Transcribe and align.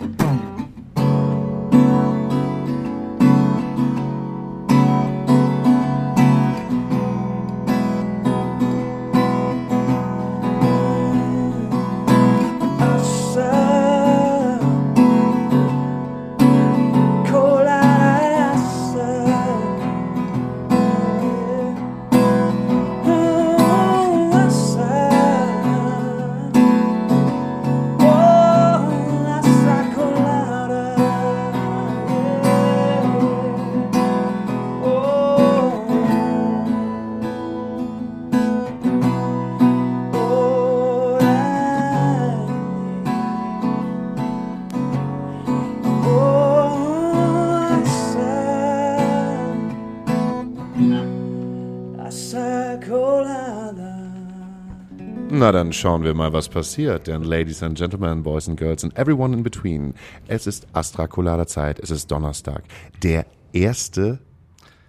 음. 0.00 0.55
Na, 55.46 55.52
dann 55.52 55.72
schauen 55.72 56.02
wir 56.02 56.12
mal, 56.12 56.32
was 56.32 56.48
passiert. 56.48 57.06
Denn 57.06 57.22
Ladies 57.22 57.62
and 57.62 57.78
Gentlemen, 57.78 58.24
Boys 58.24 58.48
and 58.48 58.58
Girls 58.58 58.82
and 58.82 58.98
everyone 58.98 59.32
in 59.32 59.44
between, 59.44 59.94
es 60.26 60.48
ist 60.48 60.66
Astra 60.72 61.06
Colada 61.06 61.46
Zeit, 61.46 61.78
es 61.78 61.92
ist 61.92 62.10
Donnerstag. 62.10 62.64
Der 63.04 63.26
1. 63.54 63.92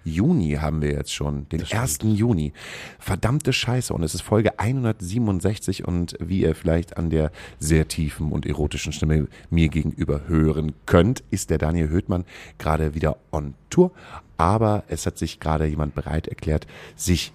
Juni 0.04 0.58
haben 0.60 0.82
wir 0.82 0.94
jetzt 0.94 1.14
schon, 1.14 1.48
den 1.50 1.64
1. 1.72 2.00
Juni. 2.02 2.54
Verdammte 2.98 3.54
Scheiße 3.54 3.94
und 3.94 4.02
es 4.02 4.16
ist 4.16 4.22
Folge 4.22 4.58
167 4.58 5.88
und 5.88 6.18
wie 6.20 6.42
ihr 6.42 6.56
vielleicht 6.56 6.98
an 6.98 7.12
der 7.12 7.32
sehr 7.60 7.88
tiefen 7.88 8.32
und 8.32 8.48
erotischen 8.48 8.94
Stimme 8.94 9.28
mir 9.52 9.70
gegenüber 9.70 10.28
hören 10.28 10.74
könnt, 10.88 11.24
ist 11.30 11.52
der 11.52 11.60
Daniel 11.60 11.90
Höhtmann 11.90 12.26
gerade 12.58 12.96
wieder 12.96 13.18
on 13.32 13.54
Tour. 13.70 13.92
Aber 14.38 14.86
es 14.88 15.06
hat 15.06 15.20
sich 15.20 15.40
gerade 15.40 15.68
jemand 15.68 15.94
bereit 15.94 16.28
erklärt, 16.28 16.66
sich 16.96 17.32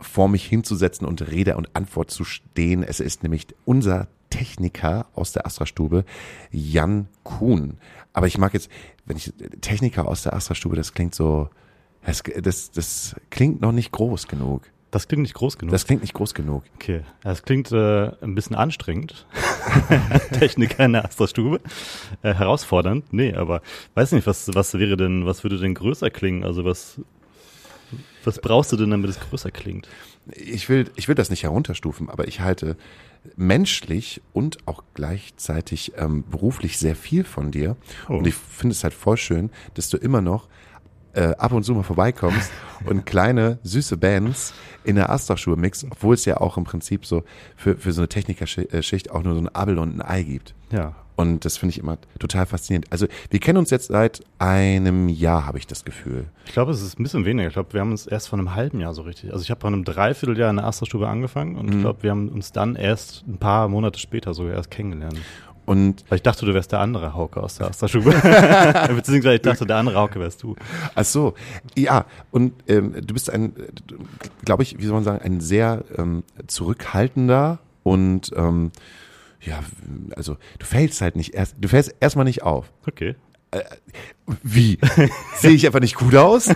vor 0.00 0.28
mich 0.28 0.44
hinzusetzen 0.44 1.06
und 1.06 1.30
Rede 1.30 1.56
und 1.56 1.74
Antwort 1.74 2.10
zu 2.10 2.24
stehen. 2.24 2.82
Es 2.82 3.00
ist 3.00 3.22
nämlich 3.22 3.46
unser 3.64 4.08
Techniker 4.30 5.06
aus 5.14 5.32
der 5.32 5.46
Astra-Stube, 5.46 6.04
Jan 6.50 7.08
Kuhn. 7.24 7.78
Aber 8.12 8.26
ich 8.26 8.38
mag 8.38 8.54
jetzt, 8.54 8.70
wenn 9.06 9.16
ich 9.16 9.32
Techniker 9.60 10.06
aus 10.06 10.22
der 10.22 10.34
Astra-Stube, 10.34 10.76
das 10.76 10.92
klingt 10.92 11.14
so, 11.14 11.48
das, 12.04 12.22
das, 12.22 12.70
das 12.70 13.16
klingt 13.30 13.60
noch 13.60 13.72
nicht 13.72 13.92
groß 13.92 14.28
genug. 14.28 14.62
Das 14.90 15.06
klingt 15.06 15.22
nicht 15.22 15.34
groß 15.34 15.58
genug. 15.58 15.72
Das 15.72 15.86
klingt 15.86 16.00
nicht 16.00 16.14
groß 16.14 16.32
genug. 16.32 16.62
Okay, 16.76 17.02
das 17.22 17.42
klingt 17.42 17.70
äh, 17.72 18.10
ein 18.22 18.34
bisschen 18.34 18.56
anstrengend. 18.56 19.26
Techniker 20.32 20.86
in 20.86 20.94
der 20.94 21.04
Astra-Stube. 21.04 21.60
Äh, 22.22 22.32
herausfordernd. 22.32 23.12
Nee, 23.12 23.34
aber 23.34 23.60
weiß 23.94 24.12
nicht, 24.12 24.26
was, 24.26 24.48
was 24.54 24.74
wäre 24.74 24.96
denn, 24.96 25.26
was 25.26 25.44
würde 25.44 25.58
denn 25.58 25.74
größer 25.74 26.08
klingen? 26.08 26.42
Also 26.42 26.64
was, 26.64 27.00
was 28.24 28.40
brauchst 28.40 28.72
du 28.72 28.76
denn, 28.76 28.90
damit 28.90 29.10
es 29.10 29.20
größer 29.20 29.50
klingt? 29.50 29.88
Ich 30.34 30.68
will, 30.68 30.90
ich 30.96 31.08
will 31.08 31.14
das 31.14 31.30
nicht 31.30 31.42
herunterstufen, 31.42 32.10
aber 32.10 32.28
ich 32.28 32.40
halte 32.40 32.76
menschlich 33.36 34.20
und 34.32 34.58
auch 34.66 34.82
gleichzeitig 34.94 35.92
ähm, 35.96 36.24
beruflich 36.30 36.78
sehr 36.78 36.96
viel 36.96 37.24
von 37.24 37.50
dir. 37.50 37.76
Oh. 38.08 38.14
Und 38.14 38.26
ich 38.26 38.34
finde 38.34 38.72
es 38.72 38.84
halt 38.84 38.94
voll 38.94 39.16
schön, 39.16 39.50
dass 39.74 39.88
du 39.88 39.96
immer 39.96 40.20
noch 40.20 40.48
äh, 41.14 41.34
ab 41.36 41.52
und 41.52 41.64
zu 41.64 41.74
mal 41.74 41.82
vorbeikommst 41.82 42.50
und 42.84 43.06
kleine, 43.06 43.58
süße 43.62 43.96
Bands 43.96 44.54
in 44.84 44.96
der 44.96 45.10
Astra-Schuhe 45.10 45.56
mixst, 45.56 45.86
obwohl 45.90 46.14
es 46.14 46.24
ja 46.24 46.38
auch 46.38 46.56
im 46.56 46.64
Prinzip 46.64 47.06
so 47.06 47.24
für, 47.56 47.76
für 47.76 47.92
so 47.92 48.02
eine 48.02 48.08
Technikerschicht 48.08 49.10
auch 49.10 49.22
nur 49.22 49.34
so 49.34 49.40
ein 49.40 49.48
Abel 49.48 49.78
und 49.78 49.96
ein 49.96 50.02
Ei 50.02 50.22
gibt. 50.22 50.54
Ja. 50.70 50.94
Und 51.18 51.44
das 51.44 51.56
finde 51.56 51.72
ich 51.72 51.78
immer 51.80 51.98
total 52.20 52.46
faszinierend. 52.46 52.86
Also 52.92 53.08
wir 53.30 53.40
kennen 53.40 53.58
uns 53.58 53.70
jetzt 53.70 53.88
seit 53.88 54.22
einem 54.38 55.08
Jahr, 55.08 55.46
habe 55.46 55.58
ich 55.58 55.66
das 55.66 55.84
Gefühl. 55.84 56.26
Ich 56.46 56.52
glaube, 56.52 56.70
es 56.70 56.80
ist 56.80 57.00
ein 57.00 57.02
bisschen 57.02 57.24
weniger. 57.24 57.48
Ich 57.48 57.54
glaube, 57.54 57.72
wir 57.72 57.80
haben 57.80 57.90
uns 57.90 58.06
erst 58.06 58.28
vor 58.28 58.38
einem 58.38 58.54
halben 58.54 58.78
Jahr 58.78 58.94
so 58.94 59.02
richtig. 59.02 59.32
Also 59.32 59.42
ich 59.42 59.50
habe 59.50 59.60
vor 59.60 59.66
einem 59.66 59.82
Dreivierteljahr 59.84 60.48
in 60.48 60.56
der 60.56 60.66
Astra-Stube 60.66 61.08
angefangen 61.08 61.56
und 61.56 61.74
ich 61.74 61.80
glaube, 61.80 62.04
wir 62.04 62.12
haben 62.12 62.28
uns 62.28 62.52
dann 62.52 62.76
erst 62.76 63.24
ein 63.26 63.36
paar 63.38 63.66
Monate 63.66 63.98
später 63.98 64.32
sogar 64.32 64.54
erst 64.54 64.70
kennengelernt. 64.70 65.18
Und 65.66 66.04
Weil 66.08 66.16
ich 66.16 66.22
dachte, 66.22 66.46
du 66.46 66.54
wärst 66.54 66.70
der 66.70 66.78
andere 66.78 67.14
Hauke 67.14 67.42
aus 67.42 67.56
der 67.56 67.66
Astra-Stube. 67.66 68.10
Beziehungsweise 68.94 69.34
ich 69.34 69.42
dachte, 69.42 69.66
der 69.66 69.76
andere 69.76 69.96
Hauke 69.96 70.20
wärst 70.20 70.44
du. 70.44 70.54
Ach 70.94 71.04
so, 71.04 71.34
ja, 71.76 72.06
und 72.30 72.52
ähm, 72.68 72.94
du 73.04 73.12
bist 73.12 73.28
ein, 73.28 73.54
glaube 74.44 74.62
ich, 74.62 74.78
wie 74.78 74.84
soll 74.84 74.94
man 74.94 75.02
sagen, 75.02 75.20
ein 75.24 75.40
sehr 75.40 75.82
ähm, 75.96 76.22
zurückhaltender 76.46 77.58
und 77.82 78.30
ähm, 78.36 78.70
ja, 79.42 79.60
also 80.16 80.36
du 80.58 80.66
fällst 80.66 81.00
halt 81.00 81.16
nicht 81.16 81.34
erst, 81.34 81.56
du 81.58 81.68
fällst 81.68 81.94
erstmal 82.00 82.24
nicht 82.24 82.42
auf. 82.42 82.70
Okay. 82.86 83.14
Wie? 84.42 84.78
Sehe 85.36 85.52
ich 85.52 85.64
einfach 85.66 85.80
nicht 85.80 85.94
gut 85.94 86.14
aus? 86.14 86.48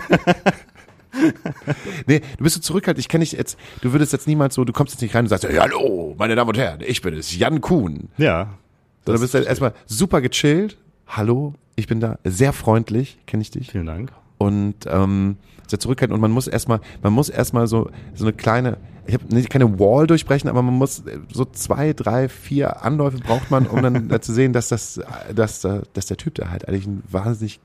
nee, 2.07 2.21
du 2.37 2.43
bist 2.43 2.55
so 2.55 2.61
zurückhaltend. 2.61 2.99
Ich 2.99 3.09
kenne 3.09 3.23
dich 3.23 3.33
jetzt, 3.33 3.57
du 3.81 3.91
würdest 3.93 4.13
jetzt 4.13 4.27
niemals 4.27 4.55
so, 4.55 4.63
du 4.65 4.73
kommst 4.73 4.93
jetzt 4.93 5.01
nicht 5.01 5.15
rein 5.15 5.25
und 5.25 5.29
sagst, 5.29 5.43
ja, 5.43 5.61
hallo, 5.63 6.15
meine 6.17 6.35
Damen 6.35 6.49
und 6.49 6.57
Herren, 6.57 6.81
ich 6.85 7.01
bin 7.01 7.13
es, 7.15 7.35
Jan 7.35 7.61
Kuhn. 7.61 8.09
Ja. 8.17 8.57
Sondern 9.05 9.21
bist 9.21 9.33
halt 9.33 9.47
erstmal 9.47 9.73
super 9.85 10.21
gechillt. 10.21 10.77
Hallo, 11.07 11.53
ich 11.75 11.87
bin 11.87 11.99
da, 11.99 12.19
sehr 12.23 12.53
freundlich, 12.53 13.17
kenne 13.27 13.41
ich 13.41 13.51
dich. 13.51 13.71
Vielen 13.71 13.85
Dank. 13.85 14.11
und 14.37 14.75
ähm, 14.87 15.37
sehr 15.67 15.79
zurückhaltend 15.79 16.13
und 16.15 16.21
man 16.21 16.31
muss 16.31 16.47
erstmal, 16.47 16.79
man 17.01 17.13
muss 17.13 17.29
erstmal 17.29 17.67
so 17.67 17.89
so 18.13 18.25
eine 18.25 18.33
kleine, 18.33 18.77
ich 19.05 19.13
habe 19.13 19.25
nicht 19.33 19.49
keine 19.49 19.79
Wall 19.79 20.07
durchbrechen, 20.07 20.49
aber 20.49 20.61
man 20.61 20.75
muss 20.75 20.99
äh, 20.99 21.19
so 21.31 21.45
zwei, 21.45 21.93
drei, 21.93 22.29
vier 22.29 22.83
Anläufe 22.83 23.17
braucht 23.17 23.51
man, 23.51 23.67
um 23.67 23.81
dann 23.81 24.09
äh, 24.11 24.21
zu 24.21 24.33
sehen, 24.33 24.53
dass 24.53 24.69
das, 24.69 24.99
dass, 25.33 25.63
äh, 25.63 25.81
dass 25.93 26.05
der 26.05 26.17
Typ 26.17 26.35
da 26.35 26.49
halt 26.49 26.67
eigentlich 26.67 26.87
ein 26.87 27.03
wahnsinnig, 27.09 27.59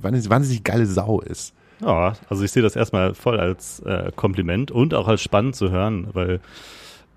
wahnsinnig, 0.00 0.30
wahnsinnig 0.30 0.64
geile 0.64 0.86
Sau 0.86 1.20
ist. 1.20 1.54
Ja, 1.80 2.14
also 2.28 2.44
ich 2.44 2.52
sehe 2.52 2.62
das 2.62 2.76
erstmal 2.76 3.14
voll 3.14 3.40
als 3.40 3.80
äh, 3.80 4.12
Kompliment 4.14 4.70
und 4.70 4.92
auch 4.94 5.08
als 5.08 5.22
spannend 5.22 5.56
zu 5.56 5.70
hören, 5.70 6.08
weil, 6.12 6.40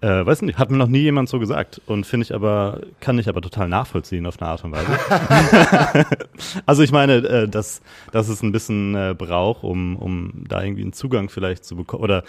äh, 0.03 0.25
weiß 0.25 0.41
nicht, 0.41 0.57
hat 0.59 0.69
mir 0.69 0.75
noch 0.77 0.87
nie 0.89 0.99
jemand 0.99 1.29
so 1.29 1.39
gesagt 1.39 1.79
und 1.85 2.05
finde 2.05 2.25
ich 2.25 2.35
aber, 2.35 2.81
kann 2.99 3.17
ich 3.19 3.29
aber 3.29 3.39
total 3.41 3.69
nachvollziehen 3.69 4.25
auf 4.25 4.41
eine 4.41 4.49
Art 4.49 4.63
und 4.65 4.73
Weise. 4.73 6.05
also 6.65 6.83
ich 6.83 6.91
meine, 6.91 7.15
äh, 7.15 7.47
dass, 7.47 7.81
dass 8.11 8.27
es 8.27 8.43
ein 8.43 8.51
bisschen 8.51 8.95
äh, 8.95 9.15
braucht, 9.17 9.63
um, 9.63 9.95
um 9.95 10.43
da 10.49 10.61
irgendwie 10.61 10.81
einen 10.81 10.91
Zugang 10.93 11.29
vielleicht 11.29 11.63
zu 11.63 11.77
bekommen 11.77 12.03
oder 12.03 12.23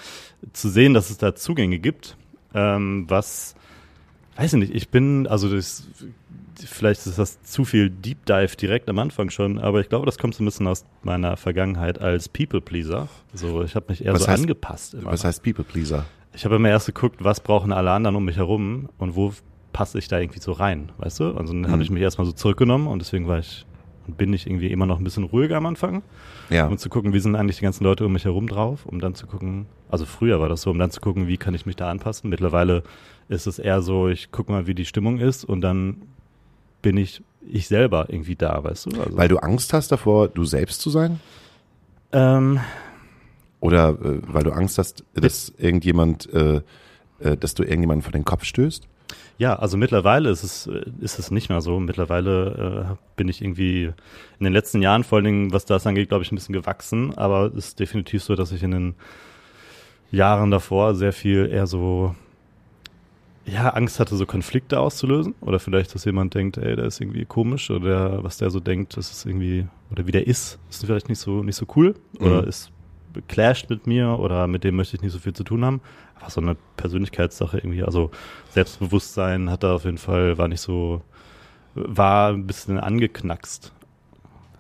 zu 0.53 0.69
sehen, 0.69 0.95
dass 0.95 1.11
es 1.11 1.19
da 1.19 1.35
Zugänge 1.35 1.79
gibt, 1.81 2.17
ähm, 2.55 3.07
was, 3.09 3.57
weiß 4.37 4.53
ich 4.53 4.61
nicht, 4.61 4.75
ich 4.75 4.89
bin, 4.91 5.27
also 5.27 5.49
das, 5.53 5.89
vielleicht 6.65 7.05
ist 7.07 7.19
das 7.19 7.43
zu 7.43 7.65
viel 7.65 7.91
Deep 7.91 8.25
Dive 8.27 8.55
direkt 8.57 8.89
am 8.89 9.01
Anfang 9.01 9.31
schon, 9.31 9.59
aber 9.59 9.81
ich 9.81 9.89
glaube, 9.89 10.07
das 10.07 10.17
kommt 10.19 10.37
so 10.37 10.45
ein 10.45 10.47
bisschen 10.47 10.69
aus 10.69 10.85
meiner 11.03 11.37
Vergangenheit 11.37 12.01
als 12.01 12.29
People 12.29 12.61
Pleaser. 12.61 13.09
So, 13.33 13.65
ich 13.65 13.75
habe 13.75 13.87
mich 13.89 14.05
eher 14.05 14.13
Was 14.15 14.23
so 14.23 14.29
heißt- 14.29 14.35
angepasst. 14.43 14.95
Immer. 14.95 15.11
Was 15.11 15.25
heißt 15.25 15.43
People 15.43 15.65
Pleaser? 15.65 16.05
Ich 16.35 16.45
habe 16.45 16.57
immer 16.57 16.69
erst 16.69 16.87
geguckt, 16.87 17.23
was 17.23 17.41
brauchen 17.41 17.73
alle 17.73 17.91
anderen 17.93 18.17
um 18.17 18.25
mich 18.25 18.37
herum 18.37 18.89
und 18.99 19.15
wo 19.17 19.33
passe 19.73 19.99
ich 19.99 20.09
da 20.09 20.19
irgendwie 20.19 20.41
so 20.41 20.53
rein, 20.53 20.91
weißt 20.99 21.21
du? 21.21 21.37
Also 21.37 21.53
dann 21.53 21.71
habe 21.71 21.83
ich 21.83 21.91
mich 21.91 22.03
erstmal 22.03 22.27
so 22.27 22.33
zurückgenommen 22.33 22.87
und 22.87 22.99
deswegen 23.01 23.27
war 23.29 23.39
ich 23.39 23.65
und 24.07 24.19
bin 24.19 24.33
ich 24.35 24.47
irgendwie 24.47 24.67
immer 24.71 24.85
noch 24.85 24.99
ein 24.99 25.05
bisschen 25.05 25.25
ruhiger 25.25 25.57
am 25.57 25.65
Anfang, 25.67 26.03
Ja. 26.51 26.67
um 26.67 26.77
zu 26.77 26.91
gucken, 26.91 27.15
wie 27.15 27.21
sind 27.21 27.37
eigentlich 27.37 27.57
die 27.57 27.63
ganzen 27.65 27.85
Leute 27.85 28.05
um 28.05 28.13
mich 28.13 28.25
herum 28.27 28.47
drauf, 28.49 28.85
um 28.85 29.01
dann 29.01 29.15
zu 29.15 29.27
gucken, 29.27 29.65
also 29.89 30.05
früher 30.05 30.41
war 30.41 30.49
das 30.51 30.61
so, 30.63 30.71
um 30.71 30.79
dann 30.79 30.91
zu 30.91 31.01
gucken, 31.01 31.27
wie 31.27 31.39
kann 31.39 31.55
ich 31.55 31.65
mich 31.65 31.75
da 31.77 31.89
anpassen. 31.91 32.29
Mittlerweile 32.29 32.83
ist 33.31 33.47
es 33.47 33.59
eher 33.59 33.81
so, 33.81 34.09
ich 34.09 34.31
gucke 34.31 34.53
mal, 34.53 34.67
wie 34.67 34.75
die 34.75 34.85
Stimmung 34.85 35.19
ist 35.21 35.45
und 35.45 35.63
dann 35.63 36.03
bin 36.83 36.97
ich 36.99 37.23
ich 37.51 37.67
selber 37.69 38.07
irgendwie 38.09 38.37
da, 38.37 38.63
weißt 38.63 38.87
du? 38.93 39.01
Also, 39.01 39.17
Weil 39.17 39.29
du 39.29 39.39
Angst 39.39 39.73
hast 39.73 39.91
davor, 39.93 40.29
du 40.29 40.45
selbst 40.45 40.81
zu 40.83 40.91
sein? 40.91 41.21
ähm, 42.13 42.61
Oder 43.65 43.89
äh, 43.91 44.21
weil 44.27 44.43
du 44.43 44.51
Angst 44.53 44.77
hast, 44.77 45.05
dass 45.15 45.49
irgendjemand, 45.57 46.31
äh, 46.35 46.61
äh, 47.21 47.35
dass 47.39 47.55
du 47.55 47.63
irgendjemanden 47.63 48.03
vor 48.03 48.13
den 48.13 48.27
Kopf 48.27 48.45
stößt? 48.45 48.87
Ja, 49.39 49.57
also 49.57 49.79
mittlerweile 49.79 50.29
ist 50.29 50.43
es, 50.45 50.67
äh, 50.67 50.85
ist 51.01 51.19
es 51.19 51.31
nicht 51.31 51.49
mehr 51.49 51.63
so. 51.63 51.81
Mittlerweile 51.81 52.91
äh, 52.93 52.97
bin 53.17 53.27
ich 53.29 53.41
irgendwie 53.41 53.85
in 54.39 54.45
den 54.45 54.53
letzten 54.53 54.83
Jahren, 54.83 55.03
vor 55.03 55.17
allen 55.17 55.25
Dingen, 55.25 55.53
was 55.55 55.65
das 55.65 55.87
angeht, 55.87 56.11
glaube 56.11 56.23
ich, 56.25 56.31
ein 56.31 56.35
bisschen 56.35 56.53
gewachsen. 56.53 57.15
Aber 57.17 57.47
es 57.47 57.69
ist 57.69 57.81
definitiv 57.81 58.23
so, 58.23 58.35
dass 58.35 58.53
ich 58.53 58.63
in 58.63 58.73
den 58.73 58.95
Jahren 60.11 60.51
davor 60.51 60.95
sehr 60.95 61.15
viel 61.15 61.49
eher 61.51 61.67
so, 61.67 62.15
ja, 63.47 63.71
Angst 63.71 63.99
hatte, 63.99 64.15
so 64.17 64.27
Konflikte 64.27 64.79
auszulösen. 64.79 65.35
Oder 65.41 65.59
vielleicht, 65.59 65.95
dass 65.95 66.05
jemand 66.05 66.35
denkt, 66.35 66.59
ey, 66.59 66.77
der 66.77 66.85
ist 66.85 67.01
irgendwie 67.01 67.25
komisch. 67.25 67.71
Oder 67.71 68.23
was 68.23 68.37
der 68.37 68.51
so 68.51 68.61
denkt, 68.61 68.95
das 68.99 69.11
ist 69.11 69.25
irgendwie, 69.25 69.67
oder 69.91 70.07
wie 70.07 70.13
der 70.13 70.27
ist, 70.27 70.59
ist 70.69 70.85
vielleicht 70.85 71.09
nicht 71.09 71.19
so, 71.19 71.43
nicht 71.43 71.57
so 71.57 71.65
cool. 71.77 71.95
Oder 72.21 72.43
Mhm. 72.43 72.49
ist 72.49 72.71
clasht 73.29 73.71
mit 73.71 73.87
mir 73.87 74.19
oder 74.19 74.47
mit 74.47 74.65
dem 74.65 74.77
möchte 74.77 74.97
ich 74.97 75.03
nicht 75.03 75.13
so 75.13 75.19
viel 75.19 75.33
zu 75.33 75.45
tun 75.45 75.65
haben. 75.65 75.81
Aber 76.21 76.31
so 76.31 76.41
eine 76.41 76.57
Persönlichkeitssache 76.77 77.59
irgendwie, 77.59 77.83
also 77.83 78.11
Selbstbewusstsein 78.51 79.51
hat 79.51 79.63
da 79.63 79.75
auf 79.75 79.85
jeden 79.85 79.99
Fall, 79.99 80.39
war 80.39 80.49
nicht 80.49 80.61
so, 80.61 81.03
war 81.75 82.33
ein 82.33 82.47
bisschen 82.47 82.79
angeknackst. 82.79 83.73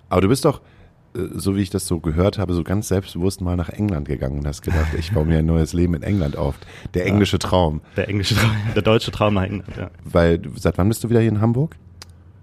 Aber 0.08 0.20
du 0.20 0.28
bist 0.28 0.44
doch, 0.44 0.60
äh, 1.14 1.28
so 1.34 1.56
wie 1.56 1.62
ich 1.62 1.70
das 1.70 1.86
so 1.86 2.00
gehört 2.00 2.38
habe, 2.38 2.54
so 2.54 2.64
ganz 2.64 2.88
selbstbewusst 2.88 3.40
mal 3.40 3.56
nach 3.56 3.68
England 3.68 4.08
gegangen 4.08 4.38
und 4.38 4.46
hast 4.46 4.62
gedacht, 4.62 4.94
ich 4.98 5.12
baue 5.12 5.24
mir 5.24 5.38
ein 5.38 5.46
neues 5.46 5.72
Leben 5.72 5.94
in 5.94 6.02
England 6.02 6.36
auf. 6.36 6.56
Der 6.94 7.06
englische 7.06 7.38
Traum. 7.38 7.80
Der 7.96 8.08
englische 8.08 8.34
Traum, 8.34 8.56
der 8.74 8.82
deutsche 8.82 9.10
Traum 9.10 9.34
nach 9.34 9.44
England, 9.44 9.76
ja. 9.76 9.90
Weil, 10.04 10.42
seit 10.56 10.78
wann 10.78 10.88
bist 10.88 11.04
du 11.04 11.10
wieder 11.10 11.20
hier 11.20 11.30
in 11.30 11.40
Hamburg? 11.40 11.76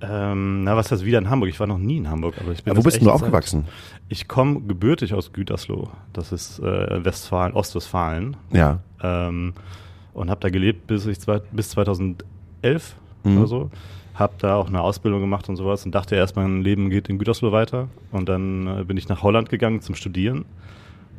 Ähm, 0.01 0.63
na, 0.63 0.75
was 0.75 0.92
heißt 0.92 1.06
wieder 1.06 1.19
in 1.19 1.30
Hamburg? 1.30 1.50
Ich 1.50 1.59
war 1.59 1.68
noch 1.68 1.77
nie 1.77 1.98
in 1.98 2.09
Hamburg, 2.09 2.36
aber 2.39 2.51
ich 2.51 2.63
bin 2.63 2.74
Ja, 2.74 2.77
wo 2.77 2.83
bist 2.83 3.01
du 3.01 3.12
aufgewachsen? 3.12 3.65
Ich 4.09 4.27
komme 4.27 4.62
gebürtig 4.62 5.13
aus 5.13 5.31
Gütersloh. 5.31 5.89
Das 6.13 6.31
ist 6.31 6.59
äh, 6.59 7.06
Westfalen, 7.06 7.53
Ostwestfalen. 7.53 8.36
Ja. 8.51 8.80
Ähm, 9.03 9.53
und 10.13 10.30
habe 10.30 10.42
da 10.42 10.50
gelebt 10.50 10.88
bis, 10.88 11.06
ich 11.06 11.19
zwei, 11.19 11.39
bis 11.51 11.69
2011 11.69 12.95
Mhm. 13.24 13.38
oder 13.38 13.48
so. 13.48 13.69
Habe 14.15 14.33
da 14.39 14.56
auch 14.56 14.68
eine 14.68 14.81
Ausbildung 14.81 15.21
gemacht 15.21 15.48
und 15.48 15.56
sowas 15.56 15.86
und 15.86 15.94
dachte 15.94 16.15
erst, 16.15 16.36
mein 16.36 16.63
Leben 16.63 16.89
geht 16.89 17.07
in 17.07 17.19
Gütersloh 17.19 17.51
weiter. 17.51 17.88
Und 18.12 18.27
dann 18.27 18.65
äh, 18.80 18.83
bin 18.83 18.97
ich 18.97 19.07
nach 19.07 19.21
Holland 19.21 19.50
gegangen 19.50 19.81
zum 19.81 19.94
Studieren. 19.95 20.45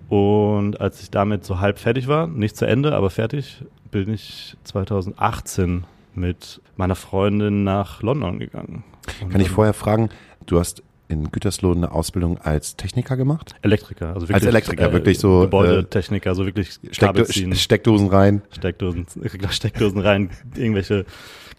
Und 0.09 0.81
als 0.81 1.01
ich 1.03 1.11
damit 1.11 1.45
so 1.45 1.61
halb 1.61 1.79
fertig 1.79 2.09
war, 2.09 2.27
nicht 2.27 2.57
zu 2.57 2.67
Ende, 2.67 2.95
aber 2.95 3.09
fertig, 3.11 3.65
bin 3.91 4.13
ich 4.13 4.57
2018 4.65 5.85
mit 6.15 6.61
meiner 6.77 6.95
Freundin 6.95 7.65
nach 7.65 8.03
London 8.03 8.39
gegangen. 8.39 8.85
Und 9.21 9.31
Kann 9.31 9.41
ich 9.41 9.51
vorher 9.51 9.73
fragen, 9.73 10.11
du 10.47 10.59
hast 10.59 10.83
in 11.09 11.31
Gütersloh 11.31 11.73
eine 11.73 11.93
Ausbildung 11.93 12.39
als 12.39 12.77
Techniker 12.77 13.17
gemacht? 13.17 13.55
Elektriker, 13.63 14.09
also 14.09 14.23
wirklich. 14.23 14.37
Als 14.37 14.47
Elektriker, 14.47 14.93
wirklich 14.93 15.19
so, 15.19 15.41
Gebäudetechniker, 15.41 16.31
also 16.31 16.47
wirklich 16.47 16.79
Steckdo 16.91 17.25
ziehen. 17.25 17.55
Steckdosen 17.55 18.09
rein. 18.09 18.43
Steckdosen, 18.51 19.07
Steckdosen 19.51 20.01
rein, 20.01 20.31
irgendwelche 20.57 21.05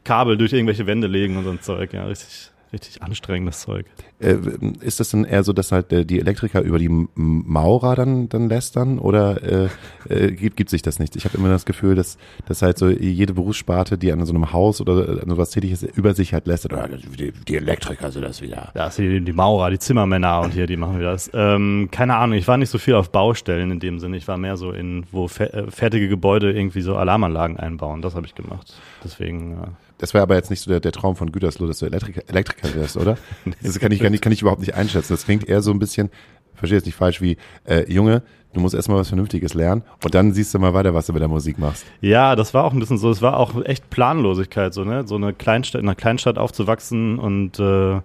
Kabel 0.03 0.37
durch 0.37 0.53
irgendwelche 0.53 0.87
Wände 0.87 1.07
legen 1.07 1.37
und 1.37 1.43
so 1.43 1.51
ein 1.51 1.61
Zeug. 1.61 1.93
Ja, 1.93 2.05
richtig, 2.05 2.51
richtig 2.73 3.01
anstrengendes 3.01 3.61
Zeug. 3.61 3.85
Äh, 4.19 4.35
ist 4.81 4.99
das 4.99 5.09
denn 5.11 5.23
eher 5.23 5.43
so, 5.43 5.53
dass 5.53 5.71
halt 5.71 5.93
äh, 5.93 6.05
die 6.05 6.19
Elektriker 6.19 6.61
über 6.61 6.79
die 6.79 6.87
M- 6.87 7.09
Maurer 7.15 7.95
dann, 7.95 8.27
dann 8.29 8.49
lästern 8.49 8.99
oder 8.99 9.41
äh, 9.43 9.69
äh, 10.09 10.31
gibt, 10.31 10.57
gibt 10.57 10.69
sich 10.69 10.81
das 10.81 10.99
nicht? 10.99 11.15
Ich 11.15 11.25
habe 11.25 11.37
immer 11.37 11.49
das 11.49 11.65
Gefühl, 11.65 11.95
dass, 11.95 12.17
dass 12.45 12.61
halt 12.61 12.77
so 12.77 12.89
jede 12.89 13.33
Berufssparte, 13.33 13.97
die 13.97 14.11
an 14.11 14.25
so 14.25 14.33
einem 14.33 14.51
Haus 14.51 14.81
oder 14.81 15.21
an 15.21 15.29
sowas 15.29 15.51
tätig 15.51 15.71
ist, 15.71 15.83
über 15.83 16.13
sich 16.13 16.33
halt 16.33 16.47
lästert. 16.47 16.73
Oder 16.73 16.89
die, 16.89 17.31
die 17.31 17.55
Elektriker 17.55 18.11
sind 18.11 18.23
das 18.23 18.41
wieder. 18.41 18.71
Da 18.73 18.87
ist 18.87 18.97
die, 18.97 19.21
die 19.21 19.33
Maurer, 19.33 19.69
die 19.69 19.79
Zimmermänner 19.79 20.41
und 20.41 20.53
hier, 20.53 20.65
die 20.65 20.77
machen 20.77 20.99
wieder 20.99 21.11
das. 21.11 21.29
Ähm, 21.33 21.89
keine 21.91 22.15
Ahnung, 22.15 22.37
ich 22.37 22.47
war 22.47 22.57
nicht 22.57 22.69
so 22.69 22.77
viel 22.77 22.95
auf 22.95 23.11
Baustellen 23.11 23.71
in 23.71 23.79
dem 23.79 23.99
Sinne. 23.99 24.17
Ich 24.17 24.27
war 24.27 24.37
mehr 24.37 24.57
so 24.57 24.71
in, 24.71 25.05
wo 25.11 25.27
fe 25.27 25.53
äh, 25.53 25.69
fertige 25.69 26.07
Gebäude 26.09 26.51
irgendwie 26.51 26.81
so 26.81 26.95
Alarmanlagen 26.95 27.57
einbauen. 27.57 28.01
Das 28.01 28.15
habe 28.15 28.25
ich 28.25 28.33
gemacht. 28.35 28.73
Deswegen, 29.03 29.53
äh, 29.53 29.67
Das 30.03 30.13
wäre 30.13 30.23
aber 30.23 30.35
jetzt 30.35 30.49
nicht 30.49 30.59
so 30.59 30.69
der, 30.69 30.81
der 30.81 30.91
Traum 30.91 31.15
von 31.15 31.31
Gütersloh, 31.31 31.65
dass 31.65 31.79
du 31.79 31.85
Elektriker, 31.85 32.23
Elektriker 32.27 32.75
wirst, 32.75 32.97
oder? 32.97 33.17
Das 33.63 33.79
kann 33.79 33.89
ich, 33.93 34.01
kann, 34.01 34.13
ich, 34.13 34.19
kann 34.19 34.33
ich 34.33 34.41
überhaupt 34.41 34.59
nicht 34.59 34.73
einschätzen. 34.75 35.13
Das 35.13 35.23
klingt 35.23 35.47
eher 35.47 35.61
so 35.61 35.71
ein 35.71 35.79
bisschen, 35.79 36.09
verstehe 36.55 36.77
jetzt 36.77 36.85
nicht 36.85 36.95
falsch, 36.95 37.21
wie, 37.21 37.37
äh, 37.63 37.89
Junge, 37.89 38.21
du 38.51 38.59
musst 38.59 38.75
erstmal 38.75 38.97
was 38.97 39.07
Vernünftiges 39.07 39.53
lernen 39.53 39.81
und 40.03 40.13
dann 40.13 40.33
siehst 40.33 40.53
du 40.53 40.59
mal 40.59 40.73
weiter, 40.73 40.93
was 40.93 41.05
du 41.05 41.13
mit 41.13 41.21
der 41.21 41.29
Musik 41.29 41.57
machst. 41.57 41.85
Ja, 42.01 42.35
das 42.35 42.53
war 42.53 42.65
auch 42.65 42.73
ein 42.73 42.79
bisschen 42.79 42.97
so. 42.97 43.09
Es 43.11 43.21
war 43.21 43.37
auch 43.37 43.63
echt 43.63 43.89
Planlosigkeit, 43.91 44.73
so 44.73 44.83
ne, 44.83 45.07
so 45.07 45.15
eine 45.15 45.31
Kleinstadt, 45.31 45.81
in 45.81 45.87
einer 45.87 45.95
Kleinstadt 45.95 46.37
aufzuwachsen 46.37 47.17
und 47.17 47.57
äh, 47.59 48.01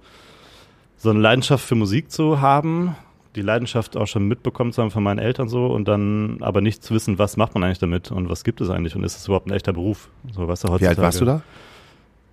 so 0.98 1.10
eine 1.10 1.18
Leidenschaft 1.18 1.64
für 1.64 1.74
Musik 1.74 2.12
zu 2.12 2.40
haben, 2.40 2.94
die 3.34 3.42
Leidenschaft 3.42 3.96
auch 3.96 4.06
schon 4.06 4.28
mitbekommen 4.28 4.72
zu 4.72 4.82
haben 4.82 4.92
von 4.92 5.02
meinen 5.02 5.18
Eltern 5.18 5.48
so 5.48 5.66
und 5.66 5.88
dann 5.88 6.36
aber 6.42 6.60
nicht 6.60 6.84
zu 6.84 6.94
wissen, 6.94 7.18
was 7.18 7.36
macht 7.36 7.54
man 7.54 7.64
eigentlich 7.64 7.80
damit 7.80 8.12
und 8.12 8.28
was 8.28 8.44
gibt 8.44 8.60
es 8.60 8.70
eigentlich 8.70 8.94
und 8.94 9.02
ist 9.02 9.16
es 9.16 9.26
überhaupt 9.26 9.48
ein 9.48 9.52
echter 9.52 9.72
Beruf? 9.72 10.10
So, 10.32 10.46
weißt 10.46 10.62
du, 10.62 10.68
Wie 10.68 10.72
heutzutage. 10.74 10.90
alt 10.90 10.98
warst 11.04 11.20
du 11.20 11.24
da? 11.24 11.42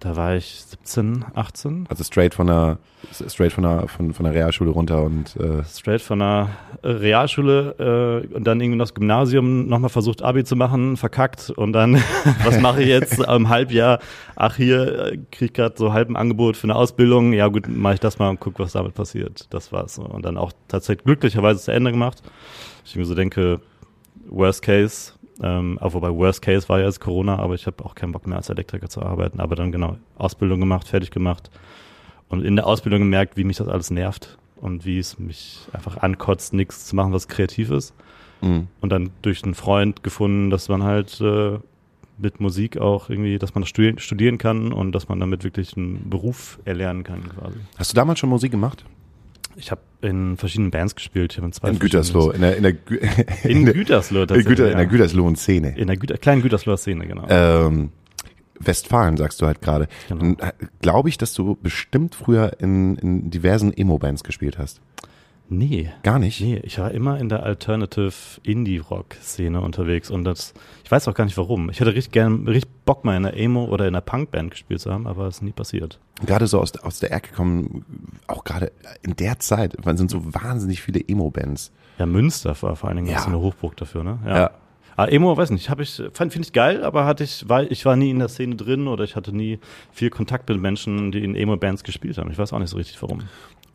Da 0.05 0.15
war 0.15 0.35
ich 0.35 0.63
17, 0.67 1.25
18. 1.33 1.87
Also 1.89 2.03
straight 2.03 2.35
von 2.35 2.45
der, 2.45 2.77
straight 3.11 3.51
von 3.51 3.63
der, 3.63 3.87
von, 3.87 4.13
von 4.13 4.23
der 4.25 4.35
Realschule 4.35 4.69
runter 4.69 5.01
und, 5.01 5.35
äh, 5.37 5.63
Straight 5.63 5.99
von 5.99 6.19
der 6.19 6.49
Realschule 6.83 8.21
äh, 8.31 8.35
und 8.35 8.45
dann 8.45 8.61
irgendwie 8.61 8.77
noch 8.77 8.85
das 8.85 8.93
Gymnasium 8.93 9.65
nochmal 9.65 9.89
versucht, 9.89 10.21
Abi 10.21 10.43
zu 10.43 10.55
machen, 10.55 10.95
verkackt 10.95 11.49
und 11.49 11.73
dann, 11.73 11.95
was 12.43 12.61
mache 12.61 12.83
ich 12.83 12.89
jetzt 12.89 13.17
im 13.17 13.49
Halbjahr? 13.49 13.97
Ach, 14.35 14.57
hier 14.57 15.05
äh, 15.05 15.17
krieg 15.31 15.49
ich 15.49 15.53
gerade 15.53 15.73
so 15.75 15.91
halb 15.91 16.07
ein 16.07 16.17
Angebot 16.17 16.55
für 16.55 16.65
eine 16.65 16.75
Ausbildung. 16.75 17.33
Ja 17.33 17.47
gut, 17.47 17.67
mache 17.67 17.95
ich 17.95 17.99
das 17.99 18.19
mal 18.19 18.29
und 18.29 18.39
guck, 18.39 18.59
was 18.59 18.73
damit 18.73 18.93
passiert. 18.93 19.47
Das 19.49 19.71
war's. 19.71 19.97
Und 19.97 20.23
dann 20.23 20.37
auch 20.37 20.51
tatsächlich 20.67 21.03
glücklicherweise 21.05 21.61
zu 21.61 21.71
Ende 21.71 21.91
gemacht. 21.91 22.21
Ich 22.85 22.95
mir 22.95 23.05
so 23.05 23.15
denke, 23.15 23.59
Worst 24.27 24.61
Case, 24.61 25.13
ähm, 25.41 25.77
auch 25.79 25.93
wobei 25.93 26.09
Worst 26.09 26.41
Case 26.41 26.69
war 26.69 26.79
ja 26.79 26.85
jetzt 26.85 26.99
Corona, 26.99 27.37
aber 27.39 27.55
ich 27.55 27.67
habe 27.67 27.83
auch 27.83 27.95
keinen 27.95 28.11
Bock 28.11 28.27
mehr 28.27 28.37
als 28.37 28.49
Elektriker 28.49 28.89
zu 28.89 29.01
arbeiten. 29.01 29.39
Aber 29.39 29.55
dann 29.55 29.71
genau, 29.71 29.97
Ausbildung 30.17 30.59
gemacht, 30.59 30.87
fertig 30.87 31.11
gemacht 31.11 31.49
und 32.29 32.43
in 32.43 32.55
der 32.55 32.67
Ausbildung 32.67 32.99
gemerkt, 33.01 33.37
wie 33.37 33.43
mich 33.43 33.57
das 33.57 33.67
alles 33.67 33.91
nervt 33.91 34.37
und 34.57 34.85
wie 34.85 34.99
es 34.99 35.19
mich 35.19 35.67
einfach 35.73 35.97
ankotzt, 35.97 36.53
nichts 36.53 36.85
zu 36.85 36.95
machen, 36.95 37.13
was 37.13 37.27
kreativ 37.27 37.69
ist. 37.71 37.93
mh. 38.41 38.63
Und 38.81 38.89
dann 38.89 39.09
durch 39.21 39.43
einen 39.43 39.55
Freund 39.55 40.03
gefunden, 40.03 40.49
dass 40.49 40.69
man 40.69 40.83
halt 40.83 41.19
äh, 41.21 41.59
mit 42.17 42.39
Musik 42.39 42.77
auch 42.77 43.09
irgendwie, 43.09 43.38
dass 43.38 43.55
man 43.55 43.61
das 43.63 43.69
studieren, 43.69 43.99
studieren 43.99 44.38
kann 44.38 44.71
und 44.71 44.93
dass 44.93 45.09
man 45.09 45.19
damit 45.19 45.43
wirklich 45.43 45.75
einen 45.75 46.09
Beruf 46.09 46.59
erlernen 46.65 47.03
kann 47.03 47.23
quasi. 47.27 47.57
Hast 47.77 47.91
du 47.91 47.95
damals 47.95 48.19
schon 48.19 48.29
Musik 48.29 48.51
gemacht? 48.51 48.85
Ich 49.57 49.71
habe 49.71 49.81
in 50.01 50.37
verschiedenen 50.37 50.71
Bands 50.71 50.95
gespielt. 50.95 51.33
Ich 51.33 51.43
in 51.43 51.51
zwei 51.51 51.69
In 51.69 51.79
Gütersloh, 51.79 52.31
in 52.31 52.41
der, 52.41 52.57
in 52.57 52.63
der, 52.63 52.73
Gü 52.73 52.99
In 53.43 53.65
der- 53.65 53.73
Gütersloh 53.73 54.21
in, 54.21 54.27
tatsächlich. 54.27 54.45
Güter, 54.57 54.65
in 54.71 54.77
der 54.77 54.83
ja. 54.85 54.89
Gütersloh-Szene. 54.89 55.77
In 55.77 55.87
der 55.87 55.97
Güter, 55.97 56.17
kleinen 56.17 56.41
Gütersloher 56.41 56.77
Szene, 56.77 57.07
genau. 57.07 57.25
Ähm, 57.29 57.89
Westfalen, 58.59 59.17
sagst 59.17 59.41
du 59.41 59.45
halt 59.47 59.61
gerade. 59.61 59.87
Genau. 60.07 60.35
Glaube 60.81 61.09
ich, 61.09 61.17
dass 61.17 61.33
du 61.33 61.55
bestimmt 61.61 62.15
früher 62.15 62.53
in, 62.59 62.95
in 62.97 63.29
diversen 63.29 63.73
Emo-Bands 63.75 64.23
gespielt 64.23 64.57
hast. 64.57 64.79
Nee. 65.50 65.89
Gar 66.03 66.19
nicht? 66.19 66.42
Nee, 66.42 66.59
ich 66.63 66.80
war 66.80 66.92
immer 66.92 67.19
in 67.19 67.30
der 67.30 67.44
Alternative 67.44 68.12
Indie-Rock-Szene 68.44 69.62
unterwegs 69.62 70.09
und 70.09 70.24
das, 70.24 70.53
ich 70.83 70.92
weiß 70.92 71.07
auch 71.07 71.13
gar 71.13 71.25
nicht 71.25 71.38
warum. 71.38 71.69
Ich 71.69 71.80
hätte 71.80 71.94
richtig 71.94 72.12
gern, 72.13 72.47
richtig 72.47 72.71
Bock 72.86 73.03
mal 73.06 73.15
in 73.18 73.25
einer 73.25 73.36
Emo- 73.38 73.65
oder 73.65 73.88
in 73.88 73.95
einer 73.95 74.01
Punk-Band 74.01 74.51
gespielt 74.51 74.80
zu 74.81 74.92
haben, 74.92 75.07
aber 75.07 75.27
es 75.27 75.38
ist 75.38 75.42
nie 75.42 75.51
passiert. 75.51 76.00
Gerade 76.25 76.47
so 76.47 76.59
aus, 76.59 76.75
aus 76.77 77.00
der 77.00 77.12
Ecke 77.12 77.33
kommen, 77.33 77.86
auch 78.27 78.44
gerade 78.44 78.71
in 79.01 79.15
der 79.15 79.39
Zeit, 79.39 79.86
man 79.86 79.97
sind 79.97 80.12
so 80.12 80.33
wahnsinnig 80.33 80.81
viele 80.81 81.00
Emo-Bands. 81.07 81.71
Ja, 81.98 82.06
Münster 82.06 82.56
war 82.62 82.75
vor 82.75 82.89
allen 82.89 82.98
Dingen 82.98 83.09
Ja. 83.09 83.19
so 83.21 83.27
eine 83.27 83.39
Hochburg 83.39 83.77
dafür, 83.77 84.03
ne? 84.03 84.19
Ja. 84.25 84.51
Ah, 84.98 85.07
Emo, 85.07 85.36
weiß 85.36 85.50
nicht, 85.50 85.69
habe 85.69 85.83
ich, 85.83 86.01
fand, 86.13 86.31
finde 86.31 86.45
ich 86.48 86.53
geil, 86.53 86.81
aber 86.86 87.03
hatte 87.03 87.25
ich, 87.25 87.50
war, 87.50 87.69
ich 87.69 87.83
war 87.86 87.98
nie 87.98 88.12
in 88.12 88.19
der 88.19 88.30
Szene 88.30 88.56
drin 88.56 88.88
oder 88.88 89.03
ich 89.03 89.18
hatte 89.18 89.36
nie 89.36 89.59
viel 89.91 90.09
Kontakt 90.09 90.48
mit 90.48 90.62
Menschen, 90.62 91.12
die 91.12 91.21
in 91.21 91.36
Emo-Bands 91.36 91.83
gespielt 91.83 92.18
haben. 92.18 92.31
Ich 92.31 92.38
weiß 92.38 92.53
auch 92.53 92.59
nicht 92.59 92.69
so 92.69 92.77
richtig 92.77 93.01
warum. 93.01 93.19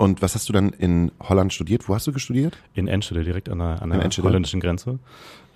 Und 0.00 0.22
was 0.22 0.34
hast 0.34 0.48
du 0.48 0.54
dann 0.54 0.70
in 0.70 1.12
Holland 1.20 1.52
studiert? 1.52 1.86
Wo 1.86 1.94
hast 1.94 2.06
du 2.06 2.12
gestudiert? 2.14 2.56
In 2.72 2.88
Enschede, 2.88 3.22
direkt 3.22 3.50
an 3.50 3.58
der, 3.58 3.82
an 3.82 3.90
der 3.90 4.00
holländischen 4.00 4.58
Grenze. 4.58 4.98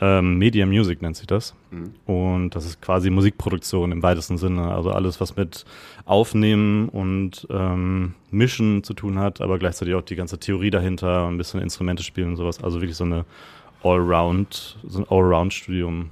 Ähm, 0.02 0.36
Media 0.36 0.66
Music 0.66 1.00
nennt 1.00 1.16
sich 1.16 1.26
das. 1.26 1.54
Und 2.04 2.50
das 2.50 2.66
ist 2.66 2.82
quasi 2.82 3.08
Musikproduktion 3.08 3.90
im 3.90 4.02
weitesten 4.02 4.36
Sinne. 4.36 4.74
Also 4.74 4.90
alles, 4.90 5.18
was 5.18 5.34
mit 5.34 5.64
Aufnehmen 6.04 6.90
und 6.90 7.46
ähm, 7.48 8.16
Mischen 8.30 8.84
zu 8.84 8.92
tun 8.92 9.18
hat, 9.18 9.40
aber 9.40 9.58
gleichzeitig 9.58 9.94
auch 9.94 10.02
die 10.02 10.14
ganze 10.14 10.38
Theorie 10.38 10.68
dahinter 10.68 11.26
ein 11.26 11.38
bisschen 11.38 11.62
Instrumente 11.62 12.02
spielen 12.02 12.28
und 12.28 12.36
sowas. 12.36 12.62
Also 12.62 12.82
wirklich 12.82 12.98
so 12.98 13.04
eine 13.04 13.24
Allround, 13.82 14.76
so 14.86 14.98
ein 14.98 15.06
Allround-Studium. 15.08 16.10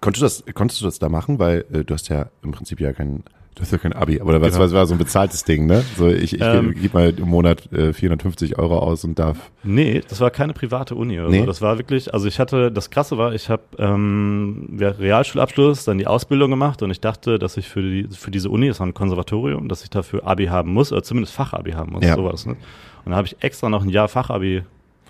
Konntest 0.00 0.22
du 0.22 0.26
das, 0.26 0.54
konntest 0.54 0.80
du 0.80 0.84
das 0.84 1.00
da 1.00 1.08
machen? 1.08 1.40
Weil 1.40 1.64
äh, 1.72 1.82
du 1.82 1.92
hast 1.92 2.08
ja 2.08 2.30
im 2.44 2.52
Prinzip 2.52 2.78
ja 2.78 2.92
kein, 2.92 3.24
du 3.54 3.60
hast 3.62 3.70
ja 3.72 3.78
kein 3.78 3.92
Abi, 3.92 4.20
aber 4.20 4.40
was, 4.40 4.54
Genau. 4.56 4.72
war 4.72 4.86
so 4.86 4.94
ein 4.94 4.98
bezahltes 4.98 5.44
Ding, 5.44 5.66
ne? 5.66 5.84
So 5.96 6.08
ich, 6.08 6.34
ich 6.34 6.40
Ähm. 6.40 6.74
gebe 6.74 6.96
mal 6.98 7.10
im 7.16 7.28
Monat 7.28 7.70
äh, 7.72 7.92
450 7.92 8.58
Euro 8.58 8.78
aus 8.78 9.04
und 9.04 9.18
darf. 9.18 9.50
Nee, 9.62 10.00
das 10.08 10.20
war 10.20 10.30
keine 10.30 10.52
private 10.54 10.94
Uni 10.94 11.20
oder 11.20 11.28
Nee? 11.30 11.40
so. 11.40 11.46
Das 11.46 11.60
war 11.60 11.78
wirklich, 11.78 12.12
also 12.14 12.26
ich 12.28 12.38
hatte, 12.38 12.72
das 12.72 12.90
Krasse 12.90 13.18
war, 13.18 13.34
ich 13.34 13.48
habe 13.50 13.62
ähm, 13.78 14.76
Realschulabschluss, 14.80 15.84
dann 15.84 15.98
die 15.98 16.06
Ausbildung 16.06 16.50
gemacht 16.50 16.82
und 16.82 16.90
ich 16.90 17.00
dachte, 17.00 17.38
dass 17.38 17.56
ich 17.56 17.68
für, 17.68 17.82
die, 17.82 18.08
für 18.10 18.30
diese 18.30 18.48
Uni, 18.50 18.68
das 18.68 18.80
war 18.80 18.86
ein 18.86 18.94
Konservatorium, 18.94 19.68
dass 19.68 19.82
ich 19.84 19.90
dafür 19.90 20.26
Abi 20.26 20.46
haben 20.46 20.72
muss, 20.72 20.92
oder 20.92 21.02
zumindest 21.02 21.34
Fachabi 21.34 21.72
haben 21.72 21.92
muss, 21.92 22.04
Ja. 22.04 22.14
sowas. 22.16 22.46
Ne? 22.46 22.52
Und 22.52 22.58
dann 23.06 23.14
habe 23.16 23.26
ich 23.26 23.36
extra 23.40 23.68
noch 23.68 23.82
ein 23.82 23.88
Jahr 23.88 24.08
Fachabi 24.08 24.62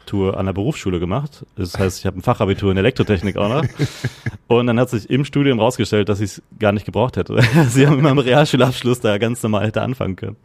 Tour 0.06 0.36
an 0.36 0.46
der 0.46 0.52
Berufsschule 0.52 1.00
gemacht. 1.00 1.44
Das 1.56 1.78
heißt, 1.78 1.98
ich 1.98 2.06
habe 2.06 2.18
ein 2.18 2.22
Fachabitur 2.22 2.70
in 2.70 2.76
Elektrotechnik 2.76 3.36
auch 3.36 3.48
noch. 3.48 3.64
Und 4.48 4.66
dann 4.66 4.78
hat 4.78 4.90
sich 4.90 5.08
im 5.10 5.24
Studium 5.24 5.60
rausgestellt, 5.60 6.08
dass 6.08 6.20
ich 6.20 6.32
es 6.32 6.42
gar 6.58 6.72
nicht 6.72 6.84
gebraucht 6.84 7.16
hätte. 7.16 7.40
Sie 7.68 7.86
haben 7.86 7.98
in 7.98 8.02
meinem 8.02 8.18
Realschulabschluss 8.18 9.00
da 9.00 9.18
ganz 9.18 9.42
normal 9.42 9.66
hätte 9.66 9.82
anfangen 9.82 10.16
können. 10.16 10.36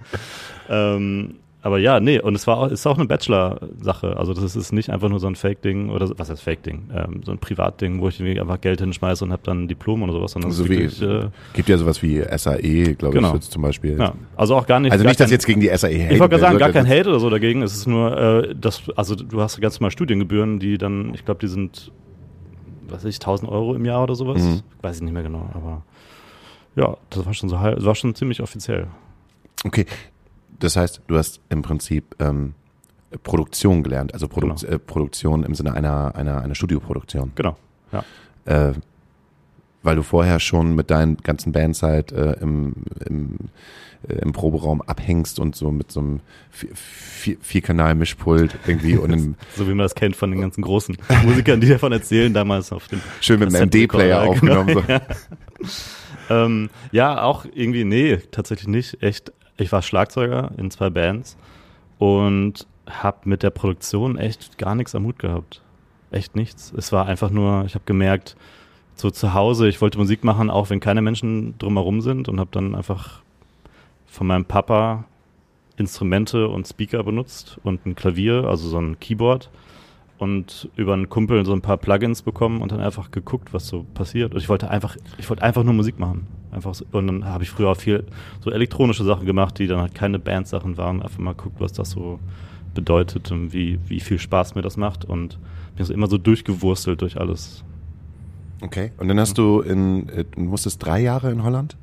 Ähm, 0.69 1.35
aber 1.67 1.77
ja, 1.79 1.99
nee, 1.99 2.19
und 2.19 2.33
es 2.33 2.47
war 2.47 2.57
auch, 2.57 2.67
ist 2.69 2.87
auch 2.87 2.97
eine 2.97 3.05
Bachelor-Sache. 3.05 4.15
Also 4.17 4.33
das 4.33 4.55
ist 4.55 4.71
nicht 4.71 4.89
einfach 4.89 5.09
nur 5.09 5.19
so 5.19 5.27
ein 5.27 5.35
Fake-Ding 5.35 5.89
oder 5.89 6.07
so- 6.07 6.13
was 6.17 6.29
heißt 6.29 6.41
Fake-Ding? 6.41 6.89
Ähm, 6.95 7.21
so 7.25 7.31
ein 7.33 7.37
Privatding, 7.39 7.99
wo 8.01 8.07
ich 8.07 8.21
einfach 8.21 8.61
Geld 8.61 8.79
hinschmeiße 8.79 9.23
und 9.25 9.31
habe 9.33 9.41
dann 9.45 9.63
ein 9.63 9.67
Diplom 9.67 10.01
oder 10.01 10.13
sowas, 10.13 10.31
sondern 10.31 10.51
es 10.51 10.57
So 10.57 10.63
ist 10.63 10.69
wie, 10.69 10.79
wirklich, 10.79 11.01
äh, 11.01 11.29
gibt 11.53 11.69
ja 11.69 11.77
sowas 11.77 12.01
wie 12.01 12.21
SAE, 12.21 12.95
glaube 12.95 13.15
Genau. 13.15 13.27
ich, 13.29 13.33
jetzt 13.35 13.51
zum 13.51 13.61
Beispiel. 13.61 13.97
ja, 13.99 14.13
also 14.35 14.55
auch 14.55 14.65
gar 14.65 14.79
nicht. 14.79 14.91
Also 14.91 15.03
gar 15.03 15.09
nicht, 15.11 15.19
dass 15.19 15.27
kein- 15.27 15.31
jetzt 15.33 15.45
gegen 15.45 15.59
die 15.61 15.67
SAE 15.67 15.91
ich 15.91 15.99
haten 16.05 16.19
wollte 16.19 16.19
gerade 16.19 16.31
will, 16.33 16.39
sagen, 16.39 16.57
gar 16.57 16.69
kein 16.71 16.87
Hate 16.87 17.09
oder 17.09 17.19
so 17.19 17.29
dagegen. 17.29 17.61
Es 17.61 17.73
ist 17.75 17.85
nur, 17.87 18.17
äh, 18.17 18.55
das, 18.55 18.83
also 18.95 19.15
du 19.15 19.41
hast 19.41 19.59
ganz 19.61 19.79
normal 19.79 19.91
Studiengebühren, 19.91 20.59
die 20.59 20.77
dann, 20.77 21.13
ich 21.13 21.25
glaube, 21.25 21.41
die 21.41 21.47
sind, 21.47 21.91
was 22.87 23.03
weiß 23.03 23.09
ich, 23.13 23.19
1000 23.19 23.51
Euro 23.51 23.75
im 23.75 23.83
Jahr 23.85 24.03
oder 24.03 24.15
sowas. 24.15 24.41
Mhm. 24.41 24.61
Weiß 24.81 24.95
ich 24.95 25.01
nicht 25.03 25.13
mehr 25.13 25.23
genau, 25.23 25.49
aber 25.53 25.83
ja, 26.75 26.95
das 27.09 27.25
war 27.25 27.33
schon 27.33 27.49
so 27.49 27.57
das 27.57 27.83
war 27.83 27.95
schon 27.95 28.15
ziemlich 28.15 28.41
offiziell. 28.41 28.87
Okay, 29.65 29.85
das 30.59 30.75
heißt, 30.75 31.01
du 31.07 31.17
hast 31.17 31.39
im 31.49 31.61
Prinzip 31.61 32.15
ähm, 32.19 32.53
Produktion 33.23 33.83
gelernt, 33.83 34.13
also 34.13 34.27
Produ 34.27 34.47
Genau. 34.55 34.61
äh, 34.73 34.79
Produktion 34.79 35.43
im 35.43 35.55
Sinne 35.55 35.73
einer, 35.73 36.15
einer, 36.15 36.41
einer 36.41 36.55
Studioproduktion. 36.55 37.31
Genau. 37.35 37.55
Ja. 37.91 38.03
Äh, 38.45 38.73
weil 39.83 39.95
du 39.95 40.03
vorher 40.03 40.39
schon 40.39 40.75
mit 40.75 40.89
deinen 40.91 41.15
ganzen 41.17 41.53
Bands 41.53 41.81
halt 41.83 42.11
äh, 42.11 42.33
im, 42.41 42.73
im, 43.07 43.37
äh, 44.09 44.15
im 44.15 44.33
Proberaum 44.33 44.81
abhängst 44.81 45.39
und 45.39 45.55
so 45.55 45.71
mit 45.71 45.91
so 45.91 46.01
einem 46.01 46.19
Vi- 46.51 46.69
Vi- 47.23 47.37
Vierkanal-Mischpult 47.39 48.57
irgendwie 48.65 48.97
und 48.97 49.13
einem, 49.13 49.35
So 49.55 49.65
wie 49.65 49.69
man 49.69 49.79
das 49.85 49.95
kennt 49.95 50.17
von 50.17 50.31
den 50.31 50.41
ganzen 50.41 50.61
großen 50.63 50.97
Musikern, 51.23 51.61
die 51.61 51.69
davon 51.69 51.93
erzähhlen, 51.93 52.33
damals 52.33 52.73
auf 52.73 52.87
dem 52.89 52.99
schön 53.21 53.39
mit 53.39 53.55
einem 53.55 53.69
MD-Player 53.69 54.19
genau, 54.21 54.31
aufgenommen. 54.31 54.73
So. 54.73 54.83
ja. 54.91 55.01
ähm, 56.45 56.69
ja, 56.91 57.21
auch 57.21 57.45
irgendwie, 57.53 57.85
nee, 57.85 58.17
tatsächlich 58.31 58.67
nicht. 58.67 59.01
Echt, 59.01 59.31
ich 59.57 59.71
war 59.71 59.81
Schlagzeuger 59.81 60.51
in 60.57 60.71
zwei 60.71 60.89
Bands 60.89 61.37
und 61.99 62.67
habe 62.89 63.17
mit 63.25 63.43
der 63.43 63.49
Produktion 63.49 64.17
echt 64.17 64.57
gar 64.57 64.75
nichts 64.75 64.95
am 64.95 65.05
Hut 65.05 65.19
gehabt. 65.19 65.61
Echt 66.11 66.35
nichts. 66.35 66.73
Es 66.77 66.91
war 66.91 67.05
einfach 67.05 67.29
nur, 67.29 67.65
ich 67.65 67.75
habe 67.75 67.83
gemerkt, 67.85 68.37
so 68.95 69.11
zu 69.11 69.33
Hause, 69.33 69.67
ich 69.67 69.81
wollte 69.81 69.97
Musik 69.97 70.23
machen, 70.23 70.49
auch 70.49 70.69
wenn 70.69 70.79
keine 70.79 71.01
Menschen 71.01 71.57
drumherum 71.59 72.01
sind 72.01 72.29
und 72.29 72.39
habe 72.39 72.49
dann 72.51 72.75
einfach 72.75 73.21
von 74.05 74.27
meinem 74.27 74.45
Papa 74.45 75.05
Instrumente 75.77 76.47
und 76.47 76.67
Speaker 76.67 77.03
benutzt 77.03 77.59
und 77.63 77.85
ein 77.85 77.95
Klavier, 77.95 78.45
also 78.45 78.67
so 78.67 78.79
ein 78.79 78.99
Keyboard 78.99 79.49
und 80.17 80.69
über 80.75 80.93
einen 80.93 81.09
Kumpel 81.09 81.45
so 81.45 81.53
ein 81.53 81.61
paar 81.61 81.77
Plugins 81.77 82.23
bekommen 82.23 82.61
und 82.61 82.71
dann 82.71 82.79
einfach 82.79 83.11
geguckt, 83.11 83.53
was 83.53 83.67
so 83.67 83.85
passiert. 83.93 84.33
Und 84.33 84.39
ich 84.39 84.49
wollte 84.49 84.69
einfach, 84.69 84.97
ich 85.19 85.29
wollte 85.29 85.43
einfach 85.43 85.63
nur 85.63 85.73
Musik 85.73 85.99
machen. 85.99 86.25
Einfach 86.57 86.73
so, 86.73 86.85
und 86.91 87.05
dann 87.05 87.25
habe 87.25 87.43
ich 87.43 87.51
früher 87.51 87.69
auch 87.69 87.77
viel 87.77 88.03
so 88.43 88.51
elektronische 88.51 89.03
Sachen 89.03 89.27
gemacht, 89.27 89.59
die 89.59 89.67
dann 89.67 89.79
halt 89.79 89.93
keine 89.93 90.17
Bandsachen 90.17 90.75
waren. 90.75 91.03
Einfach 91.03 91.19
mal 91.19 91.35
geguckt, 91.35 91.59
was 91.59 91.71
das 91.71 91.91
so 91.91 92.19
bedeutet 92.73 93.31
und 93.31 93.53
wie, 93.53 93.79
wie 93.87 93.99
viel 93.99 94.17
Spaß 94.17 94.55
mir 94.55 94.63
das 94.63 94.75
macht. 94.75 95.05
Und 95.05 95.37
bin 95.75 95.85
so 95.85 95.93
immer 95.93 96.07
so 96.07 96.17
durchgewurstelt 96.17 97.01
durch 97.01 97.19
alles. 97.19 97.63
Okay. 98.61 98.91
Und 98.97 99.07
dann 99.07 99.19
hast 99.19 99.37
du 99.37 99.61
in, 99.61 100.09
äh, 100.09 100.25
du 100.25 100.41
musstest 100.41 100.83
drei 100.83 100.99
Jahre 100.99 101.31
in 101.31 101.43
Holland? 101.43 101.77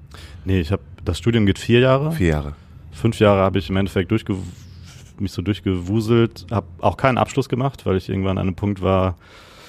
Nee, 0.45 0.59
ich 0.59 0.73
habe, 0.73 0.83
das 1.05 1.19
Studium 1.19 1.47
geht 1.47 1.61
vier 1.61 1.79
Jahre. 1.79 2.11
Vier 2.11 2.29
Jahre. 2.29 2.55
Fünf 2.91 3.21
Jahre 3.21 3.43
habe 3.43 3.61
ich 3.61 3.71
im 3.71 3.77
Endeffekt 3.77 4.11
durchgew 4.11 4.39
mich 5.21 5.31
so 5.31 5.43
durchgewuselt, 5.43 6.45
habe 6.51 6.67
auch 6.81 6.97
keinen 6.97 7.19
Abschluss 7.19 7.49
gemacht, 7.49 7.87
weil 7.87 7.97
ich 7.97 8.09
irgendwann 8.09 8.37
an 8.37 8.49
einem 8.49 8.57
Punkt 8.57 8.83
war, 8.83 9.17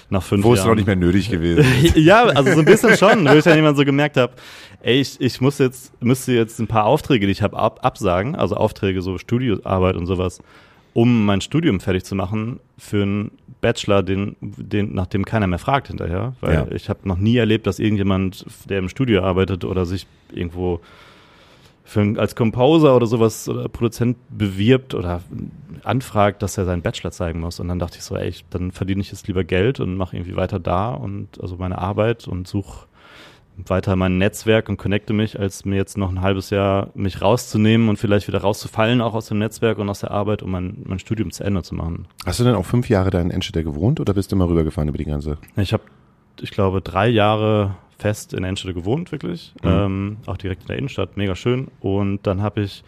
nach 0.09 0.23
fünf 0.23 0.43
Wo 0.43 0.53
es 0.53 0.59
Jahren. 0.59 0.69
noch 0.69 0.75
nicht 0.75 0.87
mehr 0.87 0.95
nötig 0.95 1.29
gewesen. 1.29 1.65
ja, 1.95 2.23
also 2.23 2.51
so 2.53 2.59
ein 2.59 2.65
bisschen 2.65 2.95
schon, 2.97 3.25
weil 3.25 3.37
ich 3.39 3.43
dann 3.43 3.55
jemand 3.55 3.77
so 3.77 3.83
gemerkt 3.85 4.17
habe, 4.17 4.33
ey, 4.81 5.01
ich, 5.01 5.19
ich 5.19 5.41
muss 5.41 5.57
jetzt, 5.57 5.91
müsste 6.01 6.33
jetzt 6.33 6.59
ein 6.59 6.67
paar 6.67 6.85
Aufträge, 6.85 7.25
die 7.25 7.31
ich 7.31 7.41
habe, 7.41 7.57
ab, 7.57 7.79
absagen, 7.83 8.35
also 8.35 8.55
Aufträge, 8.55 9.01
so 9.01 9.17
Studioarbeit 9.17 9.95
und 9.95 10.05
sowas, 10.05 10.41
um 10.93 11.25
mein 11.25 11.41
Studium 11.41 11.79
fertig 11.79 12.03
zu 12.05 12.15
machen 12.15 12.59
für 12.77 13.01
einen 13.01 13.31
Bachelor, 13.61 14.03
den, 14.03 14.35
den, 14.41 14.93
nach 14.93 15.07
dem 15.07 15.25
keiner 15.25 15.47
mehr 15.47 15.59
fragt 15.59 15.87
hinterher. 15.87 16.33
Weil 16.39 16.53
Ja. 16.53 16.67
ich 16.71 16.87
habe 16.87 16.99
noch 17.07 17.17
nie 17.17 17.37
erlebt, 17.37 17.65
dass 17.65 17.79
irgendjemand, 17.79 18.45
der 18.69 18.77
im 18.79 18.89
Studio 18.89 19.23
arbeitet 19.23 19.65
oder 19.65 19.85
sich 19.85 20.05
irgendwo 20.31 20.81
für, 21.85 22.19
als 22.19 22.35
Composer 22.35 22.95
oder 22.95 23.05
sowas 23.05 23.47
oder 23.47 23.69
Produzent 23.69 24.17
bewirbt 24.29 24.95
oder 24.95 25.21
anfragt, 25.83 26.41
dass 26.41 26.57
er 26.57 26.65
seinen 26.65 26.81
Bachelor 26.81 27.11
zeigen 27.11 27.39
muss. 27.39 27.59
Und 27.59 27.67
dann 27.67 27.79
dachte 27.79 27.97
ich 27.99 28.03
so, 28.03 28.17
ey, 28.17 28.27
ich, 28.27 28.43
dann 28.49 28.71
verdiene 28.71 29.01
ich 29.01 29.11
jetzt 29.11 29.27
lieber 29.27 29.43
Geld 29.43 29.79
und 29.79 29.95
mache 29.95 30.17
irgendwie 30.17 30.35
weiter 30.35 30.59
da 30.59 30.89
und 30.89 31.39
also 31.41 31.55
meine 31.57 31.77
Arbeit 31.77 32.27
und 32.27 32.47
suche 32.47 32.87
weiter 33.57 33.95
mein 33.95 34.17
Netzwerk 34.17 34.67
und 34.67 34.77
connecte 34.77 35.13
mich, 35.13 35.39
als 35.39 35.63
mir 35.63 35.77
jetzt 35.77 35.97
noch 35.97 36.09
ein 36.09 36.21
halbes 36.21 36.49
Jahr 36.49 36.89
mich 36.95 37.21
rauszunehmen 37.21 37.87
und 37.87 37.97
vielleicht 37.97 38.27
wieder 38.27 38.41
rauszufallen, 38.41 38.99
auch 38.99 39.13
aus 39.13 39.27
dem 39.27 39.37
Netzwerk 39.37 39.77
und 39.77 39.87
aus 39.87 40.01
der 40.01 40.11
Arbeit, 40.11 40.43
um 40.43 40.51
mein, 40.51 40.83
mein 40.85 40.99
Studium 40.99 41.31
zu 41.31 41.43
Ende 41.43 41.63
zu 41.63 41.75
machen. 41.75 42.07
Hast 42.25 42.39
du 42.39 42.43
denn 42.43 42.55
auch 42.55 42.65
fünf 42.65 42.89
Jahre 42.89 43.11
da 43.11 43.21
in 43.21 43.31
Enschede 43.31 43.63
gewohnt 43.63 43.99
oder 43.99 44.13
bist 44.13 44.31
du 44.31 44.35
mal 44.35 44.47
rübergefahren 44.47 44.89
über 44.89 44.97
die 44.97 45.05
ganze? 45.05 45.37
Ich 45.55 45.71
habe, 45.71 45.83
ich 46.41 46.51
glaube, 46.51 46.81
drei 46.81 47.07
Jahre 47.07 47.75
fest 47.97 48.33
in 48.33 48.43
Enschede 48.43 48.73
gewohnt, 48.73 49.11
wirklich. 49.11 49.53
Mhm. 49.63 49.69
Ähm, 49.69 50.17
auch 50.25 50.37
direkt 50.37 50.63
in 50.63 50.67
der 50.67 50.77
Innenstadt, 50.77 51.17
mega 51.17 51.35
schön. 51.35 51.67
Und 51.79 52.25
dann 52.27 52.41
habe 52.41 52.61
ich 52.61 52.83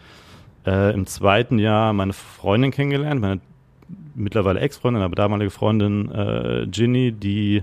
äh, 0.66 0.92
im 0.92 1.06
zweiten 1.06 1.58
Jahr 1.58 1.92
meine 1.92 2.12
Freundin 2.12 2.70
kennengelernt, 2.70 3.20
meine 3.20 3.40
mittlerweile 4.14 4.60
Ex-Freundin, 4.60 5.02
aber 5.02 5.14
damalige 5.14 5.50
Freundin 5.50 6.10
äh, 6.10 6.66
Ginny, 6.70 7.12
die 7.12 7.62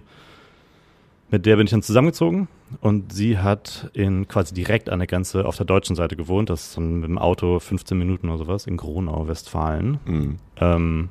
mit 1.30 1.46
der 1.46 1.58
bin 1.58 1.66
ich 1.66 1.72
dann 1.72 1.82
zusammengezogen 1.82 2.48
und 2.82 3.12
sie 3.12 3.38
hat 3.38 3.90
in 3.94 4.28
quasi 4.28 4.54
direkt 4.54 4.90
an 4.90 5.00
der 5.00 5.08
Grenze 5.08 5.46
auf 5.46 5.58
der 5.58 5.66
deutschen 5.66 5.96
Seite 5.96 6.16
gewohnt. 6.16 6.50
Das 6.50 6.68
ist 6.68 6.78
dann 6.78 7.00
mit 7.00 7.10
dem 7.10 7.18
Auto 7.18 7.60
15 7.60 7.98
Minuten 7.98 8.30
oder 8.30 8.38
sowas 8.38 8.68
in 8.68 8.78
Gronau, 8.78 9.28
Westfalen. 9.28 10.00
Mhm. 10.06 10.36
Ähm, 10.58 11.10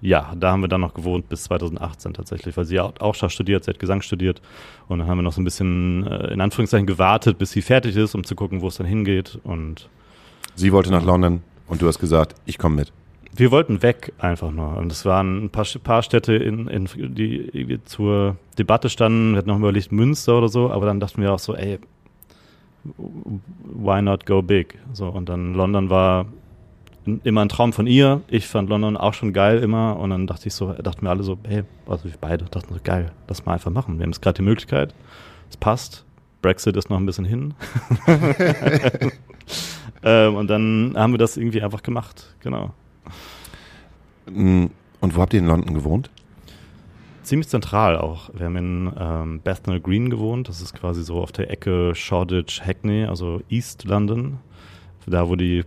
ja, 0.00 0.34
da 0.38 0.52
haben 0.52 0.60
wir 0.60 0.68
dann 0.68 0.82
noch 0.82 0.94
gewohnt 0.94 1.28
bis 1.28 1.44
2018 1.44 2.12
tatsächlich, 2.14 2.56
weil 2.56 2.64
sie 2.64 2.76
ja 2.76 2.92
auch 2.98 3.14
Schach 3.14 3.30
studiert, 3.30 3.64
sie 3.64 3.70
hat 3.70 3.78
Gesang 3.78 4.02
studiert 4.02 4.42
und 4.88 4.98
dann 4.98 5.08
haben 5.08 5.18
wir 5.18 5.22
noch 5.22 5.32
so 5.32 5.40
ein 5.40 5.44
bisschen 5.44 6.06
äh, 6.06 6.32
in 6.32 6.40
Anführungszeichen 6.40 6.86
gewartet, 6.86 7.38
bis 7.38 7.52
sie 7.52 7.62
fertig 7.62 7.96
ist, 7.96 8.14
um 8.14 8.24
zu 8.24 8.34
gucken, 8.34 8.60
wo 8.60 8.68
es 8.68 8.76
dann 8.76 8.86
hingeht 8.86 9.38
und 9.42 9.88
Sie 10.54 10.72
wollte 10.72 10.90
nach 10.90 11.04
London 11.04 11.42
und 11.66 11.82
du 11.82 11.86
hast 11.86 11.98
gesagt, 11.98 12.34
ich 12.46 12.58
komme 12.58 12.76
mit. 12.76 12.92
wir 13.34 13.50
wollten 13.50 13.82
weg 13.82 14.12
einfach 14.18 14.50
nur 14.50 14.76
und 14.76 14.92
es 14.92 15.04
waren 15.04 15.44
ein 15.44 15.50
paar, 15.50 15.66
paar 15.82 16.02
Städte, 16.02 16.34
in, 16.34 16.68
in, 16.68 16.88
die 17.14 17.80
zur 17.84 18.36
Debatte 18.58 18.90
standen, 18.90 19.32
wir 19.32 19.38
hatten 19.38 19.48
noch 19.48 19.58
überlegt 19.58 19.92
Münster 19.92 20.38
oder 20.38 20.48
so, 20.48 20.70
aber 20.70 20.86
dann 20.86 21.00
dachten 21.00 21.22
wir 21.22 21.32
auch 21.32 21.38
so, 21.38 21.54
ey, 21.54 21.78
why 23.64 24.00
not 24.02 24.26
go 24.26 24.42
big? 24.42 24.78
So 24.92 25.08
und 25.08 25.28
dann 25.28 25.54
London 25.54 25.90
war 25.90 26.26
immer 27.24 27.42
ein 27.42 27.48
Traum 27.48 27.72
von 27.72 27.86
ihr. 27.86 28.22
Ich 28.28 28.46
fand 28.46 28.68
London 28.68 28.96
auch 28.96 29.14
schon 29.14 29.32
geil 29.32 29.58
immer 29.58 29.98
und 29.98 30.10
dann 30.10 30.26
dachte 30.26 30.48
ich 30.48 30.54
so, 30.54 30.72
dachten 30.72 31.02
wir 31.02 31.10
alle 31.10 31.22
so, 31.22 31.38
hey, 31.46 31.62
also 31.86 32.04
wir 32.04 32.12
beide 32.20 32.44
dachten 32.46 32.72
so 32.72 32.80
geil, 32.82 33.12
lass 33.28 33.44
mal 33.46 33.54
einfach 33.54 33.70
machen. 33.70 33.98
Wir 33.98 34.02
haben 34.02 34.10
jetzt 34.10 34.22
gerade 34.22 34.36
die 34.36 34.42
Möglichkeit, 34.42 34.94
es 35.48 35.56
passt. 35.56 36.04
Brexit 36.42 36.76
ist 36.76 36.90
noch 36.90 36.98
ein 36.98 37.06
bisschen 37.06 37.24
hin. 37.24 37.54
ähm, 40.04 40.34
und 40.34 40.48
dann 40.48 40.94
haben 40.96 41.12
wir 41.12 41.18
das 41.18 41.36
irgendwie 41.36 41.62
einfach 41.62 41.82
gemacht, 41.82 42.34
genau. 42.40 42.72
Mhm. 44.30 44.70
Und 45.00 45.14
wo 45.14 45.20
habt 45.20 45.34
ihr 45.34 45.40
in 45.40 45.46
London 45.46 45.74
gewohnt? 45.74 46.10
Ziemlich 47.22 47.48
zentral 47.48 47.96
auch. 47.96 48.30
Wir 48.34 48.46
haben 48.46 48.56
in 48.56 48.92
ähm, 48.98 49.40
Bethnal 49.40 49.80
Green 49.80 50.10
gewohnt. 50.10 50.48
Das 50.48 50.60
ist 50.60 50.74
quasi 50.74 51.02
so 51.02 51.20
auf 51.20 51.32
der 51.32 51.50
Ecke 51.50 51.94
Shoreditch, 51.94 52.60
Hackney, 52.62 53.04
also 53.04 53.40
East 53.48 53.84
London. 53.84 54.38
Da, 55.06 55.28
wo 55.28 55.36
die 55.36 55.64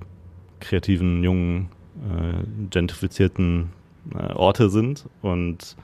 kreativen, 0.59 1.23
jungen, 1.23 1.69
äh, 2.09 2.43
gentrifizierten 2.69 3.69
äh, 4.13 4.33
Orte 4.33 4.69
sind. 4.69 5.05
Und 5.21 5.75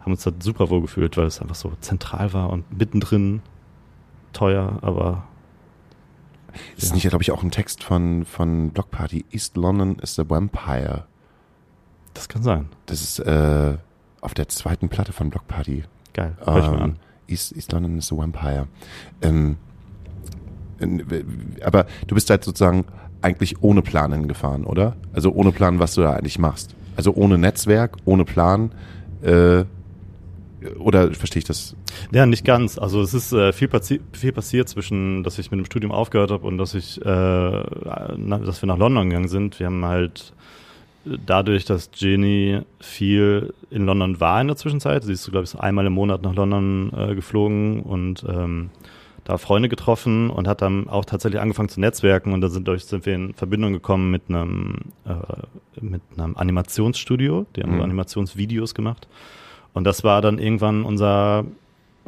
haben 0.00 0.12
uns 0.12 0.24
da 0.24 0.32
super 0.40 0.68
wohl 0.70 0.80
gefühlt, 0.82 1.16
weil 1.16 1.26
es 1.26 1.40
einfach 1.40 1.54
so 1.54 1.72
zentral 1.80 2.32
war 2.32 2.50
und 2.50 2.76
mittendrin 2.76 3.40
teuer, 4.32 4.78
aber 4.82 5.24
Das 6.74 6.84
ist 6.84 6.88
Ja. 6.90 6.94
nicht, 6.96 7.08
glaube 7.08 7.22
ich, 7.22 7.30
auch 7.30 7.42
ein 7.42 7.50
Text 7.50 7.82
von, 7.84 8.24
von 8.24 8.70
Block 8.70 8.90
Party. 8.90 9.24
East 9.30 9.56
London 9.56 9.96
is 10.00 10.14
the 10.16 10.28
Vampire. 10.28 11.06
das 12.14 12.28
kann 12.28 12.42
sein. 12.42 12.68
Das 12.86 13.00
ist 13.00 13.20
äh, 13.20 13.78
auf 14.20 14.34
der 14.34 14.48
zweiten 14.48 14.88
Platte 14.90 15.12
von 15.12 15.30
Block 15.30 15.46
Party. 15.48 15.84
Geil. 16.12 16.36
Hör 16.44 16.58
ich 16.58 16.66
mal 16.66 16.74
Ähm, 16.76 16.82
an. 16.82 16.96
East, 17.26 17.56
East 17.56 17.72
London 17.72 17.96
is 17.96 18.08
the 18.08 18.16
Vampire. 18.16 18.68
Ähm, 19.22 19.56
aber 21.64 21.86
du 22.06 22.14
bist 22.14 22.28
halt 22.30 22.44
sozusagen 22.44 22.84
eigentlich 23.22 23.62
ohne 23.62 23.82
Plan 23.82 24.12
hingefahren, 24.12 24.64
oder? 24.64 24.96
Also 25.12 25.32
ohne 25.32 25.52
Plan, 25.52 25.78
was 25.78 25.94
du 25.94 26.02
da 26.02 26.12
eigentlich 26.12 26.38
machst. 26.38 26.74
Also 26.96 27.14
ohne 27.14 27.38
Netzwerk, 27.38 27.96
ohne 28.04 28.24
Plan. 28.24 28.72
Äh, 29.22 29.64
oder 30.78 31.12
verstehe 31.12 31.40
ich 31.40 31.44
das? 31.44 31.74
Ja, 32.12 32.26
nicht 32.26 32.44
ganz. 32.44 32.78
Also 32.78 33.00
es 33.00 33.14
ist 33.14 33.32
äh, 33.32 33.52
viel, 33.52 33.68
passi 33.68 34.00
viel 34.12 34.32
passiert 34.32 34.68
zwischen, 34.68 35.22
dass 35.22 35.38
ich 35.38 35.50
mit 35.50 35.58
dem 35.58 35.66
Studium 35.66 35.92
aufgehört 35.92 36.30
habe 36.30 36.46
und 36.46 36.58
dass 36.58 36.74
ich, 36.74 37.00
äh, 37.04 37.04
na, 37.04 38.38
dass 38.38 38.62
wir 38.62 38.66
nach 38.66 38.78
London 38.78 39.08
gegangen 39.08 39.28
sind. 39.28 39.58
Wir 39.58 39.66
haben 39.66 39.84
halt 39.84 40.32
äh, 41.06 41.16
dadurch, 41.24 41.64
dass 41.64 41.90
Jenny 41.94 42.60
viel 42.80 43.54
in 43.70 43.86
London 43.86 44.20
war 44.20 44.40
in 44.40 44.48
der 44.48 44.56
Zwischenzeit, 44.56 45.04
sie 45.04 45.12
ist, 45.12 45.30
glaube 45.30 45.44
ich, 45.44 45.58
einmal 45.58 45.86
im 45.86 45.94
Monat 45.94 46.22
nach 46.22 46.34
London 46.34 46.92
äh, 46.96 47.14
geflogen 47.14 47.80
und 47.80 48.24
ähm, 48.28 48.70
da 49.24 49.38
Freunde 49.38 49.68
getroffen 49.68 50.30
und 50.30 50.48
hat 50.48 50.62
dann 50.62 50.88
auch 50.88 51.04
tatsächlich 51.04 51.40
angefangen 51.40 51.68
zu 51.68 51.80
netzwerken 51.80 52.32
und 52.32 52.40
da 52.40 52.48
sind, 52.48 52.68
sind 52.80 53.06
wir 53.06 53.14
in 53.14 53.34
Verbindung 53.34 53.72
gekommen 53.72 54.10
mit 54.10 54.22
einem, 54.28 54.76
äh, 55.04 55.80
mit 55.80 56.02
einem 56.16 56.36
Animationsstudio, 56.36 57.46
die 57.54 57.62
haben 57.62 57.76
Mhm. 57.76 57.82
Animationsvideos 57.82 58.74
gemacht. 58.74 59.06
Und 59.74 59.84
das 59.84 60.04
war 60.04 60.20
dann 60.22 60.38
irgendwann 60.38 60.84
unser 60.84 61.44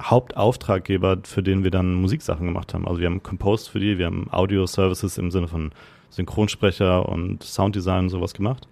Hauptauftraggeber, 0.00 1.18
für 1.22 1.42
den 1.42 1.62
wir 1.62 1.70
dann 1.70 1.94
Musiksachen 1.94 2.46
gemacht 2.46 2.74
haben. 2.74 2.86
Also 2.86 3.00
wir 3.00 3.06
haben 3.06 3.22
composed 3.22 3.68
für 3.68 3.78
die, 3.78 3.96
wir 3.98 4.06
haben 4.06 4.26
Audio-Services 4.30 5.18
im 5.18 5.30
Sinne 5.30 5.48
von 5.48 5.70
Synchronsprecher 6.10 7.08
und 7.08 7.42
Sounddesign 7.42 8.04
und 8.04 8.10
sowas 8.10 8.34
gemacht. 8.34 8.68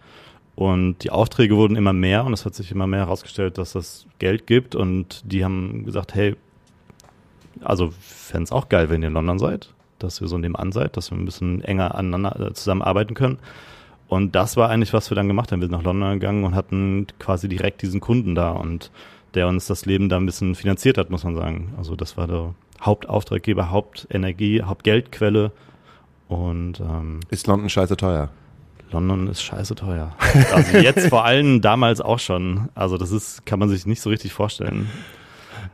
Und 0.55 0.99
die 1.05 1.11
Aufträge 1.11 1.57
wurden 1.57 1.77
immer 1.77 1.93
mehr 1.93 2.25
und 2.25 2.33
es 2.33 2.45
hat 2.45 2.55
sich 2.55 2.71
immer 2.73 2.87
mehr 2.87 3.01
herausgestellt, 3.01 3.57
dass 3.57 3.73
das 3.73 4.07
Geld 4.19 4.47
gibt 4.47 4.75
und 4.75 5.23
die 5.25 5.45
haben 5.45 5.85
gesagt, 5.85 6.15
hey, 6.15 6.37
also 7.63 7.93
fände 8.01 8.45
es 8.45 8.53
auch 8.53 8.69
geil, 8.69 8.91
wenn 8.91 9.03
ihr 9.03 9.09
in 9.09 9.15
London 9.15 9.39
seid. 9.39 9.73
dass 9.99 10.21
ihr 10.21 10.27
so 10.29 10.37
nebenan 10.39 10.73
seid, 10.73 10.97
dass 10.97 11.11
wir 11.11 11.19
ein 11.19 11.25
bisschen 11.25 11.63
enger 11.63 11.95
aneinander 11.95 12.49
äh, 12.49 12.53
zusammenarbeiten 12.55 13.15
können. 13.15 13.39
Und 14.09 14.35
das 14.35 14.57
war 14.57 14.69
eigentlich, 14.69 14.93
was 14.93 15.11
wir 15.11 15.15
dann 15.15 15.29
gemacht 15.29 15.53
haben. 15.53 15.61
Wir 15.61 15.69
sind 15.69 15.77
nach 15.77 15.85
London 15.85 16.15
gegangen 16.15 16.45
und 16.45 16.55
hatten 16.55 17.07
quasi 17.19 17.49
direkt 17.49 17.83
diesen 17.83 18.01
Kunden 18.01 18.35
da 18.35 18.51
und 18.51 18.91
der 19.35 19.49
uns 19.49 19.67
das 19.67 19.87
Leben 19.87 20.09
da 20.09 20.17
ein 20.19 20.27
bisschen 20.27 20.55
finanziert 20.55 20.99
hat, 20.99 21.09
muss 21.09 21.25
man 21.25 21.35
sagen. 21.35 21.73
Also 21.79 21.97
das 21.97 22.17
war 22.17 22.27
der 22.27 22.55
Hauptauftraggeber, 22.83 23.71
Hauptenergie, 23.71 24.63
Hauptgeldquelle. 24.63 25.53
Und 26.29 26.81
ähm, 26.81 27.21
Ist 27.31 27.47
London 27.47 27.71
scheiße 27.71 27.97
teuer? 27.97 28.29
London 28.91 29.29
ist 29.29 29.43
scheiße 29.43 29.75
teuer. 29.75 30.15
Also 30.53 30.77
jetzt 30.77 31.09
vor 31.09 31.25
allem 31.25 31.63
damals 31.63 32.01
auch 32.03 32.19
schon. 32.19 32.69
Also 32.75 32.99
das 32.99 33.11
ist, 33.11 33.47
kann 33.47 33.59
man 33.59 33.71
sich 33.71 33.87
nicht 33.87 34.03
so 34.03 34.11
richtig 34.11 34.33
vorstellen. 34.35 34.91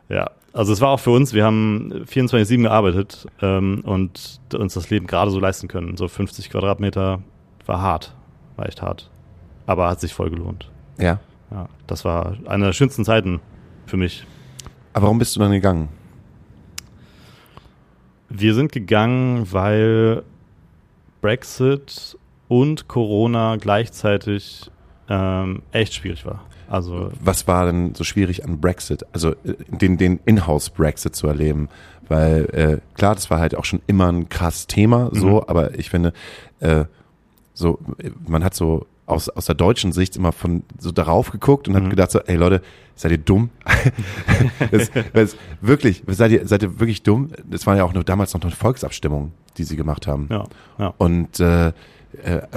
Ja, 0.09 0.31
also 0.53 0.73
es 0.73 0.81
war 0.81 0.89
auch 0.89 0.99
für 0.99 1.11
uns, 1.11 1.33
wir 1.33 1.45
haben 1.45 2.03
24-7 2.05 2.63
gearbeitet 2.63 3.27
ähm, 3.41 3.81
und 3.85 4.39
uns 4.53 4.73
das 4.73 4.89
Leben 4.89 5.07
gerade 5.07 5.31
so 5.31 5.39
leisten 5.39 5.67
können. 5.67 5.95
So 5.97 6.07
50 6.07 6.49
Quadratmeter 6.49 7.21
war 7.65 7.81
hart, 7.81 8.15
war 8.55 8.67
echt 8.67 8.81
hart. 8.81 9.09
Aber 9.67 9.87
hat 9.87 10.01
sich 10.01 10.13
voll 10.13 10.31
gelohnt. 10.31 10.69
Ja. 10.97 11.19
Ja, 11.51 11.67
das 11.87 12.05
war 12.05 12.37
eine 12.45 12.65
der 12.65 12.73
schönsten 12.73 13.05
Zeiten 13.05 13.39
für 13.85 13.97
mich. 13.97 14.25
Aber 14.93 15.03
warum 15.03 15.19
bist 15.19 15.35
du 15.35 15.39
dann 15.39 15.51
gegangen? 15.51 15.89
Wir 18.29 18.53
sind 18.53 18.71
gegangen, 18.71 19.51
weil 19.51 20.23
Brexit 21.21 22.17
und 22.47 22.87
Corona 22.87 23.57
gleichzeitig 23.57 24.69
ähm, 25.09 25.63
echt 25.71 25.93
schwierig 25.95 26.25
war. 26.25 26.43
Also 26.69 27.11
Was 27.21 27.47
war 27.47 27.65
denn 27.65 27.95
so 27.95 28.03
schwierig 28.03 28.43
an 28.45 28.59
Brexit? 28.61 29.05
Also 29.11 29.31
äh, 29.31 29.55
den, 29.69 29.97
den 29.97 30.19
Inhouse-Brexit 30.25 31.15
zu 31.15 31.27
erleben? 31.27 31.67
Weil 32.07 32.45
äh, 32.53 32.95
klar, 32.97 33.15
das 33.15 33.29
war 33.29 33.39
halt 33.39 33.55
auch 33.55 33.65
schon 33.65 33.81
immer 33.87 34.11
ein 34.11 34.29
krasses 34.29 34.67
Thema, 34.67 35.09
so, 35.13 35.37
Mhm. 35.37 35.43
aber 35.47 35.77
ich 35.77 35.89
finde, 35.89 36.13
äh, 36.59 36.85
so, 37.53 37.79
äh, 37.97 38.09
man 38.27 38.43
hat 38.43 38.55
so 38.55 38.85
aus, 39.05 39.29
aus 39.29 39.45
der 39.45 39.55
deutschen 39.55 39.91
Sicht 39.91 40.15
immer 40.15 40.31
von 40.31 40.63
so 40.79 40.91
darauf 40.91 41.31
geguckt 41.31 41.67
und 41.67 41.75
hat 41.75 41.83
Mhm. 41.83 41.89
gedacht 41.89 42.11
so, 42.11 42.19
ey 42.19 42.35
Leute, 42.35 42.61
seid 42.95 43.11
ihr 43.11 43.17
dumm? 43.19 43.49
das, 44.71 44.91
das, 45.13 45.35
wirklich, 45.61 46.03
seid 46.07 46.31
ihr, 46.31 46.47
seid 46.47 46.63
ihr 46.63 46.79
wirklich 46.79 47.03
dumm? 47.03 47.29
Das 47.49 47.65
war 47.67 47.75
ja 47.77 47.83
auch 47.83 47.93
nur 47.93 48.03
damals 48.03 48.33
noch 48.33 48.41
eine 48.41 48.51
Volksabstimmung, 48.51 49.31
die 49.57 49.63
sie 49.63 49.75
gemacht 49.75 50.07
haben. 50.07 50.27
ja, 50.29 50.45
ja. 50.77 50.93
Und 50.97 51.39
äh, 51.39 51.67
äh, 51.67 51.73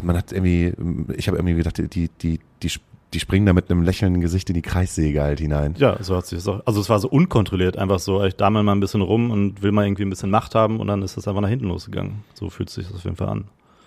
man 0.03 0.17
hat 0.17 0.33
irgendwie, 0.33 0.73
ich 1.17 1.29
habe 1.29 1.37
irgendwie 1.39 1.55
gedacht, 1.57 1.79
die, 1.79 2.09
die, 2.09 2.41
die, 2.63 2.71
die 3.13 3.21
springen 3.21 3.47
da 3.47 3.53
mit 3.53 3.71
einem 3.71 3.83
lächelnden 3.83 4.21
Gesicht 4.21 4.49
in 4.51 4.55
die 4.55 4.63
Kreissäge 4.63 5.23
halt 5.23 5.41
hinein. 5.41 5.75
Ja, 5.79 6.03
so 6.03 6.17
hat 6.17 6.27
sich 6.27 6.39
das 6.39 6.49
auch. 6.49 6.63
Also 6.67 6.81
es 6.81 6.89
war 6.89 6.99
so 6.99 7.09
unkontrolliert, 7.09 7.77
einfach 7.77 7.99
so, 7.99 8.23
ich 8.25 8.37
dammel 8.37 8.63
mal 8.63 8.73
ein 8.73 8.81
bisschen 8.81 9.03
rum 9.03 9.31
und 9.31 9.63
will 9.63 9.73
mal 9.73 9.85
irgendwie 9.87 10.03
ein 10.05 10.11
bisschen 10.11 10.31
Macht 10.31 10.55
haben 10.55 10.81
und 10.81 10.87
dann 10.87 11.03
ist 11.03 11.17
das 11.17 11.29
einfach 11.29 11.43
nach 11.43 11.49
hinten 11.49 11.67
losgegangen. 11.69 12.25
So 12.35 12.49
fühlt 12.51 12.71
sich 12.71 12.87
das 12.87 12.97
auf 12.97 13.05
jeden 13.05 13.17
Fall 13.17 13.29
an. 13.29 13.45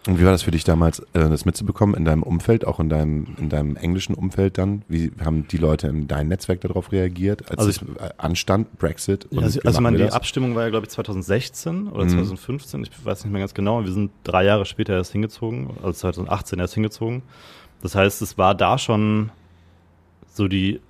Und 0.08 0.20
wie 0.20 0.24
war 0.24 0.32
das 0.32 0.44
für 0.44 0.52
dich 0.52 0.64
damals, 0.64 1.00
äh, 1.00 1.30
das 1.30 1.46
mitzubekommen 1.46 1.96
in 1.96 2.06
deinem 2.06 2.22
Umfeld, 2.22 2.68
auch 2.68 2.80
in 2.80 2.90
deinem, 2.90 3.26
in 3.40 3.50
deinem 3.50 3.76
englischen 3.76 4.14
Umfeld 4.14 4.60
dann? 4.60 4.84
Wie 4.88 5.12
haben 5.24 5.48
die 5.48 5.58
Leute 5.58 5.88
in 5.88 6.08
deinem 6.08 6.28
Netzwerk 6.28 6.62
darauf 6.62 6.92
reagiert, 6.92 7.50
als 7.50 7.58
Also 7.58 7.70
es 7.72 7.82
äh, 7.82 8.12
anstand, 8.20 8.78
Brexit? 8.78 9.28
Ja, 9.32 9.42
also, 9.42 9.60
also 9.64 9.82
man, 9.82 9.98
wir 9.98 10.06
die? 10.06 10.12
Abstimmung 10.14 10.54
war 10.54 10.62
ja, 10.62 10.70
glaube 10.70 10.86
ich, 10.86 10.92
2016 10.92 11.88
oder 11.88 12.06
Mhm. 12.06 12.10
2015, 12.10 12.84
ich 12.84 12.92
weiß 13.04 13.24
nicht 13.24 13.32
mehr 13.34 13.40
ganz 13.40 13.56
genau. 13.56 13.84
Wir 13.84 13.92
sind 13.92 14.12
drei 14.24 14.46
Jahre 14.46 14.66
später 14.66 14.94
erst 14.94 15.12
hingezogen, 15.12 15.72
also 15.82 15.94
2018 15.94 16.60
erst 16.60 16.76
hingezogen. 16.76 17.24
Das 17.86 17.94
heißt, 17.94 18.24
es 18.24 18.36
war 18.40 18.56
da 18.56 18.80
schon 18.80 19.30
so 20.34 20.48
die 20.48 20.82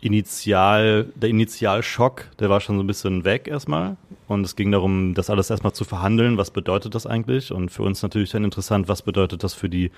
Initial, 0.00 1.06
der 1.14 1.28
Initialschock, 1.28 2.24
der 2.40 2.50
war 2.50 2.60
schon 2.60 2.76
so 2.76 2.82
ein 2.82 2.88
bisschen 2.88 3.24
weg 3.24 3.46
erstmal. 3.46 3.96
Und 4.26 4.44
es 4.44 4.56
ging 4.56 4.72
darum, 4.72 5.14
das 5.14 5.30
alles 5.30 5.48
erstmal 5.48 5.74
zu 5.74 5.84
verhandeln. 5.84 6.36
Was 6.36 6.50
bedeutet 6.50 6.96
das 6.96 7.06
eigentlich? 7.06 7.52
Und 7.52 7.70
für 7.70 7.84
uns 7.84 8.02
natürlich 8.02 8.30
dann 8.30 8.42
interessant, 8.42 8.88
was 8.88 9.02
bedeutet 9.02 9.44
das 9.44 9.54
für 9.54 9.68
die 9.68 9.92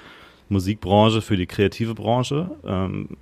Musikbranche, 0.50 1.22
für 1.22 1.38
die 1.38 1.46
kreative 1.46 1.94
Branche? 1.94 2.50
Ähm, 2.66 3.16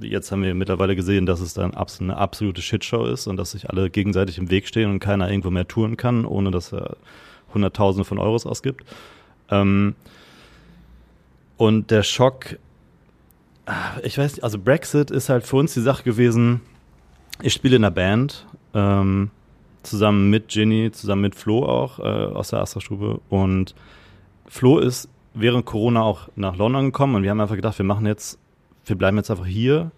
jetzt 0.00 0.32
haben 0.32 0.42
wir 0.42 0.52
mittlerweile 0.52 0.96
gesehen, 0.96 1.24
dass 1.24 1.38
es 1.38 1.54
dann 1.54 1.72
eine 1.72 2.16
absolute 2.16 2.62
Shitshow 2.62 3.06
ist 3.06 3.28
und 3.28 3.36
dass 3.36 3.52
sich 3.52 3.70
alle 3.70 3.90
gegenseitig 3.90 4.38
im 4.38 4.50
Weg 4.50 4.66
stehen 4.66 4.90
und 4.90 4.98
keiner 4.98 5.30
irgendwo 5.30 5.50
mehr 5.50 5.68
touren 5.68 5.96
kann, 5.96 6.24
ohne 6.24 6.50
dass 6.50 6.72
er 6.72 6.96
Hunderttausende 7.54 8.04
von 8.04 8.18
Euros 8.18 8.44
ausgibt. 8.44 8.84
Ähm, 9.52 9.94
und 11.56 11.90
der 11.90 12.02
Schock, 12.02 12.58
ich 14.02 14.18
weiß 14.18 14.34
nicht, 14.34 14.44
also 14.44 14.58
Brexit 14.58 15.10
ist 15.10 15.28
halt 15.28 15.44
für 15.46 15.56
uns 15.56 15.74
die 15.74 15.80
Sache 15.80 16.02
gewesen, 16.02 16.60
ich 17.42 17.52
spiele 17.52 17.76
in 17.76 17.84
einer 17.84 17.90
Band, 17.90 18.46
ähm, 18.74 19.30
zusammen 19.82 20.30
mit 20.30 20.48
Ginny, 20.48 20.90
zusammen 20.90 21.22
mit 21.22 21.34
Flo 21.34 21.64
auch 21.64 21.98
äh, 21.98 22.02
aus 22.02 22.48
der 22.48 22.60
Astra-Stube 22.60 23.20
und 23.28 23.74
Flo 24.46 24.78
ist 24.78 25.08
während 25.34 25.66
Corona 25.66 26.02
auch 26.02 26.28
nach 26.36 26.56
London 26.56 26.86
gekommen 26.86 27.14
und 27.16 27.22
wir 27.22 27.30
haben 27.30 27.40
einfach 27.40 27.56
gedacht, 27.56 27.78
wir 27.78 27.84
machen 27.84 28.06
jetzt, 28.06 28.38
wir 28.84 28.96
bleiben 28.96 29.16
jetzt 29.16 29.30
einfach 29.30 29.46
hier 29.46 29.90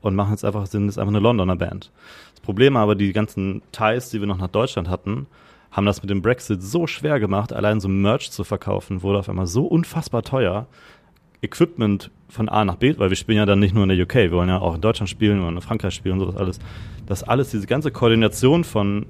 und 0.00 0.14
machen 0.14 0.30
jetzt 0.30 0.44
einfach, 0.44 0.66
sind 0.66 0.86
jetzt 0.86 0.98
einfach 0.98 1.12
eine 1.12 1.20
Londoner 1.20 1.56
Band. 1.56 1.90
Das 2.32 2.40
Problem 2.40 2.76
aber, 2.76 2.94
die 2.94 3.12
ganzen 3.12 3.62
Ties, 3.72 4.10
die 4.10 4.20
wir 4.20 4.26
noch 4.26 4.38
nach 4.38 4.48
Deutschland 4.48 4.88
hatten, 4.88 5.26
haben 5.72 5.86
das 5.86 6.02
mit 6.02 6.10
dem 6.10 6.22
Brexit 6.22 6.62
so 6.62 6.86
schwer 6.86 7.20
gemacht, 7.20 7.52
allein 7.52 7.80
so 7.80 7.88
Merch 7.88 8.30
zu 8.30 8.44
verkaufen, 8.44 9.02
wurde 9.02 9.18
auf 9.18 9.28
einmal 9.28 9.46
so 9.46 9.66
unfassbar 9.66 10.22
teuer. 10.22 10.66
Equipment 11.46 12.10
von 12.28 12.48
A 12.48 12.64
nach 12.64 12.76
B, 12.76 12.94
weil 12.98 13.08
wir 13.08 13.16
spielen 13.16 13.38
ja 13.38 13.46
dann 13.46 13.60
nicht 13.60 13.74
nur 13.74 13.84
in 13.84 13.88
der 13.88 13.98
UK, 14.00 14.14
wir 14.14 14.32
wollen 14.32 14.48
ja 14.48 14.58
auch 14.58 14.74
in 14.74 14.80
Deutschland 14.80 15.08
spielen, 15.08 15.38
wir 15.38 15.44
wollen 15.46 15.56
in 15.56 15.62
Frankreich 15.62 15.94
spielen 15.94 16.14
und 16.14 16.20
sowas 16.20 16.36
alles. 16.36 16.58
Das 17.06 17.22
alles, 17.22 17.50
diese 17.50 17.66
ganze 17.66 17.90
Koordination 17.90 18.64
von 18.64 19.06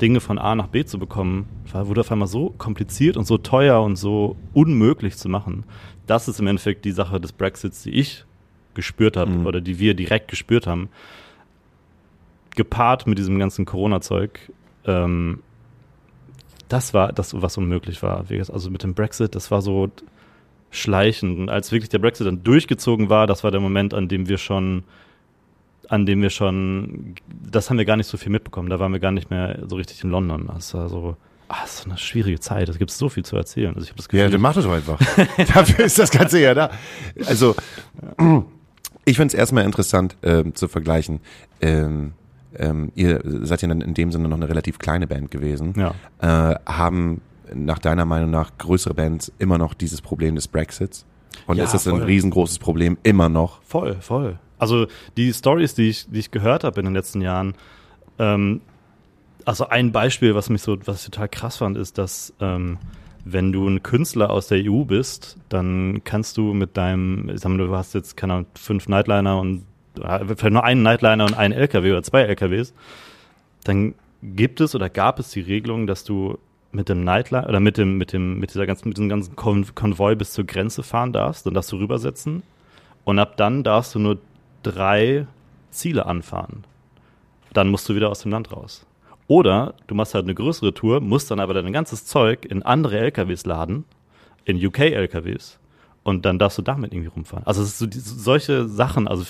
Dinge 0.00 0.20
von 0.20 0.38
A 0.38 0.54
nach 0.56 0.66
B 0.66 0.84
zu 0.84 0.98
bekommen, 0.98 1.46
wurde 1.72 2.00
auf 2.00 2.10
einmal 2.10 2.28
so 2.28 2.50
kompliziert 2.58 3.16
und 3.16 3.24
so 3.26 3.38
teuer 3.38 3.80
und 3.82 3.96
so 3.96 4.36
unmöglich 4.52 5.16
zu 5.16 5.28
machen. 5.28 5.64
Das 6.06 6.26
ist 6.28 6.40
im 6.40 6.48
Endeffekt 6.48 6.84
die 6.84 6.90
Sache 6.90 7.20
des 7.20 7.32
Brexits, 7.32 7.84
die 7.84 7.90
ich 7.90 8.24
gespürt 8.74 9.16
habe 9.16 9.30
Mhm. 9.30 9.46
oder 9.46 9.60
die 9.60 9.78
wir 9.78 9.94
direkt 9.94 10.28
gespürt 10.28 10.66
haben. 10.66 10.88
Gepaart 12.56 13.06
mit 13.06 13.18
diesem 13.18 13.38
ganzen 13.38 13.64
Corona-Zeug, 13.64 14.50
ähm, 14.84 15.38
das 16.68 16.92
war 16.94 17.12
das, 17.12 17.40
was 17.40 17.56
unmöglich 17.56 18.02
war. 18.02 18.24
Also 18.30 18.70
mit 18.70 18.82
dem 18.82 18.94
Brexit, 18.94 19.34
das 19.34 19.50
war 19.50 19.62
so 19.62 19.90
schleichend. 20.72 21.38
Und 21.38 21.48
als 21.48 21.70
wirklich 21.70 21.90
der 21.90 21.98
Brexit 22.00 22.26
dann 22.26 22.42
durchgezogen 22.42 23.08
war, 23.08 23.28
das 23.28 23.44
war 23.44 23.52
der 23.52 23.60
Moment, 23.60 23.94
an 23.94 24.08
dem 24.08 24.28
wir 24.28 24.38
schon, 24.38 24.82
an 25.88 26.06
dem 26.06 26.22
wir 26.22 26.30
schon, 26.30 27.14
das 27.50 27.70
haben 27.70 27.78
wir 27.78 27.84
gar 27.84 27.96
nicht 27.96 28.08
so 28.08 28.16
viel 28.16 28.32
mitbekommen. 28.32 28.68
Da 28.70 28.80
waren 28.80 28.92
wir 28.92 28.98
gar 29.00 29.12
nicht 29.12 29.30
mehr 29.30 29.60
so 29.68 29.76
richtig 29.76 30.02
in 30.02 30.10
London. 30.10 30.48
Das 30.52 30.74
war 30.74 30.88
so, 30.88 31.16
das 31.48 31.80
ist 31.80 31.86
eine 31.86 31.98
schwierige 31.98 32.40
Zeit. 32.40 32.68
Es 32.70 32.78
gibt 32.78 32.90
so 32.90 33.08
viel 33.10 33.24
zu 33.24 33.36
erzählen. 33.36 33.74
Also 33.74 33.82
ich 33.84 33.90
habe 33.90 33.98
das 33.98 34.06
Ja, 34.06 34.24
Gefühl, 34.24 34.30
dann 34.32 34.40
mach 34.40 34.54
das 34.54 34.64
doch 34.64 34.72
einfach. 34.72 34.98
Dafür 35.54 35.84
ist 35.84 35.98
das 35.98 36.10
Ganze 36.10 36.40
ja 36.40 36.54
da. 36.54 36.70
Also, 37.26 37.54
ich 39.04 39.16
finde 39.16 39.28
es 39.28 39.34
erstmal 39.34 39.64
interessant 39.64 40.16
ähm, 40.22 40.54
zu 40.54 40.66
vergleichen. 40.68 41.20
Ähm, 41.60 42.12
ähm, 42.56 42.92
ihr 42.94 43.20
seid 43.42 43.62
ja 43.62 43.68
dann 43.68 43.80
in 43.82 43.94
dem 43.94 44.12
Sinne 44.12 44.28
noch 44.28 44.36
eine 44.36 44.48
relativ 44.48 44.78
kleine 44.78 45.06
Band 45.06 45.30
gewesen. 45.30 45.74
ja. 45.76 45.94
Äh, 46.20 46.54
haben 46.66 47.20
nach 47.54 47.78
deiner 47.78 48.04
Meinung 48.04 48.30
nach 48.30 48.56
größere 48.58 48.94
Bands 48.94 49.32
immer 49.38 49.58
noch 49.58 49.74
dieses 49.74 50.00
Problem 50.00 50.34
des 50.34 50.48
Brexits? 50.48 51.06
Und 51.46 51.56
Ja, 51.56 51.64
ist 51.64 51.74
das 51.74 51.88
ein 51.88 52.02
riesengroßes 52.02 52.58
Problem 52.58 52.98
immer 53.02 53.28
noch? 53.28 53.62
Voll, 53.62 53.96
voll. 54.00 54.38
Also 54.58 54.86
die 55.16 55.32
Stories, 55.32 55.74
die 55.74 55.88
ich, 55.88 56.08
die 56.08 56.20
ich 56.20 56.30
gehört 56.30 56.64
habe 56.64 56.80
in 56.80 56.86
den 56.86 56.94
letzten 56.94 57.20
Jahren, 57.20 57.54
ähm, 58.18 58.60
also 59.44 59.68
ein 59.68 59.90
Beispiel, 59.92 60.34
was 60.34 60.50
mich 60.50 60.62
so, 60.62 60.76
was 60.84 61.00
ich 61.00 61.10
total 61.10 61.28
krass 61.28 61.56
fand, 61.56 61.76
ist, 61.76 61.98
dass 61.98 62.32
ähm, 62.40 62.78
wenn 63.24 63.52
du 63.52 63.66
ein 63.68 63.82
Künstler 63.82 64.30
aus 64.30 64.48
der 64.48 64.58
EU 64.64 64.84
bist, 64.84 65.36
dann 65.48 66.02
kannst 66.04 66.36
du 66.36 66.54
mit 66.54 66.76
deinem, 66.76 67.28
ich 67.28 67.40
sag 67.40 67.50
mal, 67.50 67.58
du 67.58 67.74
hast 67.74 67.94
jetzt, 67.94 68.16
keine 68.16 68.34
Ahnung, 68.34 68.46
fünf 68.54 68.88
Nightliner 68.88 69.38
und 69.38 69.64
äh, 70.00 70.24
vielleicht 70.24 70.52
nur 70.52 70.64
einen 70.64 70.82
Nightliner 70.82 71.24
und 71.24 71.34
einen 71.34 71.54
LKW 71.54 71.92
oder 71.92 72.02
zwei 72.02 72.22
LKWs, 72.22 72.72
dann 73.64 73.94
gibt 74.22 74.60
es 74.60 74.74
oder 74.74 74.88
gab 74.88 75.18
es 75.18 75.30
die 75.30 75.40
Regelung, 75.40 75.86
dass 75.86 76.04
du 76.04 76.38
mit 76.72 76.88
dem 76.88 77.04
Nightliner 77.04 77.48
oder 77.48 77.60
mit 77.60 77.76
dem, 77.76 77.98
mit 77.98 78.12
dem, 78.12 78.38
mit 78.38 78.50
dieser 78.54 78.66
ganzen, 78.66 78.88
mit 78.88 78.96
diesem 78.96 79.08
ganzen 79.08 79.36
Kon 79.36 79.66
Konvoi 79.74 80.14
bis 80.14 80.32
zur 80.32 80.44
Grenze 80.44 80.82
fahren 80.82 81.12
darfst, 81.12 81.44
dann 81.46 81.54
darfst 81.54 81.70
du 81.72 81.76
rübersetzen 81.76 82.42
und 83.04 83.18
ab 83.18 83.36
dann 83.36 83.62
darfst 83.62 83.94
du 83.94 83.98
nur 83.98 84.18
drei 84.62 85.26
Ziele 85.70 86.06
anfahren. 86.06 86.64
Dann 87.52 87.68
musst 87.68 87.88
du 87.88 87.94
wieder 87.94 88.08
aus 88.10 88.20
dem 88.20 88.30
Land 88.32 88.52
raus. 88.52 88.86
Oder 89.28 89.74
du 89.86 89.94
machst 89.94 90.14
halt 90.14 90.24
eine 90.24 90.34
größere 90.34 90.74
Tour, 90.74 91.00
musst 91.00 91.30
dann 91.30 91.40
aber 91.40 91.54
dein 91.54 91.72
ganzes 91.72 92.06
Zeug 92.06 92.44
in 92.44 92.62
andere 92.62 92.98
LKWs 92.98 93.44
laden, 93.46 93.84
in 94.44 94.56
UK-LKWs, 94.64 95.58
und 96.04 96.24
dann 96.24 96.38
darfst 96.38 96.58
du 96.58 96.62
damit 96.62 96.92
irgendwie 96.92 97.08
rumfahren. 97.10 97.46
Also 97.46 97.62
es 97.62 97.68
ist 97.68 97.78
so 97.78 97.86
die, 97.86 97.98
solche 98.00 98.66
Sachen, 98.68 99.06
also 99.08 99.24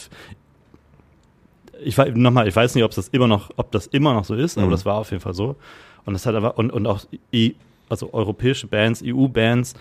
ich 1.84 1.98
weiß 1.98 2.14
nochmal, 2.14 2.48
ich 2.48 2.56
weiß 2.56 2.74
nicht, 2.74 2.84
ob 2.84 2.92
das 2.92 3.08
immer 3.08 3.26
noch, 3.26 3.50
ob 3.56 3.70
das 3.72 3.86
immer 3.88 4.14
noch 4.14 4.24
so 4.24 4.34
ist, 4.34 4.56
aber 4.56 4.68
Mhm. 4.68 4.72
das 4.72 4.84
war 4.86 4.94
auf 4.96 5.10
jeden 5.10 5.20
Fall 5.22 5.34
so. 5.34 5.56
Und 6.04 6.14
das 6.14 6.26
hat 6.26 6.34
aber 6.34 6.58
und, 6.58 6.72
und 6.72 6.86
auch 6.86 7.00
I, 7.32 7.54
also 7.88 8.12
europäische 8.12 8.66
Bands, 8.66 9.02
EU-Bands, 9.04 9.74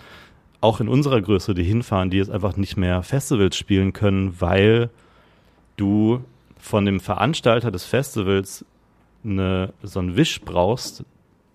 auch 0.60 0.80
in 0.80 0.88
unserer 0.88 1.20
Größe, 1.20 1.54
die 1.54 1.64
hinfahren, 1.64 2.10
die 2.10 2.18
jetzt 2.18 2.30
einfach 2.30 2.56
nicht 2.56 2.76
mehr 2.76 3.02
Festivals 3.02 3.56
spielen 3.56 3.92
können, 3.92 4.40
weil 4.40 4.90
du 5.76 6.22
von 6.58 6.84
dem 6.84 7.00
Veranstalter 7.00 7.70
des 7.70 7.84
Festivals 7.84 8.64
eine, 9.24 9.72
so 9.82 9.98
einen 9.98 10.16
Wisch 10.16 10.40
brauchst, 10.42 11.04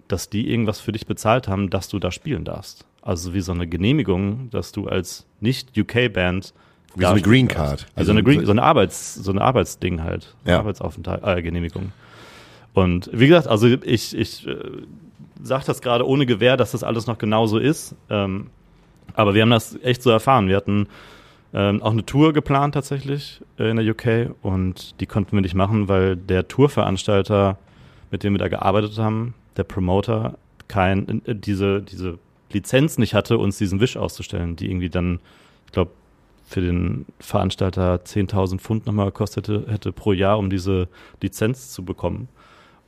dass 0.08 0.30
die 0.30 0.50
irgendwas 0.50 0.80
für 0.80 0.92
dich 0.92 1.06
bezahlt 1.06 1.48
haben, 1.48 1.70
dass 1.70 1.88
du 1.88 2.00
da 2.00 2.12
spielen 2.12 2.44
darfst. 2.44 2.86
Also 3.02 3.34
wie 3.34 3.42
so 3.42 3.54
eine 3.54 3.68
Genehmigung, 3.68 4.50
dass 4.52 4.74
du 4.74 4.88
als 4.88 5.26
Nicht-UK-Band 5.40 6.54
Wie 6.96 7.04
so 7.04 7.12
eine 7.12 7.22
Green 7.22 7.48
Card. 7.48 7.88
Wie 7.96 8.04
so 8.04 8.12
eine 8.12 8.24
Green, 8.24 8.46
so 8.46 8.52
eine 8.52 8.64
Arbeits, 8.64 9.16
so 9.16 9.32
eine 9.32 9.42
Arbeitsding 9.42 10.04
halt. 10.04 10.36
Ja. 10.46 10.60
Arbeitsaufenthalt, 10.60 11.24
äh, 11.24 11.42
Genehmigung. 11.42 11.94
Und 12.78 13.10
wie 13.12 13.28
gesagt, 13.28 13.48
also 13.48 13.66
ich, 13.68 14.16
ich 14.16 14.46
äh, 14.46 14.56
sage 15.42 15.64
das 15.66 15.82
gerade 15.82 16.08
ohne 16.08 16.28
Gewähr, 16.28 16.58
dass 16.58 16.74
das 16.74 16.84
alles 16.84 17.08
noch 17.08 17.18
genauso 17.18 17.58
ist. 17.58 17.96
Ähm, 18.12 18.52
aber 19.16 19.34
wir 19.34 19.42
haben 19.42 19.50
das 19.50 19.80
echt 19.82 20.04
so 20.04 20.12
erfahren. 20.12 20.48
Wir 20.48 20.58
hatten 20.58 20.88
ähm, 21.56 21.82
auch 21.82 21.90
eine 21.90 22.06
Tour 22.06 22.34
geplant 22.34 22.76
tatsächlich 22.76 23.42
äh, 23.58 23.72
in 23.72 23.78
der 23.78 23.90
UK 23.90 24.36
und 24.44 25.02
die 25.02 25.08
konnten 25.08 25.32
wir 25.32 25.42
nicht 25.42 25.56
machen, 25.56 25.88
weil 25.88 26.16
der 26.18 26.48
Tourveranstalter, 26.48 27.58
mit 28.12 28.24
dem 28.24 28.36
wir 28.36 28.38
da 28.38 28.48
gearbeitet 28.48 29.00
haben, 29.00 29.34
der 29.56 29.64
Promoter, 29.64 30.38
kein, 30.68 31.24
äh, 31.26 31.34
diese, 31.34 31.82
diese 31.82 32.20
Lizenz 32.52 33.00
nicht 33.00 33.16
hatte, 33.16 33.40
uns 33.40 33.58
diesen 33.58 33.80
Wisch 33.80 33.98
auszustellen, 33.98 34.56
die 34.56 34.70
irgendwie 34.70 34.92
dann, 34.92 35.20
ich 35.66 35.72
glaube, 35.72 35.90
für 36.46 36.62
den 36.62 37.08
Veranstalter 37.20 37.96
10.000 37.96 38.60
Pfund 38.60 38.86
nochmal 38.86 39.08
gekostet 39.08 39.48
hätte, 39.48 39.66
hätte 39.68 39.92
pro 39.92 40.14
Jahr, 40.14 40.38
um 40.38 40.52
diese 40.52 40.90
Lizenz 41.24 41.72
zu 41.72 41.84
bekommen. 41.84 42.30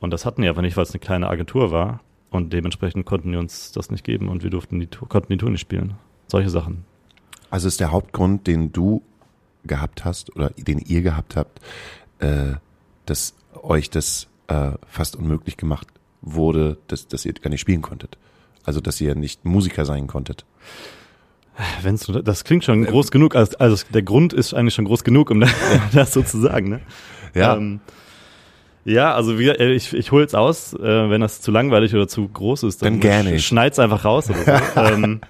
Und 0.00 0.10
das 0.10 0.24
hatten 0.24 0.42
die 0.42 0.48
aber 0.48 0.62
nicht, 0.62 0.76
weil 0.76 0.84
es 0.84 0.92
eine 0.92 1.00
kleine 1.00 1.28
Agentur 1.28 1.70
war. 1.70 2.00
Und 2.30 2.52
dementsprechend 2.52 3.06
konnten 3.06 3.32
die 3.32 3.38
uns 3.38 3.72
das 3.72 3.90
nicht 3.90 4.04
geben 4.04 4.28
und 4.28 4.42
wir 4.42 4.50
durften 4.50 4.78
die 4.78 4.86
Tour, 4.86 5.08
konnten 5.08 5.32
die 5.32 5.36
Tour 5.36 5.50
nicht 5.50 5.60
spielen. 5.60 5.94
Solche 6.28 6.48
Sachen. 6.48 6.84
Also 7.50 7.66
ist 7.66 7.80
der 7.80 7.90
Hauptgrund, 7.90 8.46
den 8.46 8.72
du 8.72 9.02
gehabt 9.64 10.04
hast 10.04 10.34
oder 10.36 10.50
den 10.50 10.78
ihr 10.78 11.02
gehabt 11.02 11.36
habt, 11.36 11.60
äh, 12.20 12.54
dass 13.04 13.34
euch 13.62 13.90
das 13.90 14.28
äh, 14.46 14.72
fast 14.86 15.16
unmöglich 15.16 15.56
gemacht 15.56 15.88
wurde, 16.22 16.78
dass, 16.86 17.08
dass 17.08 17.24
ihr 17.24 17.32
gar 17.32 17.50
nicht 17.50 17.60
spielen 17.60 17.82
konntet. 17.82 18.16
Also 18.64 18.80
dass 18.80 19.00
ihr 19.00 19.16
nicht 19.16 19.44
Musiker 19.44 19.84
sein 19.84 20.06
konntet. 20.06 20.44
Wenn's, 21.82 22.10
das 22.24 22.44
klingt 22.44 22.64
schon 22.64 22.84
groß 22.84 23.10
genug. 23.10 23.34
Also, 23.34 23.58
also 23.58 23.84
der 23.92 24.02
Grund 24.02 24.32
ist 24.32 24.54
eigentlich 24.54 24.74
schon 24.74 24.84
groß 24.84 25.04
genug, 25.04 25.30
um 25.30 25.40
das 25.92 26.12
so 26.12 26.22
zu 26.22 26.40
sagen. 26.40 26.68
Ne? 26.68 26.80
Ja. 27.34 27.56
Ähm, 27.56 27.80
ja, 28.90 29.14
also 29.14 29.38
wie, 29.38 29.48
äh, 29.48 29.72
ich, 29.72 29.92
ich 29.92 30.12
hole 30.12 30.24
es 30.24 30.34
aus, 30.34 30.74
äh, 30.74 30.80
wenn 31.10 31.20
das 31.20 31.40
zu 31.40 31.50
langweilig 31.50 31.94
oder 31.94 32.08
zu 32.08 32.26
groß 32.28 32.64
ist, 32.64 32.82
Dann 32.82 33.00
gerne. 33.00 33.38
schneid's 33.38 33.78
einfach 33.78 34.04
raus 34.04 34.28
oder 34.30 34.38
so. 34.44 34.80
ähm, 34.80 35.20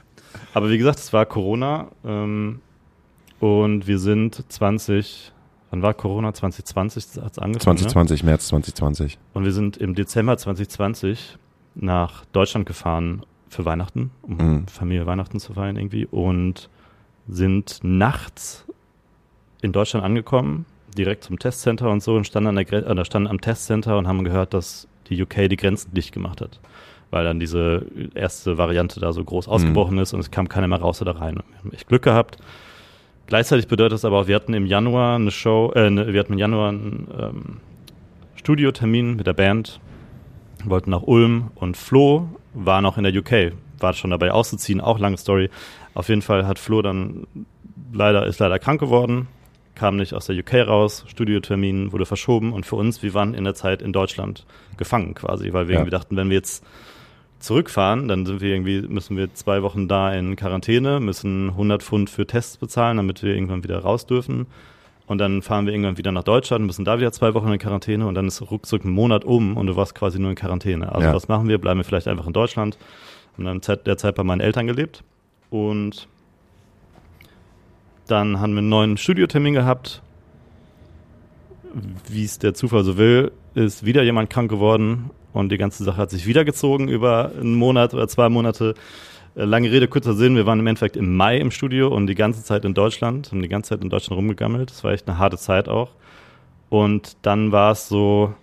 aber 0.55 0.71
wie 0.71 0.79
gesagt, 0.79 0.99
es 0.99 1.13
war 1.13 1.27
Corona 1.27 1.89
ähm, 2.05 2.61
und 3.39 3.87
wir 3.87 3.99
sind 3.99 4.45
20, 4.51 5.33
wann 5.71 5.83
war 5.83 5.95
Corona? 5.95 6.33
2020 6.35 7.23
hat's 7.23 7.39
angefangen. 7.39 7.53
Ne? 7.77 7.81
2020, 7.83 8.25
März 8.25 8.49
2020. 8.49 9.19
Und 9.35 9.45
wir 9.45 9.53
sind 9.53 9.77
im 9.77 9.95
Dezember 9.95 10.37
2020 10.37 11.39
nach 11.75 12.25
Deutschland 12.27 12.67
gefahren 12.67 13.23
für 13.49 13.65
Weihnachten, 13.65 14.11
um 14.23 14.37
Mhm. 14.37 14.67
Familie 14.69 15.07
Weihnachten 15.07 15.39
zu 15.41 15.55
feiern 15.55 15.77
irgendwie 15.77 16.07
und 16.07 16.69
sind 17.29 17.79
nachts 17.83 18.65
in 19.63 19.73
Deutschland 19.73 20.05
angekommen, 20.05 20.67
direkt 20.97 21.25
zum 21.25 21.39
Testcenter 21.39 21.91
und 21.91 22.03
so 22.03 22.17
und 22.17 22.27
standen, 22.27 22.49
an 22.49 22.57
der, 22.57 22.73
äh, 22.73 23.05
standen 23.05 23.29
am 23.29 23.41
Testcenter 23.41 23.99
und 23.99 24.07
haben 24.07 24.25
gehört, 24.25 24.55
dass 24.55 24.89
die 25.09 25.21
UK 25.23 25.49
die 25.49 25.57
Grenzen 25.57 25.93
dicht 25.95 26.13
gemacht 26.13 26.41
hat. 26.41 26.61
Weil 27.11 27.25
dann 27.25 27.41
diese 27.41 27.87
erste 28.15 28.57
Variante 28.57 29.01
da 29.01 29.13
so 29.13 29.25
groß 29.25 29.49
ausgebrochen 29.49 29.99
ist 29.99 30.13
und 30.13 30.21
es 30.21 30.31
kam 30.31 30.49
keiner 30.49 30.69
mehr 30.69 30.81
raus 30.81 31.03
oder 31.03 31.17
rein. 31.17 31.35
Wir 31.35 31.59
haben 31.59 31.73
echt 31.73 31.89
Glück 31.89 32.03
gehabt. 32.03 32.39
Gleichzeitig 33.27 33.69
bedeutet 33.69 33.93
das 33.93 34.05
aber 34.05 34.21
auch, 34.21 34.27
wir 34.27 34.37
hatten 34.37 34.55
im 34.55 34.67
Januar 34.67 35.17
eine 35.17 35.31
Show, 35.31 35.73
äh, 35.75 36.13
wir 36.13 36.21
hatten 36.21 36.33
im 36.33 36.39
Januar 36.39 36.71
einen 36.71 37.09
ähm, 37.19 37.57
Studiotermin 38.37 39.17
mit 39.17 39.27
der 39.27 39.35
Band, 39.35 39.81
wollten 40.65 40.91
nach 40.91 41.03
Ulm 41.03 41.51
und 41.55 41.77
Flo 41.77 42.29
war 42.55 42.81
noch 42.81 42.99
in 42.99 43.05
der 43.05 43.15
UK, 43.15 43.53
war 43.79 43.93
schon 43.93 44.11
dabei 44.11 44.33
auszuziehen, 44.33 44.81
auch 44.81 44.99
lange 44.99 45.17
Story. 45.17 45.51
Auf 45.95 46.09
jeden 46.09 46.23
Fall 46.23 46.47
hat 46.47 46.59
Flo 46.59 46.83
dann 46.83 47.27
leider, 47.93 48.27
ist 48.27 48.41
leider 48.41 48.59
krank 48.59 48.81
geworden, 48.81 49.29
kam 49.75 49.97
nicht 49.97 50.13
aus 50.15 50.27
der 50.27 50.37
UK 50.39 50.67
raus, 50.67 51.05
Studiotermin 51.09 51.93
wurde 51.93 52.07
verschoben 52.07 52.53
und 52.53 52.67
für 52.67 52.77
uns, 52.77 53.03
wir 53.03 53.15
waren 53.15 53.35
in 53.35 53.45
der 53.45 53.55
Zeit 53.55 53.83
in 53.83 53.93
Deutschland 53.93 54.45
gefangen 54.77 55.15
quasi, 55.15 55.53
weil 55.53 55.69
wir 55.69 55.75
Ja. 55.75 55.81
irgendwie 55.81 55.91
dachten, 55.97 56.17
wenn 56.17 56.29
wir 56.29 56.37
jetzt 56.37 56.65
zurückfahren, 57.39 58.09
dann 58.09 58.27
sind 58.27 58.41
wir 58.41 58.53
irgendwie, 58.53 58.83
müssen 58.83 59.17
wir 59.17 59.33
zwei 59.35 59.63
Wochen 59.63 59.89
da 59.89 60.13
in 60.13 60.37
Quarantäne, 60.37 61.01
müssen 61.01 61.51
100 61.51 61.83
Pfund 61.83 62.11
für 62.11 62.27
Tests 62.27 62.59
bezahlen, 62.59 62.99
damit 62.99 63.23
wir 63.23 63.35
irgendwann 63.35 63.65
wieder 63.65 63.79
raus 63.79 64.07
dürfen. 64.07 64.47
Und 65.07 65.19
dann 65.19 65.43
fahren 65.43 65.67
wir 65.67 65.73
irgendwann 65.73 65.99
wieder 65.99 66.13
nach 66.13 66.23
Deutschland, 66.23 66.67
müssen 66.67 66.85
da 66.85 66.99
wieder 66.99 67.11
zwei 67.11 67.35
Wochen 67.35 67.51
in 67.53 67.59
Quarantäne 67.59 68.07
und 68.07 68.15
dann 68.15 68.29
ist 68.29 68.41
ruckzuck 68.49 68.85
ein 68.85 68.91
Monat 68.91 69.25
um 69.25 69.57
und 69.57 69.67
du 69.67 69.75
warst 69.75 69.95
quasi 69.95 70.21
nur 70.21 70.31
in 70.31 70.37
Quarantäne. 70.37 70.93
Also 70.95 71.09
Ja. 71.09 71.15
was 71.15 71.27
machen 71.29 71.49
wir? 71.49 71.59
Bleiben 71.59 71.81
wir 71.81 71.85
vielleicht 71.85 72.07
einfach 72.07 72.27
in 72.27 72.33
Deutschland. 72.33 72.79
Und 73.37 73.45
dann 73.47 73.63
Zeit, 73.63 73.87
der 73.87 73.97
Zeit 73.97 74.15
bei 74.15 74.23
meinen 74.23 74.41
Eltern 74.41 74.67
gelebt. 74.67 75.03
Und 75.49 76.07
dann 78.11 78.41
haben 78.41 78.53
wir 78.53 78.59
einen 78.59 78.69
neuen 78.69 78.97
Studiotermin 78.97 79.55
gehabt. 79.55 80.03
Wie 82.09 82.25
es 82.25 82.39
der 82.39 82.55
Zufall 82.55 82.85
so 82.85 82.97
will, 82.97 83.33
ist 83.55 83.85
wieder 83.85 84.03
jemand 84.03 84.31
krank 84.31 84.51
geworden 84.51 85.11
und 85.33 85.51
die 85.53 85.59
ganze 85.59 85.85
Sache 85.85 85.97
hat 85.97 86.11
sich 86.11 86.27
wieder 86.27 86.45
gezogen 86.45 86.89
über 86.89 87.31
einen 87.39 87.55
Monat 87.55 87.95
oder 87.95 88.09
zwei 88.09 88.29
Monate. 88.29 88.75
Äh, 89.37 89.45
Lange 89.45 89.71
Rede, 89.71 89.87
kurzer 89.87 90.15
Sinn, 90.15 90.35
wir 90.35 90.47
waren 90.47 90.59
im 90.59 90.67
Endeffekt 90.67 90.97
im 90.97 91.17
Mai 91.17 91.39
im 91.39 91.51
Studio 91.51 91.89
und 91.89 92.07
die 92.09 92.15
ganze 92.15 92.43
Zeit 92.43 92.65
in 92.65 92.75
Deutschland, 92.75 93.31
haben 93.31 93.43
die 93.43 93.49
ganze 93.49 93.71
Zeit 93.71 93.83
in 93.83 93.91
Deutschland 93.91 94.19
rumgegammelt. 94.19 94.71
Das 94.71 94.83
war 94.83 94.93
echt 94.93 95.09
eine 95.09 95.19
harte 95.19 95.37
Zeit 95.37 95.69
auch. 95.69 95.91
Und 96.69 97.17
dann 97.23 97.53
war 97.53 97.73
es 97.73 97.89
so, 97.89 98.35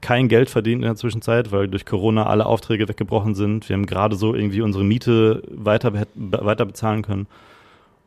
kein 0.00 0.28
Geld 0.28 0.50
verdient 0.50 0.82
in 0.82 0.88
der 0.88 0.96
Zwischenzeit, 0.96 1.50
weil 1.50 1.68
durch 1.68 1.86
Corona 1.86 2.26
alle 2.26 2.46
Aufträge 2.46 2.88
weggebrochen 2.88 3.34
sind. 3.34 3.68
Wir 3.68 3.74
haben 3.74 3.86
gerade 3.86 4.16
so 4.16 4.34
irgendwie 4.34 4.60
unsere 4.60 4.84
Miete 4.84 5.42
weiter, 5.48 5.92
weiter 6.14 6.66
bezahlen 6.66 7.02
können. 7.02 7.26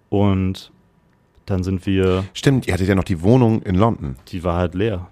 Und 0.09 0.71
dann 1.47 1.63
sind 1.63 1.85
wir, 1.85 2.23
Stimmt, 2.33 2.67
ihr 2.67 2.73
hattet 2.73 2.87
ja 2.87 2.95
noch 2.95 3.03
die 3.03 3.21
Wohnung 3.21 3.61
in 3.63 3.75
London. 3.75 4.15
die 4.29 4.43
war 4.43 4.57
halt 4.57 4.75
leer. 4.75 5.07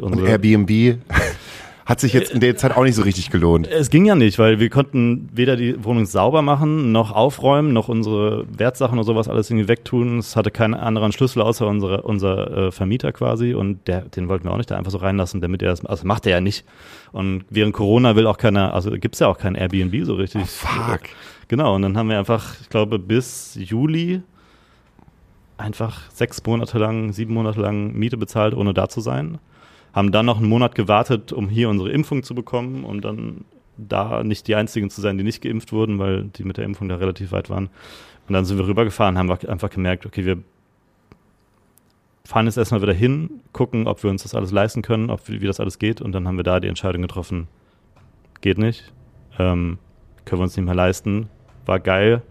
Und 0.00 0.12
Unsere- 0.12 0.28
Airbnb 0.28 0.98
hat 1.86 2.00
sich 2.00 2.12
jetzt 2.12 2.32
in 2.32 2.40
der 2.40 2.56
Zeit 2.56 2.76
auch 2.76 2.82
nicht 2.82 2.96
so 2.96 3.02
richtig 3.02 3.30
gelohnt. 3.30 3.68
Es 3.68 3.90
ging 3.90 4.04
ja 4.06 4.16
nicht, 4.16 4.40
weil 4.40 4.58
wir 4.58 4.68
konnten 4.70 5.28
weder 5.32 5.54
die 5.54 5.84
Wohnung 5.84 6.04
sauber 6.04 6.42
machen, 6.42 6.90
noch 6.90 7.12
aufräumen, 7.12 7.72
noch 7.72 7.88
unsere 7.88 8.44
Wertsachen 8.58 8.98
oder 8.98 9.04
sowas 9.06 9.28
alles 9.28 9.48
irgendwie 9.50 9.68
wegtun. 9.68 10.18
Es 10.18 10.34
hatte 10.34 10.50
keinen 10.50 10.74
anderen 10.74 11.12
Schlüssel 11.12 11.40
außer 11.42 11.64
unsere, 11.66 12.02
unser 12.02 12.66
äh, 12.66 12.72
Vermieter 12.72 13.12
quasi 13.12 13.54
und 13.54 13.86
der, 13.86 14.00
den 14.02 14.28
wollten 14.28 14.46
wir 14.46 14.52
auch 14.52 14.56
nicht 14.56 14.70
da 14.70 14.76
einfach 14.76 14.90
so 14.90 14.98
reinlassen, 14.98 15.40
damit 15.40 15.62
er 15.62 15.68
das, 15.70 15.84
also 15.86 16.04
macht 16.06 16.26
er 16.26 16.32
ja 16.32 16.40
nicht. 16.40 16.64
Und 17.12 17.44
während 17.50 17.72
Corona 17.72 18.16
will 18.16 18.26
auch 18.26 18.36
keiner, 18.38 18.74
also 18.74 18.90
gibt's 18.90 19.20
ja 19.20 19.28
auch 19.28 19.38
kein 19.38 19.54
Airbnb 19.54 20.04
so 20.04 20.14
richtig. 20.14 20.42
Oh, 20.42 20.46
fuck. 20.46 21.02
Genau, 21.48 21.76
und 21.76 21.82
dann 21.82 21.96
haben 21.96 22.08
wir 22.10 22.18
einfach, 22.18 22.56
ich 22.60 22.68
glaube, 22.68 22.98
bis 22.98 23.56
Juli 23.60 24.22
einfach 25.56 26.10
sechs 26.10 26.44
Monate 26.44 26.78
lang, 26.78 27.12
sieben 27.12 27.34
Monate 27.34 27.60
lang 27.60 27.92
Miete 27.92 28.16
bezahlt, 28.16 28.54
ohne 28.54 28.74
da 28.74 28.88
zu 28.88 29.00
sein. 29.00 29.38
Haben 29.92 30.12
dann 30.12 30.26
noch 30.26 30.38
einen 30.38 30.48
Monat 30.48 30.74
gewartet, 30.74 31.32
um 31.32 31.48
hier 31.48 31.70
unsere 31.70 31.90
Impfung 31.90 32.22
zu 32.22 32.34
bekommen, 32.34 32.84
um 32.84 33.00
dann 33.00 33.44
da 33.78 34.22
nicht 34.22 34.48
die 34.48 34.54
einzigen 34.54 34.90
zu 34.90 35.00
sein, 35.00 35.18
die 35.18 35.24
nicht 35.24 35.42
geimpft 35.42 35.72
wurden, 35.72 35.98
weil 35.98 36.24
die 36.24 36.44
mit 36.44 36.56
der 36.56 36.64
Impfung 36.64 36.88
da 36.88 36.96
relativ 36.96 37.32
weit 37.32 37.50
waren. 37.50 37.68
Und 38.28 38.32
dann 38.32 38.44
sind 38.44 38.58
wir 38.58 38.66
rübergefahren, 38.66 39.18
haben 39.18 39.30
einfach 39.30 39.70
gemerkt, 39.70 40.06
okay, 40.06 40.24
wir 40.24 40.38
fahren 42.24 42.46
jetzt 42.46 42.58
erstmal 42.58 42.82
wieder 42.82 42.92
hin, 42.92 43.40
gucken, 43.52 43.86
ob 43.86 44.02
wir 44.02 44.10
uns 44.10 44.24
das 44.24 44.34
alles 44.34 44.50
leisten 44.50 44.82
können, 44.82 45.10
ob 45.10 45.28
wie, 45.28 45.40
wie 45.40 45.46
das 45.46 45.60
alles 45.60 45.78
geht. 45.78 46.00
Und 46.00 46.12
dann 46.12 46.26
haben 46.26 46.36
wir 46.36 46.44
da 46.44 46.60
die 46.60 46.68
Entscheidung 46.68 47.02
getroffen, 47.02 47.46
geht 48.40 48.58
nicht, 48.58 48.92
ähm, 49.38 49.78
können 50.24 50.40
wir 50.40 50.44
uns 50.44 50.56
nicht 50.56 50.66
mehr 50.66 50.74
leisten, 50.74 51.28
war 51.66 51.78
geil. 51.78 52.22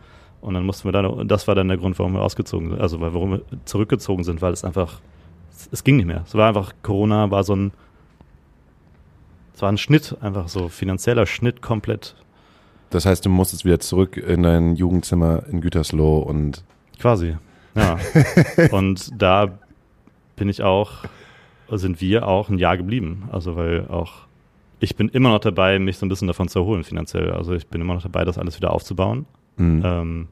Und 0.45 0.53
dann 0.53 0.63
mussten 0.63 0.87
wir 0.87 0.91
dann, 0.91 1.07
und 1.07 1.31
das 1.31 1.47
war 1.47 1.55
dann 1.55 1.69
der 1.69 1.77
Grund, 1.77 1.97
warum 1.97 2.13
wir 2.13 2.21
ausgezogen 2.21 2.69
sind, 2.69 2.79
also 2.79 3.01
warum 3.01 3.31
wir 3.31 3.41
zurückgezogen 3.65 4.23
sind, 4.23 4.43
weil 4.43 4.53
es 4.53 4.63
einfach, 4.63 5.01
es, 5.49 5.67
es 5.71 5.83
ging 5.83 5.95
nicht 5.97 6.05
mehr. 6.05 6.21
Es 6.23 6.35
war 6.35 6.47
einfach, 6.47 6.71
Corona 6.83 7.31
war 7.31 7.43
so 7.43 7.55
ein, 7.55 7.71
es 9.55 9.61
war 9.63 9.71
ein 9.71 9.79
Schnitt, 9.79 10.15
einfach 10.21 10.47
so 10.47 10.69
finanzieller 10.69 11.25
Schnitt 11.25 11.63
komplett, 11.63 12.15
Das 12.91 13.07
heißt, 13.07 13.25
du 13.25 13.29
musstest 13.31 13.65
wieder 13.65 13.79
zurück 13.79 14.17
in 14.17 14.43
dein 14.43 14.75
Jugendzimmer 14.75 15.47
in 15.49 15.61
Gütersloh 15.61 16.19
und 16.19 16.63
quasi. 16.99 17.37
Ja. 17.73 17.97
und 18.71 19.09
da 19.19 19.57
bin 20.35 20.47
ich 20.47 20.61
auch, 20.61 21.05
sind 21.71 22.01
wir 22.01 22.27
auch 22.27 22.49
ein 22.49 22.59
Jahr 22.59 22.77
geblieben. 22.77 23.29
Also 23.31 23.55
weil 23.55 23.87
auch, 23.87 24.27
ich 24.79 24.95
bin 24.95 25.09
immer 25.09 25.29
noch 25.29 25.39
dabei, 25.39 25.79
mich 25.79 25.97
so 25.97 26.05
ein 26.05 26.09
bisschen 26.09 26.27
davon 26.27 26.49
zu 26.49 26.59
erholen 26.59 26.83
finanziell. 26.83 27.31
Also 27.31 27.55
ich 27.55 27.65
bin 27.65 27.81
immer 27.81 27.95
noch 27.95 28.03
dabei, 28.03 28.25
das 28.25 28.37
alles 28.37 28.57
wieder 28.57 28.71
aufzubauen. 28.71 29.25
mh. 29.57 30.01
Ähm, 30.01 30.27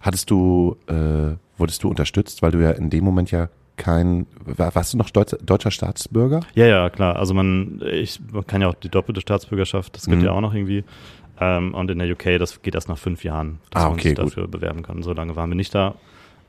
hattest 0.00 0.30
du, 0.30 0.76
äh, 0.86 1.36
wurdest 1.58 1.82
du 1.82 1.88
unterstützt, 1.88 2.42
weil 2.42 2.50
du 2.52 2.58
ja 2.62 2.70
in 2.72 2.90
dem 2.90 3.04
Moment 3.04 3.30
ja 3.30 3.48
kein, 3.76 4.26
war, 4.44 4.74
warst 4.74 4.94
du 4.94 4.98
noch 4.98 5.10
deutscher, 5.10 5.36
deutscher 5.38 5.70
Staatsbürger? 5.70 6.40
Ja, 6.54 6.66
ja, 6.66 6.90
klar. 6.90 7.16
Also 7.16 7.34
man, 7.34 7.82
ich 7.90 8.20
man 8.32 8.46
kann 8.46 8.60
ja 8.62 8.68
auch 8.68 8.74
die 8.74 8.88
doppelte 8.88 9.20
Staatsbürgerschaft, 9.20 9.96
das 9.96 10.06
gibt 10.06 10.18
Mhm. 10.18 10.24
ja 10.26 10.32
auch 10.32 10.40
noch 10.40 10.54
irgendwie. 10.54 10.84
Ähm, 11.40 11.74
und 11.74 11.90
in 11.90 11.98
der 11.98 12.08
UK, 12.12 12.38
das 12.38 12.62
geht 12.62 12.76
erst 12.76 12.88
nach 12.88 12.98
fünf 12.98 13.24
Jahren, 13.24 13.58
dass 13.70 13.82
Ah, 13.82 13.86
man 13.88 13.94
okay, 13.94 14.10
sich 14.10 14.16
gut. 14.18 14.26
dafür 14.26 14.46
bewerben 14.46 14.82
kann. 14.82 15.02
So 15.02 15.12
lange 15.12 15.34
waren 15.34 15.50
wir 15.50 15.56
nicht 15.56 15.74
da. 15.74 15.96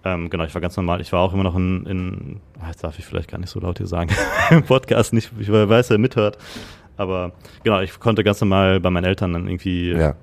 Ähm, 0.04 0.30
genau, 0.30 0.44
ich 0.44 0.54
war 0.54 0.62
ganz 0.62 0.78
normal. 0.78 1.02
Ich 1.02 1.12
war 1.12 1.22
auch 1.22 1.34
immer 1.34 1.42
noch 1.42 1.56
in, 1.56 1.86
in 1.88 2.40
jetzt 2.68 2.84
darf 2.84 3.00
ich 3.00 3.06
vielleicht 3.06 3.32
gar 3.32 3.40
nicht 3.40 3.50
so 3.50 3.60
laut 3.60 3.80
hier 3.80 3.88
sagen, 3.88 4.12
im 4.52 4.62
Podcast 4.62 5.12
nicht, 5.12 5.32
ich 5.40 5.52
weiß, 5.52 5.90
wer 5.90 5.98
mithört. 5.98 6.38
Aber 6.98 7.32
genau, 7.64 7.82
ich 7.82 8.00
konnte 8.00 8.24
ganz 8.24 8.40
normal 8.40 8.80
bei 8.80 8.92
meinen 8.92 9.06
Eltern 9.06 9.34
dann 9.34 9.48
irgendwie, 9.48 9.90
Ja. 9.94 10.14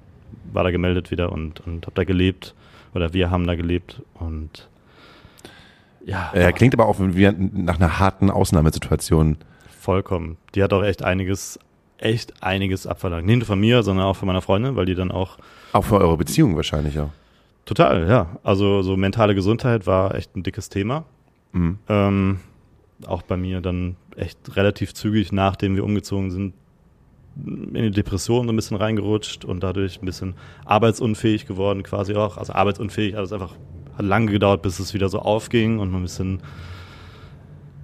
war 0.53 0.63
da 0.63 0.71
gemeldet 0.71 1.11
wieder 1.11 1.33
und, 1.33 1.59
und 1.67 1.85
habe 1.87 1.95
da 1.97 2.05
gelebt. 2.05 2.55
Oder 2.95 3.13
wir 3.13 3.31
haben 3.31 3.47
da 3.47 3.55
gelebt 3.55 4.03
und 4.15 4.69
ja, 6.05 6.31
Äh, 6.35 6.53
klingt 6.53 6.75
aber 6.75 6.87
auch 6.87 6.97
wie 6.99 7.31
nach 7.31 7.77
einer 7.77 7.99
harten 7.99 8.31
Ausnahmesituation. 8.31 9.37
vollkommen. 9.81 10.37
Die 10.55 10.63
hat 10.63 10.73
auch 10.73 10.83
echt 10.85 11.03
einiges, 11.03 11.59
echt 11.99 12.43
einiges 12.43 12.87
abverlangt. 12.87 13.27
Nicht 13.27 13.39
nur 13.39 13.47
von 13.47 13.59
mir, 13.61 13.83
sondern 13.83 14.07
auch 14.07 14.17
von 14.17 14.27
meiner 14.29 14.43
Freundin, 14.43 14.77
weil 14.77 14.87
die 14.87 14.95
dann 14.95 15.11
auch 15.11 15.39
Auch 15.73 15.85
für 15.85 15.99
eure 15.99 16.17
Beziehung 16.17 16.55
wahrscheinlich 16.57 16.99
auch. 17.01 17.11
Total, 17.65 18.09
ja. 18.09 18.27
Also 18.45 18.83
so 18.83 18.97
mentale 18.97 19.35
Gesundheit 19.35 19.87
war 19.87 20.15
echt 20.15 20.37
ein 20.37 20.43
dickes 20.43 20.69
Thema. 20.69 21.05
Mhm. 21.53 21.79
Ähm, 21.89 22.41
auch 23.07 23.23
bei 23.23 23.37
mir 23.37 23.61
dann 23.61 23.97
echt 24.17 24.57
relativ 24.57 24.95
zügig, 24.95 25.33
nachdem 25.33 25.75
wir 25.77 25.85
umgezogen 25.85 26.31
sind, 26.31 26.55
in 27.37 27.73
die 27.75 27.91
Depression 27.91 28.47
so 28.47 28.53
ein 28.53 28.57
bisschen 28.57 28.77
reingerutscht 28.77 29.45
und 29.45 29.63
dadurch 29.63 30.03
ein 30.03 30.07
bisschen 30.07 30.35
arbeitsunfähig 30.65 31.47
geworden 31.47 31.83
quasi 31.83 32.15
auch. 32.15 32.37
Also 32.37 32.53
arbeitsunfähig, 32.53 33.17
also 33.17 33.35
es 33.35 33.41
einfach 33.41 33.57
hat 33.97 34.05
lange 34.05 34.31
gedauert, 34.31 34.63
bis 34.63 34.79
es 34.79 34.95
wieder 34.95 35.09
so 35.09 35.21
aufging 35.21 35.79
und 35.79 35.91
man 35.91 36.01
ein 36.01 36.05
bisschen 36.05 36.43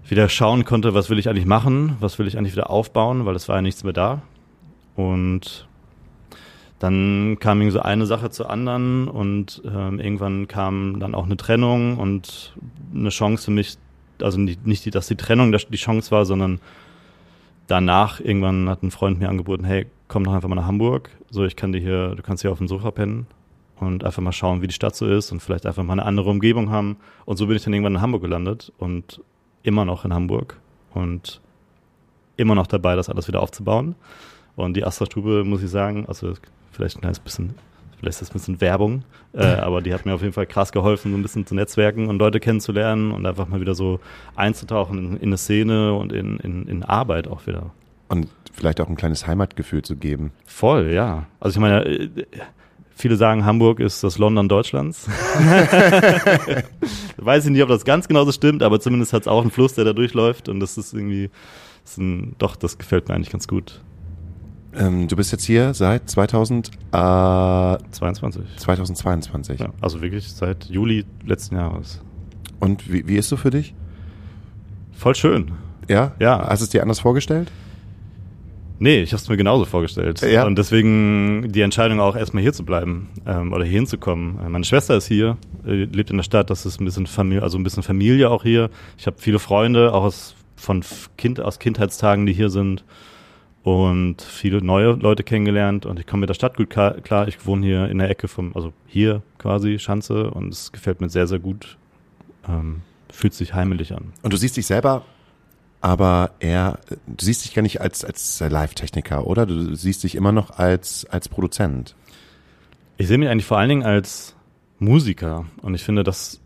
wieder 0.07 0.29
schauen 0.29 0.65
konnte, 0.65 0.95
was 0.95 1.11
will 1.11 1.19
ich 1.19 1.29
eigentlich 1.29 1.47
machen, 1.47 1.97
was 2.01 2.19
will 2.19 2.27
ich 2.27 2.39
eigentlich 2.39 2.55
wieder 2.55 2.71
aufbauen, 2.71 3.27
weil 3.27 3.37
es 3.37 3.49
war 3.49 3.57
ja 3.57 3.63
nichts 3.63 3.85
mehr 3.85 3.93
da. 3.93 4.23
Und 4.97 5.69
dann 6.79 7.39
kam 7.41 7.61
irgendwie 7.61 7.75
so 7.75 7.81
eine 7.81 8.07
Sache 8.07 8.31
zur 8.31 8.51
anderen 8.51 9.09
und 9.09 9.63
ähm, 9.65 9.99
irgendwann 9.99 10.49
kam 10.49 11.01
dann 11.01 11.15
auch 11.15 11.27
eine 11.27 11.37
Trennung 11.37 11.99
und 11.99 12.55
eine 12.95 13.11
Chance 13.11 13.47
für 13.47 13.51
mich, 13.51 13.77
also 14.23 14.39
nicht, 14.39 14.67
nicht 14.67 14.85
die, 14.85 14.91
dass 14.91 15.09
die 15.09 15.17
Trennung 15.17 15.53
die 15.53 15.77
Chance 15.77 16.11
war, 16.11 16.25
sondern 16.25 16.61
danach 17.69 18.19
irgendwann 18.19 18.69
hat 18.69 18.83
ein 18.83 18.91
Freund 18.91 19.21
mir 19.21 19.29
angeboten, 19.29 19.65
hey, 19.65 19.87
komm 20.09 20.25
doch 20.25 20.33
einfach 20.33 20.49
mal 20.49 20.57
nach 20.57 20.67
Hamburg, 20.67 21.11
so 21.31 21.45
ich 21.45 21.55
kann 21.55 21.71
dir 21.71 21.81
hier, 21.81 22.15
du 22.17 22.23
kannst 22.23 22.43
hier 22.43 22.51
auf 22.51 22.59
dem 22.59 22.67
Sofa 22.67 22.91
pennen 22.91 23.27
und 23.77 24.03
einfach 24.03 24.23
mal 24.23 24.33
schauen, 24.33 24.63
wie 24.63 24.67
die 24.67 24.75
Stadt 24.75 24.97
so 24.97 25.07
ist 25.07 25.31
und 25.31 25.41
vielleicht 25.41 25.67
einfach 25.67 25.85
mal 25.85 25.93
eine 25.93 26.05
andere 26.05 26.31
Umgebung 26.31 26.71
haben. 26.71 26.97
Und 27.27 27.37
so 27.37 27.47
bin 27.47 27.57
ich 27.57 27.63
dann 27.63 27.73
irgendwann 27.73 27.95
in 27.95 28.01
Hamburg 28.01 28.23
gelandet 28.23 28.73
und 28.79 29.23
immer 29.63 29.85
noch 29.85 30.05
in 30.05 30.13
Hamburg 30.13 30.59
und 30.95 31.41
immer 32.37 32.55
noch 32.55 32.67
dabei, 32.67 32.97
das 32.97 33.09
alles 33.09 33.29
wieder 33.29 33.41
aufzubauen. 33.41 33.95
Und 34.57 34.75
die 34.77 34.85
Astra-Stube, 34.85 35.45
muss 35.45 35.63
ich 35.63 35.71
sagen, 35.71 36.07
also 36.09 36.33
vielleicht 36.73 36.97
ein 36.97 37.01
kleines 37.01 37.21
bisschen, 37.21 37.55
vielleicht 37.99 38.15
ist 38.15 38.23
das 38.23 38.31
ein 38.31 38.35
bisschen 38.35 38.61
Werbung, 38.61 39.05
äh, 39.33 39.45
aber 39.45 39.83
die 39.83 39.93
hat 39.93 40.07
mir 40.07 40.15
auf 40.15 40.23
jeden 40.23 40.33
Fall 40.33 40.47
krass 40.47 40.73
geholfen, 40.73 41.13
so 41.13 41.19
ein 41.19 41.23
bisschen 41.23 41.47
zu 41.47 41.55
netzwerken 41.55 42.09
und 42.09 42.19
Leute 42.19 42.41
kennenzulernen 42.41 43.13
und 43.13 43.27
einfach 43.27 43.49
mal 43.49 43.61
wieder 43.61 43.75
so 43.75 44.01
einzutauchen 44.37 44.99
in, 44.99 45.17
in 45.17 45.29
eine 45.29 45.39
Szene 45.39 45.95
und 45.95 46.13
in, 46.13 46.39
in, 46.39 46.67
in 46.67 46.83
Arbeit 46.83 47.29
auch 47.29 47.47
wieder. 47.47 47.71
Und 48.09 48.29
vielleicht 48.53 48.81
auch 48.81 48.89
ein 48.89 48.97
kleines 48.97 49.27
Heimatgefühl 49.27 49.83
zu 49.83 49.97
geben. 49.97 50.33
Voll, 50.47 50.93
ja. 50.93 51.27
Also 51.41 51.59
ich 51.59 51.61
meine, 51.61 51.85
äh, 51.85 52.09
viele 52.95 53.17
sagen, 53.17 53.45
Hamburg 53.45 53.81
ist 53.81 54.03
das 54.03 54.19
London 54.19 54.49
Deutschlands. 54.49 55.09
Weiß 57.17 57.45
ich 57.45 57.51
nicht, 57.51 57.63
ob 57.63 57.69
das 57.69 57.85
ganz 57.85 58.09
genauso 58.09 58.33
stimmt, 58.33 58.63
aber 58.63 58.81
zumindest 58.81 59.13
hat 59.13 59.23
es 59.23 59.29
auch 59.29 59.43
einen 59.43 59.51
Fluss, 59.51 59.75
der 59.75 59.85
da 59.85 59.93
durchläuft 59.93 60.49
und 60.49 60.61
das 60.61 60.79
ist 60.79 60.93
irgendwie, 60.93 61.31
das 61.85 61.93
ist 61.93 61.99
ein, 61.99 62.35
doch, 62.39 62.57
das 62.57 62.79
gefällt 62.79 63.09
mir 63.09 63.15
eigentlich 63.15 63.31
ganz 63.31 63.47
gut. 63.47 63.81
Ähm, 64.77 65.09
du 65.09 65.17
bist 65.17 65.33
jetzt 65.33 65.45
hier 65.45 65.73
seit 65.75 66.09
2000, 66.11 66.69
äh, 66.69 66.71
22. 66.93 68.43
2022. 68.57 69.61
Ja, 69.61 69.71
also 69.81 70.01
wirklich 70.03 70.31
seit 70.31 70.67
Juli 70.67 71.05
letzten 71.25 71.57
Jahres. 71.57 72.01
Und 72.61 72.91
wie, 72.93 73.07
wie 73.09 73.17
ist 73.17 73.29
so 73.29 73.37
für 73.37 73.51
dich? 73.51 73.75
Voll 74.93 75.15
schön. 75.15 75.53
Ja? 75.89 76.13
Ja. 76.19 76.47
Hast 76.49 76.61
du 76.61 76.65
es 76.65 76.71
dir 76.71 76.83
anders 76.83 77.01
vorgestellt? 77.01 77.51
Nee, 78.81 79.03
ich 79.03 79.13
habe 79.13 79.21
es 79.21 79.29
mir 79.29 79.37
genauso 79.37 79.65
vorgestellt. 79.65 80.21
Ja. 80.21 80.47
Und 80.47 80.57
deswegen 80.57 81.51
die 81.51 81.63
Entscheidung 81.63 81.99
auch 81.99 82.15
erstmal 82.15 82.43
hier 82.43 82.53
zu 82.53 82.65
bleiben 82.65 83.09
ähm, 83.27 83.53
oder 83.53 83.65
hier 83.65 83.79
hinzukommen. 83.79 84.39
Äh, 84.45 84.49
Meine 84.49 84.65
Schwester 84.65 84.97
ist 84.97 85.07
hier, 85.09 85.37
äh, 85.67 85.85
lebt 85.85 86.11
in 86.11 86.17
der 86.17 86.25
Stadt, 86.25 86.51
das 86.51 86.65
ist 86.65 86.81
ein 86.81 86.85
bisschen 86.85 87.07
Familie, 87.07 87.43
also 87.43 87.59
ein 87.59 87.65
bisschen 87.65 87.83
Familie 87.83 88.31
auch 88.31 88.45
hier. 88.45 88.71
Ich 88.97 89.07
habe 89.07 89.17
viele 89.19 89.41
Freunde, 89.41 89.93
auch 89.93 90.05
aus, 90.05 90.37
von 90.55 90.85
kind, 91.17 91.41
aus 91.41 91.59
Kindheitstagen, 91.59 92.27
die 92.27 92.33
hier 92.33 92.51
sind. 92.51 92.85
Und 93.69 94.23
viele 94.23 94.63
neue 94.63 94.93
Leute 94.93 95.23
kennengelernt 95.23 95.85
und 95.85 96.01
ich 96.01 96.07
komme 96.07 96.23
mit 96.23 96.31
der 96.31 96.35
Stadt 96.35 96.57
gut 96.57 96.71
klar. 96.71 97.29
Ich 97.29 97.45
wohne 97.45 97.67
hier 97.67 97.89
in 97.91 97.99
der 97.99 98.09
Ecke 98.09 98.27
vom, 98.27 98.53
also 98.55 98.73
hier 98.87 99.21
quasi, 99.37 99.79
Schanze 99.79 100.31
und 100.31 100.55
es 100.55 100.73
gefällt 100.73 101.03
mir 101.03 101.11
sehr, 101.11 101.27
sehr 101.27 101.39
gut. 101.39 101.77
Ähm, 102.49 102.81
fühlt 103.13 103.35
sich 103.35 103.53
heimelig 103.53 103.93
an. 103.93 104.15
Und 104.23 104.33
du 104.33 104.39
siehst 104.39 104.57
dich 104.57 104.65
selber, 104.65 105.05
aber 105.83 106.31
eher, 106.41 106.79
du 107.07 107.23
siehst 107.23 107.45
dich 107.45 107.53
gar 107.53 107.61
nicht 107.61 107.83
als, 107.83 108.07
als 108.07 108.41
Live-Techniker, 108.41 109.27
oder? 109.27 109.45
Du 109.45 109.75
siehst 109.75 110.03
dich 110.03 110.15
immer 110.15 110.33
noch 110.33 110.59
als, 110.59 111.05
als 111.05 111.29
Produzent. 111.29 111.95
Ich 112.97 113.07
sehe 113.07 113.19
mich 113.19 113.29
eigentlich 113.29 113.45
vor 113.45 113.59
allen 113.59 113.69
Dingen 113.69 113.85
als 113.85 114.35
Musiker 114.79 115.45
und 115.61 115.75
ich 115.75 115.85
finde, 115.85 116.05
das 116.05 116.41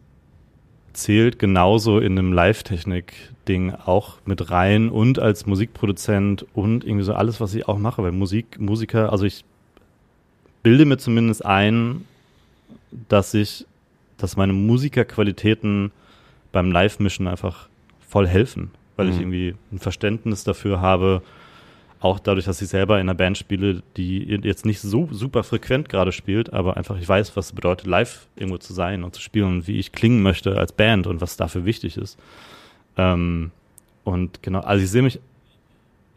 zählt 0.93 1.39
genauso 1.39 1.99
in 1.99 2.19
einem 2.19 2.33
Live-Technik-Ding 2.33 3.75
auch 3.87 4.19
mit 4.25 4.51
rein 4.51 4.89
und 4.91 5.19
als 5.19 5.47
Musikproduzent 5.47 6.47
und 6.55 6.85
irgendwie 6.85 7.05
so 7.05 7.15
alles, 7.15 7.41
was 7.41 7.55
ich 7.55 7.69
auch 7.69 7.79
mache, 7.79 8.03
weil 8.03 8.13
Musik, 8.13 8.61
Musiker, 8.61 9.11
also 9.13 9.25
ich 9.25 9.45
bilde 10.63 10.85
mir 10.85 10.99
zumindest 10.99 11.45
ein, 11.45 12.05
dass 13.09 13.35
ich, 13.35 13.67
dass 14.19 14.37
meine 14.37 14.53
Musikerqualitäten 14.53 15.91
beim 16.53 16.71
Live-Mischen 16.71 17.27
einfach 17.27 17.69
voll 18.07 18.27
helfen, 18.29 18.71
weil 18.97 19.09
ich 19.09 19.17
Mhm. 19.17 19.21
irgendwie 19.23 19.55
ein 19.73 19.79
Verständnis 19.79 20.45
dafür 20.45 20.81
habe, 20.81 21.23
auch 22.03 22.19
dadurch, 22.19 22.47
dass 22.47 22.61
ich 22.61 22.69
selber 22.69 22.97
in 22.97 23.09
einer 23.09 23.15
Band 23.15 23.38
spiele, 23.38 23.83
die 23.97 24.25
jetzt 24.43 24.67
nicht 24.67 24.81
so 24.81 25.09
super 25.12 25.45
frequent 25.45 25.88
gerade 25.88 26.11
spielt, 26.11 26.53
aber 26.53 26.77
einfach 26.77 26.99
ich 26.99 27.09
weiß, 27.09 27.37
was 27.37 27.47
es 27.47 27.53
bedeutet, 27.53 27.87
live 27.87 28.27
irgendwo 28.35 28.59
zu 28.59 28.73
sein 28.73 29.05
und 29.05 29.15
zu 29.15 29.21
spielen 29.21 29.47
und 29.47 29.69
wie 29.69 29.79
ich 29.79 29.93
klingen 29.93 30.23
möchte 30.23 30.59
als 30.59 30.73
Band 30.73 31.07
und 31.07 31.21
was 31.21 31.37
dafür 31.37 31.65
wichtig 31.65 31.97
ist. 31.97 32.19
Ähm, 32.97 33.53
und 34.05 34.43
genau, 34.43 34.61
also 34.61 34.83
ich 34.83 34.91
sehe 34.91 35.03
mich, 35.03 35.21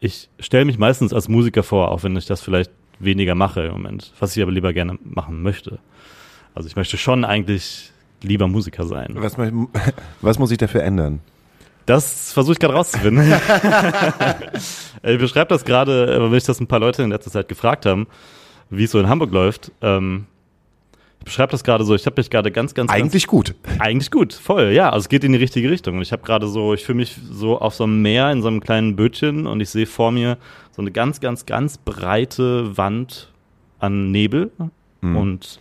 ich 0.00 0.28
stelle 0.40 0.64
mich 0.64 0.78
meistens 0.78 1.12
als 1.12 1.28
Musiker 1.28 1.62
vor, 1.62 1.92
auch 1.92 2.02
wenn 2.02 2.16
ich 2.16 2.26
das 2.26 2.40
vielleicht 2.40 2.70
weniger 2.98 3.34
mache 3.34 3.62
im 3.62 3.72
Moment, 3.72 4.12
was 4.18 4.36
ich 4.36 4.42
aber 4.42 4.52
lieber 4.52 4.72
gerne 4.72 4.98
machen 5.04 5.42
möchte. 5.42 5.78
Also 6.54 6.68
ich 6.68 6.74
möchte 6.74 6.96
schon 6.96 7.24
eigentlich 7.24 7.92
lieber 8.22 8.48
Musiker 8.48 8.86
sein. 8.86 9.10
Was, 9.14 9.36
was 10.20 10.38
muss 10.38 10.50
ich 10.50 10.58
dafür 10.58 10.82
ändern? 10.82 11.20
Das 11.86 12.32
versuche 12.32 12.54
ich 12.54 12.58
gerade 12.58 12.74
rauszufinden. 12.74 13.32
ich 15.02 15.18
beschreibe 15.18 15.48
das 15.48 15.64
gerade, 15.64 16.12
äh, 16.12 16.20
weil 16.20 16.30
mich 16.30 16.44
das 16.44 16.60
ein 16.60 16.66
paar 16.66 16.80
Leute 16.80 17.02
in 17.04 17.10
letzter 17.10 17.30
Zeit 17.30 17.48
gefragt 17.48 17.86
haben, 17.86 18.08
wie 18.70 18.84
es 18.84 18.90
so 18.90 18.98
in 18.98 19.08
Hamburg 19.08 19.30
läuft. 19.30 19.70
Ähm, 19.80 20.26
ich 21.20 21.24
beschreibe 21.26 21.52
das 21.52 21.64
gerade 21.64 21.84
so, 21.84 21.94
ich 21.94 22.04
habe 22.06 22.20
mich 22.20 22.28
gerade 22.28 22.50
ganz, 22.50 22.74
ganz, 22.74 22.90
Eigentlich 22.90 23.26
gut. 23.26 23.54
ganz, 23.62 23.80
eigentlich 23.80 24.10
gut, 24.10 24.32
voll, 24.32 24.72
ja. 24.72 24.90
Also 24.90 25.04
es 25.04 25.08
geht 25.08 25.24
in 25.24 25.32
die 25.32 25.38
richtige 25.38 25.70
Richtung. 25.70 25.96
Und 25.96 26.02
ich 26.02 26.12
habe 26.12 26.22
gerade 26.22 26.48
so, 26.48 26.74
ich 26.74 26.84
fühle 26.84 26.96
mich 26.96 27.16
so 27.30 27.58
auf 27.58 27.74
so 27.74 27.84
einem 27.84 28.02
Meer 28.02 28.30
in 28.32 28.42
so 28.42 28.48
einem 28.48 28.60
kleinen 28.60 28.96
Bötchen 28.96 29.46
und 29.46 29.60
ich 29.60 29.70
sehe 29.70 29.86
vor 29.86 30.10
mir 30.10 30.38
so 30.72 30.82
eine 30.82 30.90
ganz, 30.90 31.20
ganz, 31.20 31.46
ganz 31.46 31.78
breite 31.78 32.76
Wand 32.76 33.32
an 33.78 34.10
Nebel. 34.10 34.50
Mhm. 35.00 35.16
Und 35.16 35.60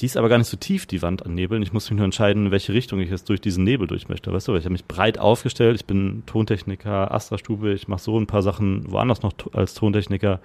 die 0.00 0.06
ist 0.06 0.16
aber 0.16 0.28
gar 0.28 0.38
nicht 0.38 0.48
so 0.48 0.56
tief, 0.56 0.86
die 0.86 1.02
Wand 1.02 1.24
an 1.24 1.34
Nebeln. 1.34 1.62
Ich 1.62 1.72
muss 1.72 1.88
mich 1.88 1.96
nur 1.96 2.04
entscheiden, 2.04 2.46
in 2.46 2.50
welche 2.50 2.72
Richtung 2.72 2.98
ich 2.98 3.10
jetzt 3.10 3.28
durch 3.28 3.40
diesen 3.40 3.62
Nebel 3.62 3.86
durch 3.86 4.08
möchte. 4.08 4.32
Weißt 4.32 4.48
du, 4.48 4.56
ich 4.56 4.64
habe 4.64 4.72
mich 4.72 4.86
breit 4.86 5.18
aufgestellt. 5.18 5.76
Ich 5.76 5.84
bin 5.84 6.24
Tontechniker, 6.26 7.12
Astra-Stube. 7.12 7.72
Ich 7.72 7.86
mache 7.86 8.02
so 8.02 8.18
ein 8.18 8.26
paar 8.26 8.42
Sachen 8.42 8.90
woanders 8.90 9.22
noch 9.22 9.32
als 9.52 9.74
Tontechniker. 9.74 10.40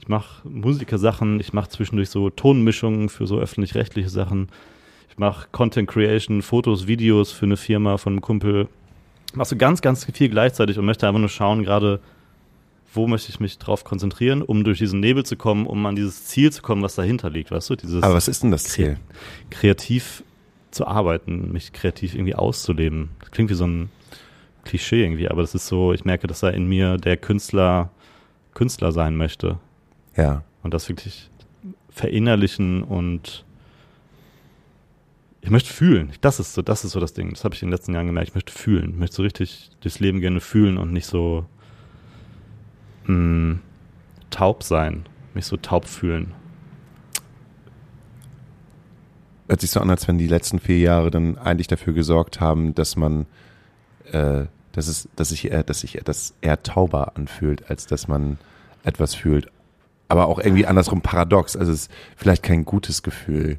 Ich 0.00 0.08
mache 0.08 0.46
Musikersachen. 0.46 1.40
Ich 1.40 1.54
mache 1.54 1.70
zwischendurch 1.70 2.10
so 2.10 2.28
Tonmischungen 2.28 3.08
für 3.08 3.26
so 3.26 3.38
öffentlich-rechtliche 3.38 4.10
Sachen. 4.10 4.48
Ich 5.08 5.16
mache 5.16 5.48
Content 5.50 5.88
Creation, 5.88 6.42
Fotos, 6.42 6.86
Videos 6.86 7.32
für 7.32 7.46
eine 7.46 7.56
Firma 7.56 7.96
von 7.96 8.12
einem 8.12 8.20
Kumpel. 8.20 8.68
Ich 9.28 9.36
mache 9.36 9.48
so 9.48 9.56
ganz, 9.56 9.80
ganz 9.80 10.04
viel 10.04 10.28
gleichzeitig 10.28 10.78
und 10.78 10.84
möchte 10.84 11.08
einfach 11.08 11.20
nur 11.20 11.28
schauen, 11.30 11.62
gerade 11.62 12.00
wo 12.92 13.06
möchte 13.06 13.30
ich 13.30 13.38
mich 13.40 13.58
drauf 13.58 13.84
konzentrieren, 13.84 14.42
um 14.42 14.64
durch 14.64 14.78
diesen 14.78 15.00
Nebel 15.00 15.24
zu 15.24 15.36
kommen, 15.36 15.66
um 15.66 15.84
an 15.86 15.94
dieses 15.96 16.24
Ziel 16.26 16.52
zu 16.52 16.60
kommen, 16.62 16.82
was 16.82 16.94
dahinter 16.96 17.30
liegt, 17.30 17.50
weißt 17.50 17.70
du? 17.70 17.76
Dieses 17.76 18.02
Aber 18.02 18.14
was 18.14 18.26
ist 18.28 18.42
denn 18.42 18.50
das 18.50 18.64
Ziel? 18.64 18.98
kreativ 19.50 20.24
zu 20.70 20.86
arbeiten, 20.86 21.52
mich 21.52 21.72
kreativ 21.72 22.14
irgendwie 22.14 22.34
auszuleben. 22.34 23.10
Das 23.20 23.30
klingt 23.30 23.50
wie 23.50 23.54
so 23.54 23.66
ein 23.66 23.90
Klischee 24.64 25.02
irgendwie, 25.02 25.28
aber 25.28 25.42
das 25.42 25.54
ist 25.54 25.66
so, 25.66 25.92
ich 25.92 26.04
merke, 26.04 26.26
dass 26.26 26.40
da 26.40 26.48
in 26.50 26.68
mir 26.68 26.96
der 26.96 27.16
Künstler 27.16 27.90
Künstler 28.54 28.92
sein 28.92 29.16
möchte 29.16 29.58
Ja. 30.16 30.42
und 30.62 30.74
das 30.74 30.88
wirklich 30.88 31.30
verinnerlichen 31.90 32.82
und 32.82 33.44
ich 35.42 35.50
möchte 35.50 35.72
fühlen. 35.72 36.12
Das 36.20 36.38
ist 36.40 36.54
so, 36.54 36.62
das 36.62 36.84
ist 36.84 36.92
so 36.92 37.00
das 37.00 37.14
Ding. 37.14 37.30
Das 37.30 37.44
habe 37.44 37.54
ich 37.54 37.62
in 37.62 37.68
den 37.68 37.72
letzten 37.72 37.94
Jahren 37.94 38.06
gemerkt. 38.06 38.28
Ich 38.28 38.34
möchte 38.34 38.52
fühlen. 38.52 38.90
Ich 38.90 38.96
möchte 38.96 39.16
so 39.16 39.22
richtig 39.22 39.70
das 39.80 39.98
Leben 40.00 40.20
gerne 40.20 40.40
fühlen 40.40 40.76
und 40.76 40.92
nicht 40.92 41.06
so 41.06 41.46
mh, 43.10 43.58
taub 44.30 44.62
sein. 44.62 45.06
Mich 45.34 45.46
so 45.46 45.56
taub 45.56 45.86
fühlen. 45.86 46.32
Hört 49.48 49.60
sich 49.60 49.70
so 49.70 49.80
an, 49.80 49.90
als 49.90 50.06
wenn 50.06 50.18
die 50.18 50.28
letzten 50.28 50.58
vier 50.58 50.78
Jahre 50.78 51.10
dann 51.10 51.38
eigentlich 51.38 51.66
dafür 51.66 51.92
gesorgt 51.92 52.40
haben, 52.40 52.74
dass 52.74 52.96
man 52.96 53.26
äh, 54.12 54.46
dass 54.72 54.88
es, 54.88 55.08
dass 55.16 55.30
sich, 55.30 55.50
äh, 55.50 55.64
dass 55.64 55.80
sich 55.80 56.00
das 56.04 56.34
eher 56.40 56.62
tauber 56.62 57.16
anfühlt, 57.16 57.70
als 57.70 57.86
dass 57.86 58.08
man 58.08 58.38
etwas 58.84 59.14
fühlt. 59.14 59.48
Aber 60.08 60.26
auch 60.26 60.38
irgendwie 60.38 60.66
andersrum 60.66 61.02
paradox. 61.02 61.56
Also 61.56 61.72
es 61.72 61.82
ist 61.82 61.92
vielleicht 62.16 62.42
kein 62.42 62.64
gutes 62.64 63.02
Gefühl. 63.02 63.58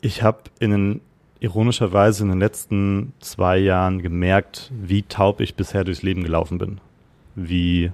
Ich 0.00 0.22
habe 0.22 0.38
in 0.58 0.70
den, 0.70 1.00
ironischerweise 1.40 2.24
in 2.24 2.30
den 2.30 2.40
letzten 2.40 3.12
zwei 3.20 3.58
Jahren 3.58 4.02
gemerkt, 4.02 4.70
wie 4.74 5.02
taub 5.02 5.40
ich 5.40 5.54
bisher 5.54 5.84
durchs 5.84 6.02
Leben 6.02 6.22
gelaufen 6.22 6.58
bin. 6.58 6.80
Wie 7.34 7.92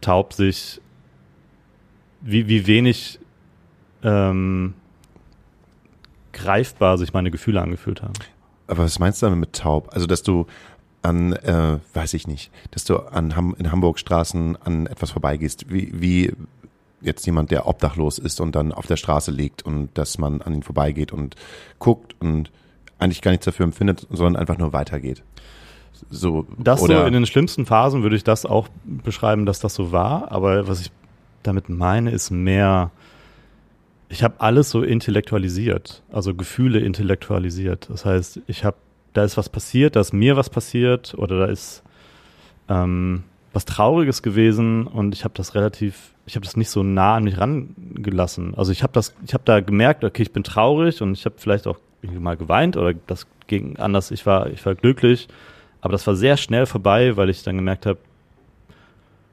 taub 0.00 0.32
sich, 0.32 0.80
wie, 2.20 2.48
wie 2.48 2.66
wenig 2.66 3.18
ähm, 4.02 4.74
greifbar 6.32 6.98
sich 6.98 7.12
meine 7.12 7.30
Gefühle 7.30 7.60
angefühlt 7.60 8.02
haben. 8.02 8.14
Aber 8.66 8.84
was 8.84 8.98
meinst 8.98 9.20
du 9.20 9.26
damit 9.26 9.40
mit 9.40 9.52
taub? 9.52 9.90
Also, 9.92 10.06
dass 10.06 10.22
du 10.22 10.46
an, 11.02 11.32
äh, 11.32 11.78
weiß 11.94 12.14
ich 12.14 12.26
nicht, 12.26 12.50
dass 12.70 12.84
du 12.84 12.98
an 12.98 13.34
Ham 13.36 13.54
in 13.58 13.72
Hamburg 13.72 13.98
Straßen 13.98 14.56
an 14.56 14.86
etwas 14.86 15.10
vorbeigehst, 15.10 15.72
wie, 15.72 15.90
wie 15.92 16.32
jetzt 17.00 17.24
jemand, 17.26 17.50
der 17.50 17.66
obdachlos 17.66 18.18
ist 18.18 18.40
und 18.40 18.54
dann 18.54 18.72
auf 18.72 18.86
der 18.86 18.96
Straße 18.96 19.30
liegt 19.30 19.62
und 19.62 19.88
dass 19.94 20.18
man 20.18 20.42
an 20.42 20.54
ihn 20.54 20.62
vorbeigeht 20.62 21.12
und 21.12 21.36
guckt 21.78 22.14
und 22.20 22.50
eigentlich 22.98 23.22
gar 23.22 23.30
nichts 23.30 23.46
dafür 23.46 23.64
empfindet, 23.64 24.06
sondern 24.10 24.36
einfach 24.36 24.58
nur 24.58 24.72
weitergeht. 24.72 25.22
So, 26.08 26.46
Das 26.58 26.80
oder 26.80 27.02
so 27.02 27.06
in 27.06 27.12
den 27.12 27.26
schlimmsten 27.26 27.66
Phasen 27.66 28.02
würde 28.02 28.16
ich 28.16 28.24
das 28.24 28.46
auch 28.46 28.68
beschreiben, 28.84 29.46
dass 29.46 29.60
das 29.60 29.74
so 29.74 29.92
war. 29.92 30.32
Aber 30.32 30.68
was 30.68 30.80
ich 30.80 30.90
damit 31.42 31.68
meine, 31.68 32.10
ist 32.10 32.30
mehr, 32.30 32.90
ich 34.08 34.22
habe 34.22 34.34
alles 34.38 34.70
so 34.70 34.82
intellektualisiert, 34.82 36.02
also 36.10 36.34
Gefühle 36.34 36.80
intellektualisiert. 36.80 37.88
Das 37.90 38.04
heißt, 38.04 38.40
ich 38.46 38.64
habe, 38.64 38.76
da 39.12 39.24
ist 39.24 39.36
was 39.36 39.48
passiert, 39.48 39.96
da 39.96 40.00
ist 40.00 40.12
mir 40.12 40.36
was 40.36 40.50
passiert 40.50 41.14
oder 41.16 41.38
da 41.38 41.46
ist 41.46 41.82
ähm, 42.68 43.24
was 43.52 43.64
Trauriges 43.64 44.22
gewesen 44.22 44.86
und 44.86 45.14
ich 45.14 45.24
habe 45.24 45.34
das 45.36 45.54
relativ, 45.54 46.14
ich 46.26 46.36
habe 46.36 46.44
das 46.44 46.56
nicht 46.56 46.70
so 46.70 46.82
nah 46.82 47.16
an 47.16 47.24
mich 47.24 47.38
rangelassen. 47.38 48.54
Also 48.54 48.70
ich 48.70 48.82
habe 48.82 48.92
das, 48.92 49.14
ich 49.26 49.34
habe 49.34 49.42
da 49.44 49.60
gemerkt, 49.60 50.04
okay, 50.04 50.22
ich 50.22 50.32
bin 50.32 50.44
traurig 50.44 51.02
und 51.02 51.12
ich 51.12 51.24
habe 51.24 51.34
vielleicht 51.38 51.66
auch 51.66 51.78
mal 52.02 52.36
geweint 52.36 52.76
oder 52.76 52.94
das 53.06 53.26
ging 53.46 53.76
anders. 53.76 54.10
Ich 54.10 54.24
war, 54.24 54.48
ich 54.48 54.64
war 54.64 54.74
glücklich, 54.74 55.28
aber 55.80 55.92
das 55.92 56.06
war 56.06 56.14
sehr 56.14 56.36
schnell 56.36 56.66
vorbei, 56.66 57.16
weil 57.16 57.30
ich 57.30 57.42
dann 57.42 57.56
gemerkt 57.56 57.86
habe, 57.86 57.98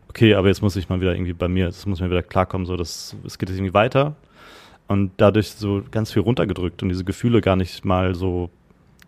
okay, 0.10 0.34
aber 0.34 0.48
jetzt 0.48 0.62
muss 0.62 0.76
ich 0.76 0.90
mal 0.90 1.02
wieder 1.02 1.14
irgendwie 1.14 1.34
bei 1.34 1.48
mir, 1.48 1.68
es 1.68 1.86
muss 1.86 2.00
mir 2.00 2.10
wieder 2.10 2.24
klarkommen, 2.24 2.66
so 2.66 2.76
dass 2.76 3.16
es 3.26 3.38
geht 3.38 3.50
jetzt 3.50 3.58
irgendwie 3.58 3.74
weiter. 3.74 4.16
Und 4.88 5.12
dadurch 5.18 5.52
so 5.52 5.84
ganz 5.92 6.14
viel 6.14 6.22
runtergedrückt 6.22 6.82
und 6.82 6.90
diese 6.90 7.04
Gefühle 7.04 7.42
gar 7.42 7.58
nicht 7.58 7.84
mal 7.84 8.16
so 8.16 8.50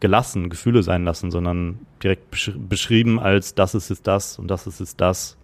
gelassen, 0.02 0.50
Gefühle 0.50 0.84
sein 0.84 1.06
lassen, 1.06 1.32
sondern 1.32 1.80
direkt 2.04 2.32
besch 2.32 2.52
beschrieben 2.56 3.20
als 3.20 3.56
das 3.56 3.76
ist 3.76 3.90
jetzt 3.90 4.08
das 4.08 4.40
und 4.40 4.48
das 4.50 4.68
ist 4.68 4.80
jetzt 4.80 5.00
das. 5.00 5.38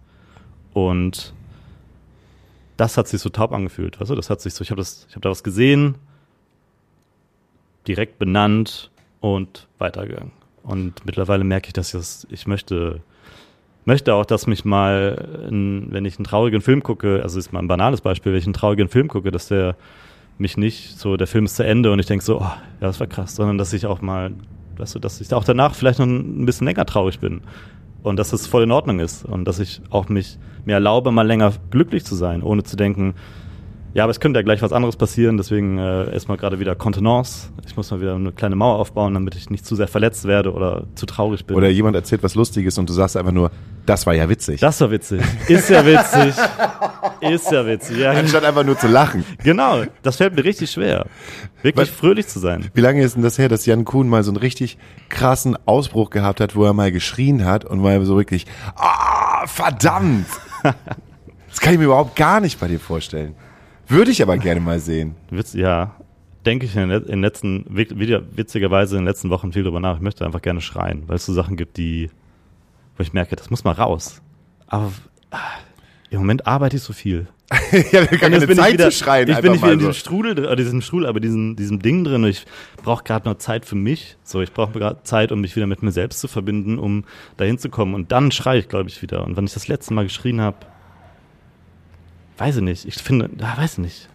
Und 0.72 1.32
das 2.76 2.98
hat 2.98 3.08
sich 3.08 3.20
so 3.20 3.30
taub 3.30 3.52
angefühlt, 3.52 3.98
weißt 3.98 4.10
du, 4.10 4.14
das 4.14 4.28
hat 4.28 4.40
sich 4.40 4.52
so, 4.54 4.62
ich 4.62 4.70
habe 4.70 4.80
das, 4.80 5.06
ich 5.08 5.14
habe 5.14 5.22
da 5.22 5.30
was 5.30 5.42
gesehen, 5.42 5.96
direkt 7.88 8.18
benannt 8.18 8.90
und 9.20 9.68
weitergegangen. 9.78 10.32
Und 10.66 10.94
mittlerweile 11.06 11.44
merke 11.44 11.68
ich, 11.68 11.72
dass 11.72 11.88
ich 11.88 11.92
das, 11.92 12.26
ich 12.28 12.46
möchte, 12.46 13.00
möchte 13.84 14.14
auch, 14.14 14.26
dass 14.26 14.48
mich 14.48 14.64
mal, 14.64 15.46
ein, 15.48 15.88
wenn 15.92 16.04
ich 16.04 16.18
einen 16.18 16.24
traurigen 16.24 16.60
Film 16.60 16.82
gucke, 16.82 17.22
also 17.22 17.38
ist 17.38 17.52
mal 17.52 17.60
ein 17.60 17.68
banales 17.68 18.00
Beispiel, 18.00 18.32
wenn 18.32 18.40
ich 18.40 18.46
einen 18.46 18.52
traurigen 18.52 18.88
Film 18.88 19.06
gucke, 19.06 19.30
dass 19.30 19.48
der 19.48 19.76
mich 20.38 20.56
nicht 20.56 20.98
so, 20.98 21.16
der 21.16 21.28
Film 21.28 21.44
ist 21.44 21.56
zu 21.56 21.64
Ende 21.64 21.92
und 21.92 22.00
ich 22.00 22.06
denke 22.06 22.24
so, 22.24 22.38
oh, 22.38 22.40
ja, 22.40 22.58
das 22.80 22.98
war 22.98 23.06
krass, 23.06 23.36
sondern 23.36 23.58
dass 23.58 23.72
ich 23.72 23.86
auch 23.86 24.02
mal, 24.02 24.32
weißt 24.76 24.96
du, 24.96 24.98
dass 24.98 25.20
ich 25.20 25.32
auch 25.32 25.44
danach 25.44 25.74
vielleicht 25.74 26.00
noch 26.00 26.06
ein 26.06 26.44
bisschen 26.44 26.66
länger 26.66 26.84
traurig 26.84 27.20
bin 27.20 27.42
und 28.02 28.16
dass 28.16 28.30
das 28.30 28.46
voll 28.46 28.64
in 28.64 28.72
Ordnung 28.72 28.98
ist 28.98 29.24
und 29.24 29.44
dass 29.46 29.60
ich 29.60 29.80
auch 29.90 30.08
mich 30.08 30.36
mir 30.64 30.74
erlaube, 30.74 31.12
mal 31.12 31.26
länger 31.26 31.52
glücklich 31.70 32.04
zu 32.04 32.16
sein, 32.16 32.42
ohne 32.42 32.64
zu 32.64 32.76
denken, 32.76 33.14
ja, 33.96 34.04
aber 34.04 34.10
es 34.10 34.20
könnte 34.20 34.38
ja 34.38 34.42
gleich 34.44 34.60
was 34.62 34.72
anderes 34.72 34.96
passieren, 34.96 35.36
deswegen 35.38 35.78
äh, 35.78 36.12
erstmal 36.12 36.36
gerade 36.36 36.60
wieder 36.60 36.74
Kontenance. 36.74 37.48
Ich 37.66 37.76
muss 37.76 37.90
mal 37.90 38.00
wieder 38.00 38.14
eine 38.14 38.30
kleine 38.32 38.54
Mauer 38.54 38.78
aufbauen, 38.78 39.14
damit 39.14 39.34
ich 39.34 39.48
nicht 39.50 39.64
zu 39.66 39.74
sehr 39.74 39.88
verletzt 39.88 40.26
werde 40.26 40.52
oder 40.52 40.84
zu 40.94 41.06
traurig 41.06 41.46
bin. 41.46 41.56
oder 41.56 41.68
jemand 41.68 41.96
erzählt 41.96 42.22
was 42.22 42.34
Lustiges 42.34 42.76
und 42.78 42.88
du 42.88 42.92
sagst 42.92 43.16
einfach 43.16 43.32
nur, 43.32 43.50
das 43.86 44.06
war 44.06 44.14
ja 44.14 44.28
witzig. 44.28 44.60
das 44.60 44.80
war 44.80 44.90
witzig. 44.90 45.22
Ist 45.48 45.70
ja 45.70 45.84
witzig. 45.86 46.34
Ist 47.20 47.50
ja 47.50 47.66
witzig. 47.66 47.98
Ja, 47.98 48.10
Anstatt 48.12 48.44
einfach 48.44 48.64
nur 48.64 48.78
zu 48.78 48.88
lachen. 48.88 49.24
genau. 49.42 49.84
Das 50.02 50.16
fällt 50.16 50.36
mir 50.36 50.44
richtig 50.44 50.70
schwer. 50.70 51.06
Wirklich 51.62 51.88
Was- 51.88 51.96
fröhlich 51.96 52.26
zu 52.28 52.38
sein. 52.38 52.68
Wie 52.74 52.80
lange 52.82 53.02
ist 53.02 53.14
denn 53.16 53.22
das 53.22 53.38
her, 53.38 53.48
dass 53.48 53.64
Jan 53.66 53.84
Kuhn 53.84 54.08
mal 54.08 54.22
so 54.22 54.30
einen 54.30 54.36
richtig 54.38 54.76
krassen 55.08 55.56
Ausbruch 55.66 56.10
gehabt 56.10 56.40
hat, 56.40 56.54
wo 56.54 56.64
er 56.64 56.72
mal 56.74 56.92
geschrien 56.92 57.44
hat 57.44 57.64
und 57.64 57.80
mal 57.80 58.04
so 58.04 58.16
wirklich, 58.16 58.46
ah, 58.76 59.46
verdammt! 59.46 60.26
Das 61.48 61.60
kann 61.62 61.72
ich 61.72 61.78
mir 61.78 61.86
überhaupt 61.86 62.16
gar 62.16 62.40
nicht 62.40 62.60
bei 62.60 62.68
dir 62.68 62.78
vorstellen. 62.78 63.34
Würde 63.88 64.10
ich 64.10 64.22
aber 64.22 64.38
gerne 64.38 64.60
mal 64.60 64.80
sehen. 64.80 65.14
Witz, 65.30 65.54
ja, 65.54 65.96
denke 66.44 66.66
ich 66.66 66.76
in 66.76 66.88
den, 66.88 67.20
letzten, 67.20 67.64
witzigerweise 67.68 68.96
in 68.96 69.02
den 69.02 69.08
letzten 69.08 69.30
Wochen 69.30 69.52
viel 69.52 69.64
drüber 69.64 69.80
nach. 69.80 69.96
Ich 69.96 70.02
möchte 70.02 70.24
einfach 70.24 70.42
gerne 70.42 70.60
schreien, 70.60 71.04
weil 71.06 71.16
es 71.16 71.26
so 71.26 71.32
Sachen 71.32 71.56
gibt, 71.56 71.76
die, 71.76 72.10
wo 72.96 73.02
ich 73.02 73.12
merke, 73.12 73.36
das 73.36 73.50
muss 73.50 73.64
mal 73.64 73.72
raus. 73.72 74.22
Aber 74.66 74.92
ah, 75.30 75.38
im 76.10 76.18
Moment 76.18 76.46
arbeite 76.46 76.76
ich 76.76 76.82
so 76.82 76.92
viel. 76.92 77.26
ja, 77.92 77.92
wir 77.92 78.00
Und 78.00 78.10
jetzt 78.10 78.20
keine 78.20 78.40
bin 78.40 78.50
ich 78.50 78.56
Zeit 78.56 78.72
wieder, 78.72 78.90
zu 78.90 78.96
schreien. 78.96 79.28
Ich 79.28 79.40
bin 79.40 79.52
nicht 79.52 79.62
wieder 79.62 79.72
in 79.72 79.78
diesem. 79.78 79.92
Strudel, 79.92 80.44
äh, 80.44 80.56
diesem 80.56 80.80
Strudel, 80.80 81.08
aber 81.08 81.20
diesem, 81.20 81.54
diesem 81.54 81.80
Ding 81.80 82.02
drin. 82.02 82.24
Und 82.24 82.30
ich 82.30 82.44
brauche 82.82 83.04
gerade 83.04 83.28
noch 83.28 83.38
Zeit 83.38 83.66
für 83.66 83.76
mich. 83.76 84.16
So, 84.24 84.40
ich 84.40 84.52
brauche 84.52 84.72
gerade 84.72 85.02
Zeit, 85.04 85.30
um 85.30 85.40
mich 85.40 85.54
wieder 85.54 85.68
mit 85.68 85.82
mir 85.82 85.92
selbst 85.92 86.20
zu 86.20 86.26
verbinden, 86.26 86.78
um 86.78 87.04
dahin 87.36 87.58
zu 87.58 87.68
kommen. 87.68 87.94
Und 87.94 88.10
dann 88.10 88.32
schreie 88.32 88.58
ich, 88.58 88.68
glaube 88.68 88.88
ich, 88.88 89.00
wieder. 89.00 89.24
Und 89.24 89.36
wenn 89.36 89.44
ich 89.44 89.54
das 89.54 89.68
letzte 89.68 89.94
Mal 89.94 90.04
geschrien 90.04 90.40
habe, 90.40 90.56
weiß 92.38 92.56
ich 92.56 92.62
nicht. 92.62 92.84
Ich 92.86 92.94
finde, 92.96 93.30
ah, 93.42 93.56
weiß 93.56 93.72
ich 93.74 93.78
nicht. 93.78 94.08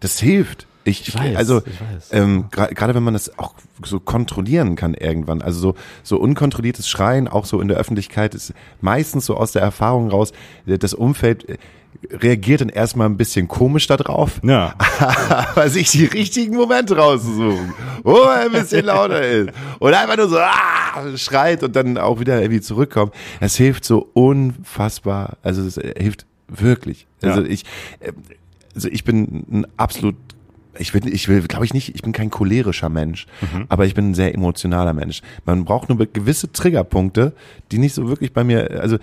Das 0.00 0.18
hilft. 0.18 0.66
Ich, 0.84 1.06
Ich 1.06 1.14
weiß, 1.16 1.36
also 1.36 1.58
ich 1.64 1.80
weiß. 1.80 2.08
ähm, 2.10 2.46
gra- 2.50 2.74
gerade 2.74 2.92
wenn 2.96 3.04
man 3.04 3.14
das 3.14 3.38
auch 3.38 3.54
so 3.84 4.00
kontrollieren 4.00 4.74
kann 4.74 4.94
irgendwann, 4.94 5.40
also 5.40 5.60
so 5.60 5.74
so 6.02 6.16
unkontrolliertes 6.18 6.88
Schreien 6.88 7.28
auch 7.28 7.44
so 7.44 7.60
in 7.60 7.68
der 7.68 7.76
Öffentlichkeit 7.76 8.34
ist 8.34 8.52
meistens 8.80 9.26
so 9.26 9.36
aus 9.36 9.52
der 9.52 9.62
Erfahrung 9.62 10.10
raus, 10.10 10.32
äh, 10.66 10.78
das 10.78 10.92
Umfeld 10.92 11.48
äh, 11.48 11.58
reagiert 12.10 12.62
dann 12.62 12.68
erstmal 12.68 13.08
ein 13.08 13.16
bisschen 13.16 13.46
komisch 13.46 13.86
da 13.86 13.96
drauf, 13.96 14.40
Ja. 14.42 14.74
aber 14.98 15.68
sich 15.70 15.88
die 15.92 16.06
richtigen 16.06 16.56
Momente 16.56 16.96
rauszusuchen, 16.96 17.74
wo 18.02 18.16
er 18.22 18.46
ein 18.46 18.50
bisschen 18.52 18.86
lauter 18.86 19.22
ist 19.22 19.50
und 19.78 19.94
einfach 19.94 20.16
nur 20.16 20.28
so 20.28 20.38
ah, 20.40 21.16
schreit 21.16 21.62
und 21.62 21.76
dann 21.76 21.96
auch 21.96 22.18
wieder 22.18 22.40
irgendwie 22.42 22.60
zurückkommt. 22.60 23.14
Das 23.38 23.54
hilft 23.54 23.84
so 23.84 24.10
unfassbar, 24.14 25.36
also 25.44 25.62
es 25.62 25.76
äh, 25.76 25.94
hilft 25.96 26.26
wirklich. 26.60 27.06
Also 27.22 27.40
Ja. 27.40 27.46
ich 27.46 27.64
äh, 28.00 28.12
also 28.74 28.88
ich 28.88 29.04
bin 29.04 29.44
ein 29.50 29.66
absolut 29.76 30.16
ich 30.78 30.94
will, 30.94 31.06
ich 31.12 31.28
will, 31.28 31.42
glaube 31.42 31.66
ich 31.66 31.74
nicht, 31.74 31.94
ich 31.94 32.00
bin 32.00 32.12
kein 32.12 32.30
cholerischer 32.30 32.88
Mensch, 32.88 33.26
aber 33.68 33.84
ich 33.84 33.94
bin 33.94 34.10
ein 34.10 34.14
sehr 34.14 34.34
emotionaler 34.34 34.94
Mensch. 34.94 35.20
Man 35.44 35.66
braucht 35.66 35.90
nur 35.90 35.98
gewisse 36.06 36.50
Triggerpunkte, 36.50 37.34
die 37.70 37.76
nicht 37.76 37.94
so 37.94 38.08
wirklich 38.08 38.32
bei 38.32 38.42
mir, 38.42 38.80
also 38.80 38.96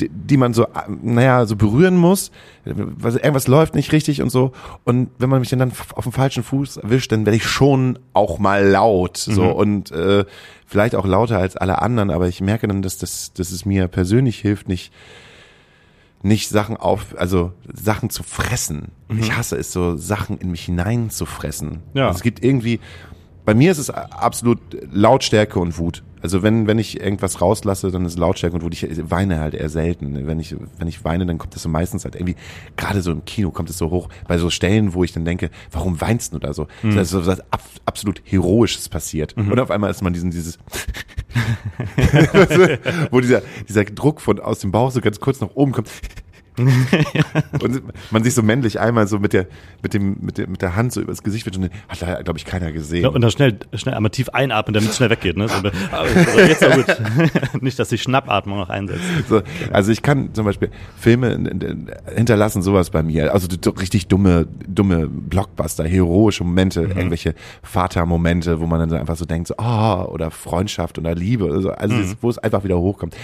die, 0.00 0.08
die 0.08 0.36
man 0.38 0.54
so, 0.54 0.64
äh, 0.64 0.68
naja, 1.02 1.44
so 1.44 1.56
berühren 1.56 1.96
muss, 1.96 2.30
weil 2.64 3.16
irgendwas 3.16 3.48
läuft 3.48 3.74
nicht 3.74 3.92
richtig 3.92 4.22
und 4.22 4.30
so. 4.30 4.52
Und 4.84 5.10
wenn 5.18 5.28
man 5.28 5.40
mich 5.40 5.50
dann 5.50 5.72
auf 5.94 6.04
dem 6.04 6.12
falschen 6.12 6.42
Fuß 6.42 6.78
erwischt, 6.78 7.12
dann 7.12 7.26
werde 7.26 7.36
ich 7.36 7.44
schon 7.44 7.98
auch 8.14 8.38
mal 8.38 8.66
laut, 8.66 9.18
so 9.18 9.44
und 9.50 9.90
äh, 9.92 10.24
vielleicht 10.66 10.94
auch 10.94 11.06
lauter 11.06 11.38
als 11.38 11.56
alle 11.56 11.82
anderen. 11.82 12.10
Aber 12.10 12.28
ich 12.28 12.40
merke 12.40 12.66
dann, 12.66 12.80
dass 12.80 12.96
das, 12.96 13.32
dass 13.34 13.50
es 13.50 13.66
mir 13.66 13.88
persönlich 13.88 14.38
hilft, 14.38 14.68
nicht 14.68 14.90
nicht 16.22 16.48
Sachen 16.50 16.76
auf, 16.76 17.14
also 17.16 17.52
Sachen 17.72 18.10
zu 18.10 18.22
fressen. 18.22 18.92
Ich 19.18 19.36
hasse 19.36 19.56
es, 19.56 19.72
so 19.72 19.96
Sachen 19.96 20.38
in 20.38 20.50
mich 20.50 20.64
hinein 20.64 21.10
zu 21.10 21.26
fressen. 21.26 21.82
Ja. 21.94 22.08
Also 22.08 22.18
es 22.18 22.22
gibt 22.22 22.44
irgendwie, 22.44 22.78
bei 23.44 23.54
mir 23.54 23.70
ist 23.70 23.78
es 23.78 23.90
absolut 23.90 24.60
Lautstärke 24.92 25.58
und 25.58 25.78
Wut. 25.78 26.02
Also 26.22 26.42
wenn, 26.42 26.66
wenn 26.66 26.78
ich 26.78 27.00
irgendwas 27.00 27.40
rauslasse, 27.40 27.90
dann 27.90 28.04
ist 28.04 28.18
Lautstärke 28.18 28.54
und 28.54 28.62
Wut. 28.62 28.74
Ich 28.74 29.10
weine 29.10 29.38
halt 29.38 29.54
eher 29.54 29.70
selten. 29.70 30.26
Wenn 30.26 30.38
ich, 30.38 30.54
wenn 30.78 30.86
ich 30.86 31.02
weine, 31.04 31.24
dann 31.24 31.38
kommt 31.38 31.54
das 31.54 31.62
so 31.62 31.68
meistens 31.68 32.04
halt 32.04 32.14
irgendwie, 32.14 32.36
gerade 32.76 33.00
so 33.00 33.10
im 33.10 33.24
Kino 33.24 33.50
kommt 33.50 33.70
es 33.70 33.78
so 33.78 33.90
hoch, 33.90 34.08
bei 34.28 34.36
so 34.36 34.50
Stellen, 34.50 34.92
wo 34.92 35.02
ich 35.02 35.12
dann 35.12 35.24
denke, 35.24 35.50
warum 35.70 36.00
weinst 36.00 36.34
du 36.34 36.38
da 36.38 36.52
so? 36.52 36.66
Das 36.82 37.06
ist 37.06 37.10
so 37.10 37.26
was 37.26 37.40
ab, 37.50 37.62
absolut 37.86 38.20
Heroisches 38.24 38.88
passiert. 38.88 39.34
Und 39.36 39.58
auf 39.58 39.70
einmal 39.70 39.90
ist 39.90 40.02
man 40.02 40.12
diesen, 40.12 40.30
dieses, 40.30 40.58
wo 43.10 43.20
dieser, 43.20 43.42
dieser 43.68 43.84
Druck 43.84 44.20
von 44.20 44.40
aus 44.40 44.58
dem 44.58 44.72
Bauch 44.72 44.90
so 44.90 45.00
ganz 45.00 45.20
kurz 45.20 45.40
nach 45.40 45.50
oben 45.54 45.72
kommt. 45.72 45.88
Und 47.60 47.82
man 48.10 48.24
sich 48.24 48.34
so 48.34 48.42
männlich 48.42 48.80
einmal 48.80 49.06
so 49.06 49.18
mit 49.18 49.32
der, 49.32 49.46
mit 49.82 49.94
dem, 49.94 50.16
mit 50.20 50.38
der, 50.38 50.48
mit 50.48 50.62
der 50.62 50.76
Hand 50.76 50.92
so 50.92 51.00
übers 51.00 51.22
Gesicht 51.22 51.46
wird 51.46 51.56
und 51.56 51.70
hat 51.88 52.02
da, 52.02 52.22
glaube 52.22 52.38
ich, 52.38 52.44
keiner 52.44 52.72
gesehen. 52.72 53.02
Ja, 53.02 53.08
und 53.08 53.20
dann 53.20 53.30
schnell, 53.30 53.58
schnell 53.74 53.94
einmal 53.94 54.10
tief 54.10 54.28
einatmen, 54.30 54.74
damit 54.74 54.90
es 54.90 54.96
schnell 54.96 55.10
weggeht. 55.10 55.36
Ne? 55.36 55.48
So, 55.48 55.54
also 55.92 56.40
jetzt 56.40 56.60
gut. 56.60 57.62
Nicht, 57.62 57.78
dass 57.78 57.88
die 57.88 57.98
Schnappatmung 57.98 58.58
noch 58.58 58.70
einsetzt. 58.70 59.00
So, 59.28 59.42
also 59.72 59.92
ich 59.92 60.02
kann 60.02 60.34
zum 60.34 60.44
Beispiel 60.44 60.70
Filme 60.98 61.30
hinterlassen 62.14 62.62
sowas 62.62 62.90
bei 62.90 63.02
mir. 63.02 63.32
Also 63.32 63.48
richtig 63.78 64.08
dumme, 64.08 64.46
dumme 64.66 65.06
Blockbuster, 65.08 65.84
heroische 65.84 66.44
Momente, 66.44 66.82
mhm. 66.82 66.90
irgendwelche 66.90 67.34
Vatermomente, 67.62 68.60
wo 68.60 68.66
man 68.66 68.80
dann 68.80 68.90
so 68.90 68.96
einfach 68.96 69.16
so 69.16 69.24
denkt, 69.24 69.48
so, 69.48 69.54
ah, 69.58 70.04
oh, 70.04 70.12
oder 70.12 70.30
Freundschaft 70.30 70.98
oder 70.98 71.14
Liebe. 71.14 71.50
Also, 71.52 71.70
also 71.70 71.94
mhm. 71.94 72.16
wo 72.20 72.30
es 72.30 72.38
einfach 72.38 72.64
wieder 72.64 72.78
hochkommt. 72.78 73.16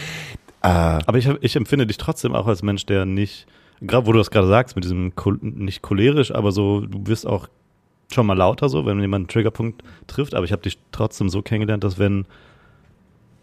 Äh, 0.67 0.99
Aber 1.07 1.19
ich, 1.19 1.29
ich 1.29 1.55
empfinde 1.55 1.87
dich 1.87 1.97
trotzdem 1.97 2.35
auch 2.35 2.49
als 2.49 2.63
Mensch, 2.63 2.87
der 2.87 3.07
nicht, 3.07 3.47
gerade 3.81 4.07
wo 4.07 4.13
du 4.13 4.19
das 4.19 4.33
gerade 4.33 4.49
sagst, 4.49 4.75
mit 4.75 4.85
diesem 4.85 5.13
nicht 5.41 5.83
cholerisch, 5.83 6.33
aber 6.33 6.51
so, 6.51 6.81
du 6.81 7.07
wirst 7.07 7.27
auch 7.27 7.49
schon 8.13 8.27
mal 8.27 8.37
lauter 8.37 8.69
so, 8.69 8.85
wenn 8.85 9.01
jemand 9.01 9.23
einen 9.23 9.29
Triggerpunkt 9.29 9.83
trifft, 10.09 10.35
aber 10.35 10.45
ich 10.45 10.53
habe 10.53 10.63
dich 10.63 10.79
trotzdem 10.91 11.29
so 11.29 11.41
kennengelernt, 11.43 11.85
dass 11.85 11.99
wenn 11.99 12.27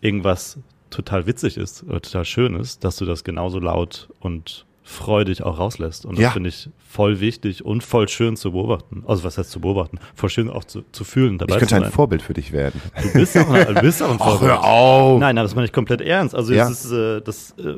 irgendwas 0.01 0.59
total 0.89 1.25
witzig 1.25 1.57
ist 1.57 1.83
oder 1.83 2.01
total 2.01 2.25
schön 2.25 2.55
ist, 2.55 2.83
dass 2.83 2.97
du 2.97 3.05
das 3.05 3.23
genauso 3.23 3.59
laut 3.59 4.09
und 4.19 4.65
freudig 4.83 5.43
auch 5.43 5.59
rauslässt. 5.59 6.05
Und 6.05 6.17
das 6.17 6.23
ja. 6.23 6.31
finde 6.31 6.49
ich 6.49 6.69
voll 6.77 7.19
wichtig 7.19 7.63
und 7.63 7.83
voll 7.83 8.07
schön 8.09 8.35
zu 8.35 8.51
beobachten. 8.51 9.03
Also 9.07 9.23
was 9.23 9.37
heißt 9.37 9.49
zu 9.49 9.61
beobachten? 9.61 9.97
Voll 10.13 10.29
schön 10.29 10.49
auch 10.49 10.65
zu, 10.65 10.83
zu 10.91 11.03
fühlen. 11.03 11.37
Dabei 11.37 11.53
ich 11.53 11.59
könnte 11.59 11.77
ein 11.77 11.91
Vorbild 11.91 12.21
für 12.21 12.33
dich 12.33 12.51
werden. 12.51 12.81
Du 13.01 13.13
bist 13.13 13.37
auch, 13.37 13.49
ein, 13.49 13.75
bist 13.75 14.03
auch 14.03 14.11
ein 14.11 14.17
Vorbild. 14.19 14.51
Ach, 14.51 14.63
hör 14.63 14.63
auf. 14.63 15.19
Nein, 15.19 15.35
nein, 15.35 15.45
das 15.45 15.55
meine 15.55 15.65
ich 15.65 15.71
komplett 15.71 16.01
ernst. 16.01 16.35
Also 16.35 16.53
ja. 16.53 16.69
ist, 16.69 16.91
äh, 16.91 17.21
das 17.21 17.55
äh, 17.57 17.75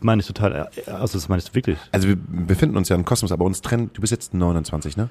meine 0.00 0.20
ich 0.20 0.26
total, 0.26 0.68
also 0.86 1.18
das 1.18 1.28
meine 1.28 1.42
ich 1.42 1.54
wirklich. 1.54 1.78
Also 1.90 2.08
wir 2.08 2.16
befinden 2.16 2.76
uns 2.76 2.88
ja 2.90 2.96
im 2.96 3.04
Kosmos, 3.04 3.32
aber 3.32 3.44
uns 3.44 3.62
trennen, 3.62 3.90
du 3.94 4.00
bist 4.00 4.10
jetzt 4.10 4.34
29, 4.34 4.96
ne? 4.96 5.08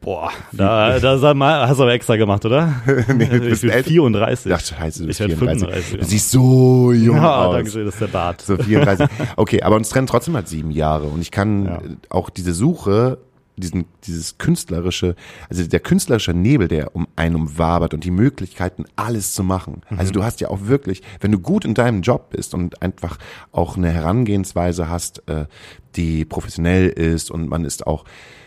Boah, 0.00 0.30
da, 0.52 0.98
da 0.98 1.20
hast 1.20 1.78
du 1.78 1.82
aber 1.82 1.92
extra 1.92 2.16
gemacht, 2.16 2.46
oder? 2.46 2.80
nee, 3.14 3.26
du 3.26 3.40
bist 3.40 3.62
ich 3.64 3.70
bin 3.70 3.84
34. 3.84 4.52
Ach, 4.54 4.60
scheiße, 4.60 5.00
du 5.02 5.06
bist 5.08 5.18
34. 5.18 5.68
35, 5.68 5.98
du 5.98 6.04
siehst 6.06 6.30
so 6.30 6.92
jung 6.92 7.16
ja, 7.16 7.44
aus. 7.44 7.54
danke 7.54 7.70
schön, 7.70 7.84
das 7.84 7.94
ist 7.94 8.00
der 8.00 8.06
Bart. 8.06 8.40
So 8.40 8.56
34. 8.56 9.06
Okay, 9.36 9.62
aber 9.62 9.76
uns 9.76 9.90
trennen 9.90 10.06
trotzdem 10.06 10.34
halt 10.36 10.48
sieben 10.48 10.70
Jahre 10.70 11.06
und 11.06 11.20
ich 11.20 11.30
kann 11.30 11.64
ja. 11.66 11.80
auch 12.08 12.30
diese 12.30 12.54
Suche 12.54 13.18
diesen, 13.60 13.84
dieses 14.04 14.38
künstlerische, 14.38 15.14
also 15.48 15.66
der 15.66 15.80
künstlerische 15.80 16.32
Nebel, 16.32 16.66
der 16.66 16.96
um 16.96 17.06
einen 17.16 17.36
umwabert 17.36 17.94
und 17.94 18.04
die 18.04 18.10
Möglichkeiten, 18.10 18.84
alles 18.96 19.34
zu 19.34 19.44
machen. 19.44 19.82
Mhm. 19.90 19.98
Also 19.98 20.12
du 20.12 20.24
hast 20.24 20.40
ja 20.40 20.48
auch 20.48 20.60
wirklich, 20.62 21.02
wenn 21.20 21.30
du 21.30 21.38
gut 21.38 21.64
in 21.64 21.74
deinem 21.74 22.00
Job 22.02 22.30
bist 22.30 22.54
und 22.54 22.82
einfach 22.82 23.18
auch 23.52 23.76
eine 23.76 23.90
Herangehensweise 23.90 24.88
hast, 24.88 25.28
äh, 25.28 25.44
die 25.96 26.24
professionell 26.24 26.88
ist 26.88 27.30
und 27.30 27.48
man 27.48 27.64
ist 27.64 27.86
auch 27.86 28.04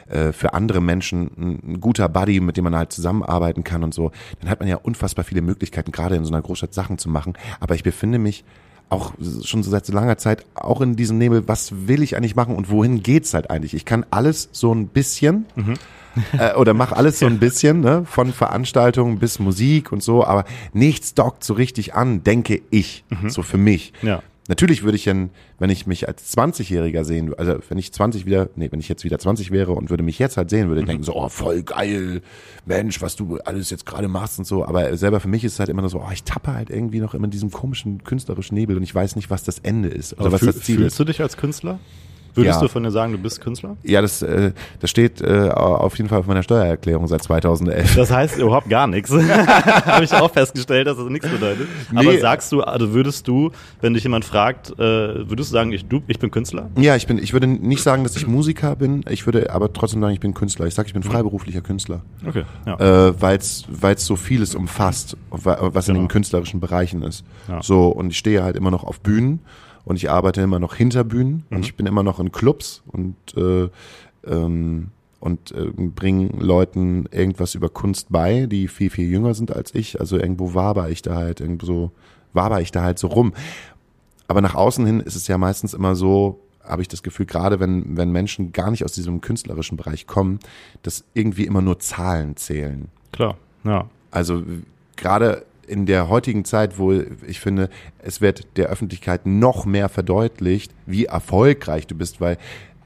äh, 0.07 0.31
für 0.31 0.53
andere 0.53 0.81
Menschen 0.81 1.31
ein, 1.37 1.81
guter 1.81 2.09
Buddy, 2.09 2.39
mit 2.39 2.57
dem 2.57 2.63
man 2.65 2.75
halt 2.75 2.91
zusammenarbeiten 2.91 3.63
kann 3.63 3.83
und 3.83 3.93
so, 3.93 4.11
dann 4.41 4.49
hat 4.49 4.59
man 4.59 4.69
ja 4.69 4.77
unfassbar 4.77 5.23
viele 5.25 5.41
Möglichkeiten, 5.41 5.91
gerade 5.91 6.15
in 6.15 6.25
so 6.25 6.33
einer 6.33 6.41
Großstadt 6.41 6.73
Sachen 6.73 6.97
zu 6.97 7.09
machen. 7.09 7.33
Aber 7.59 7.75
ich 7.75 7.83
befinde 7.83 8.19
mich 8.19 8.43
auch 8.89 9.13
schon 9.43 9.63
seit 9.63 9.85
so 9.85 9.93
langer 9.93 10.17
Zeit 10.17 10.45
auch 10.53 10.81
in 10.81 10.95
diesem 10.95 11.17
Nebel, 11.17 11.47
was 11.47 11.87
will 11.87 12.03
ich 12.03 12.15
eigentlich 12.15 12.35
machen 12.35 12.55
und 12.55 12.69
wohin 12.69 13.01
geht's 13.01 13.33
halt 13.33 13.49
eigentlich? 13.49 13.73
Ich 13.73 13.85
kann 13.85 14.05
alles 14.11 14.49
so 14.51 14.73
ein 14.73 14.87
bisschen 14.87 15.45
mhm. 15.55 15.73
äh, 16.37 16.53
oder 16.53 16.73
mache 16.73 16.95
alles 16.95 17.19
so 17.19 17.25
ein 17.25 17.39
bisschen, 17.39 17.81
ne, 17.81 18.03
von 18.05 18.31
Veranstaltungen 18.31 19.19
bis 19.19 19.39
Musik 19.39 19.91
und 19.91 20.03
so, 20.03 20.23
aber 20.23 20.45
nichts 20.73 21.15
dockt 21.15 21.43
so 21.43 21.53
richtig 21.55 21.95
an, 21.95 22.23
denke 22.23 22.61
ich, 22.69 23.03
mhm. 23.09 23.29
so 23.29 23.41
für 23.41 23.57
mich. 23.57 23.93
Ja. 24.01 24.21
Natürlich 24.49 24.83
würde 24.83 24.97
ich, 24.97 25.05
wenn 25.05 25.69
ich 25.69 25.87
mich 25.87 26.07
als 26.07 26.35
20-Jähriger 26.35 27.05
sehen, 27.05 27.33
also 27.35 27.59
wenn 27.69 27.77
ich 27.77 27.93
20 27.93 28.25
wieder, 28.25 28.49
nee, 28.55 28.69
wenn 28.71 28.79
ich 28.81 28.89
jetzt 28.89 29.05
wieder 29.05 29.17
20 29.17 29.51
wäre 29.51 29.71
und 29.71 29.89
würde 29.89 30.03
mich 30.03 30.19
jetzt 30.19 30.35
halt 30.35 30.49
sehen, 30.49 30.67
würde 30.67 30.81
ich 30.81 30.85
mhm. 30.85 30.91
denken 30.91 31.03
so, 31.03 31.15
oh, 31.15 31.29
voll 31.29 31.63
geil, 31.63 32.21
Mensch, 32.65 33.01
was 33.01 33.15
du 33.15 33.37
alles 33.37 33.69
jetzt 33.69 33.85
gerade 33.85 34.09
machst 34.09 34.39
und 34.39 34.45
so. 34.45 34.65
Aber 34.65 34.97
selber 34.97 35.21
für 35.21 35.29
mich 35.29 35.45
ist 35.45 35.53
es 35.53 35.59
halt 35.59 35.69
immer 35.69 35.81
nur 35.81 35.89
so, 35.89 35.99
oh, 35.99 36.11
ich 36.11 36.23
tappe 36.23 36.53
halt 36.53 36.69
irgendwie 36.69 36.99
noch 36.99 37.13
immer 37.13 37.25
in 37.25 37.31
diesem 37.31 37.51
komischen 37.51 38.03
künstlerischen 38.03 38.55
Nebel 38.55 38.75
und 38.75 38.83
ich 38.83 38.93
weiß 38.93 39.15
nicht, 39.15 39.29
was 39.29 39.43
das 39.43 39.59
Ende 39.59 39.87
ist 39.87 40.13
oder 40.13 40.25
also 40.25 40.33
was 40.33 40.39
fühl, 40.41 40.47
das 40.47 40.55
Ziel 40.55 40.75
fühlst 40.75 40.87
ist. 40.87 40.97
Fühlst 40.97 40.99
du 40.99 41.03
dich 41.05 41.21
als 41.21 41.37
Künstler? 41.37 41.79
Würdest 42.35 42.55
ja. 42.55 42.61
du 42.61 42.67
von 42.67 42.83
dir 42.83 42.91
sagen, 42.91 43.11
du 43.11 43.19
bist 43.19 43.41
Künstler? 43.41 43.77
Ja, 43.83 44.01
das, 44.01 44.21
äh, 44.21 44.53
das 44.79 44.89
steht 44.89 45.21
äh, 45.21 45.49
auf 45.49 45.97
jeden 45.97 46.09
Fall 46.09 46.19
auf 46.19 46.25
meiner 46.25 46.41
Steuererklärung 46.41 47.07
seit 47.07 47.21
2011. 47.21 47.95
Das 47.95 48.11
heißt 48.11 48.39
überhaupt 48.39 48.69
gar 48.69 48.87
nichts. 48.87 49.11
Habe 49.85 50.03
ich 50.03 50.13
auch 50.13 50.31
festgestellt, 50.31 50.87
dass 50.87 50.97
das 50.97 51.07
nichts 51.09 51.29
bedeutet. 51.29 51.67
Nee. 51.91 51.99
Aber 51.99 52.17
sagst 52.17 52.51
du, 52.51 52.61
also 52.61 52.93
würdest 52.93 53.27
du, 53.27 53.51
wenn 53.81 53.93
dich 53.93 54.03
jemand 54.03 54.25
fragt, 54.25 54.71
äh, 54.71 55.29
würdest 55.29 55.51
du 55.51 55.53
sagen, 55.53 55.71
ich, 55.71 55.85
du, 55.85 56.01
ich 56.07 56.17
bin 56.17 56.31
Künstler? 56.31 56.69
Ja, 56.77 56.95
ich 56.95 57.05
bin. 57.05 57.19
Ich 57.19 57.33
würde 57.33 57.47
nicht 57.47 57.83
sagen, 57.83 58.03
dass 58.03 58.15
ich 58.15 58.25
Musiker 58.25 58.75
bin. 58.75 59.05
Ich 59.09 59.25
würde 59.25 59.51
aber 59.51 59.71
trotzdem 59.71 60.01
sagen, 60.01 60.13
ich 60.13 60.19
bin 60.19 60.33
Künstler. 60.33 60.65
Ich 60.65 60.73
sage, 60.73 60.87
ich 60.87 60.93
bin 60.93 61.03
freiberuflicher 61.03 61.61
Künstler. 61.61 62.01
Okay. 62.25 62.43
Ja. 62.65 63.09
Äh, 63.09 63.21
Weil 63.21 63.37
es 63.37 63.65
so 63.97 64.15
vieles 64.15 64.55
umfasst, 64.55 65.17
was 65.29 65.85
genau. 65.85 65.97
in 65.97 66.05
den 66.05 66.09
künstlerischen 66.09 66.59
Bereichen 66.59 67.03
ist. 67.03 67.23
Ja. 67.47 67.61
So 67.61 67.89
und 67.89 68.09
ich 68.09 68.17
stehe 68.17 68.43
halt 68.43 68.55
immer 68.55 68.71
noch 68.71 68.83
auf 68.83 68.99
Bühnen 69.01 69.39
und 69.85 69.95
ich 69.95 70.09
arbeite 70.09 70.41
immer 70.41 70.59
noch 70.59 70.75
hinter 70.75 71.03
Bühnen 71.03 71.45
mhm. 71.49 71.57
und 71.57 71.65
ich 71.65 71.75
bin 71.75 71.85
immer 71.85 72.03
noch 72.03 72.19
in 72.19 72.31
Clubs 72.31 72.83
und 72.87 73.15
äh, 73.35 73.69
ähm, 74.25 74.89
und 75.23 75.53
äh, 75.53 75.71
bringe 75.71 76.27
Leuten 76.37 77.05
irgendwas 77.09 77.55
über 77.55 77.69
Kunst 77.69 78.07
bei, 78.09 78.45
die 78.45 78.67
viel, 78.67 78.89
viel 78.89 79.09
jünger 79.09 79.33
sind 79.33 79.55
als 79.55 79.73
ich. 79.73 80.01
Also 80.01 80.17
irgendwo 80.17 80.53
waber 80.53 80.89
ich 80.89 81.01
da 81.01 81.15
halt, 81.15 81.39
irgendwo 81.39 81.65
so, 81.65 81.91
waber 82.33 82.59
ich 82.59 82.71
da 82.71 82.83
halt 82.83 82.99
so 82.99 83.07
rum. 83.07 83.33
Aber 84.27 84.41
nach 84.41 84.53
außen 84.53 84.85
hin 84.85 84.99
ist 84.99 85.15
es 85.15 85.29
ja 85.29 85.37
meistens 85.37 85.73
immer 85.73 85.95
so, 85.95 86.41
habe 86.61 86.81
ich 86.81 86.89
das 86.89 87.03
Gefühl, 87.03 87.25
gerade 87.25 87.61
wenn, 87.61 87.95
wenn 87.95 88.11
Menschen 88.11 88.51
gar 88.51 88.69
nicht 88.69 88.83
aus 88.83 88.91
diesem 88.91 89.21
künstlerischen 89.21 89.77
Bereich 89.77 90.07
kommen, 90.07 90.39
dass 90.81 91.05
irgendwie 91.13 91.45
immer 91.45 91.61
nur 91.61 91.79
Zahlen 91.79 92.35
zählen. 92.35 92.89
Klar, 93.13 93.37
ja. 93.63 93.85
Also 94.11 94.43
gerade 94.97 95.45
in 95.67 95.85
der 95.85 96.09
heutigen 96.09 96.45
Zeit, 96.45 96.77
wo 96.77 96.93
ich 97.27 97.39
finde, 97.39 97.69
es 97.99 98.21
wird 98.21 98.57
der 98.57 98.67
Öffentlichkeit 98.67 99.25
noch 99.25 99.65
mehr 99.65 99.89
verdeutlicht, 99.89 100.73
wie 100.85 101.05
erfolgreich 101.05 101.87
du 101.87 101.95
bist, 101.95 102.21
weil 102.21 102.37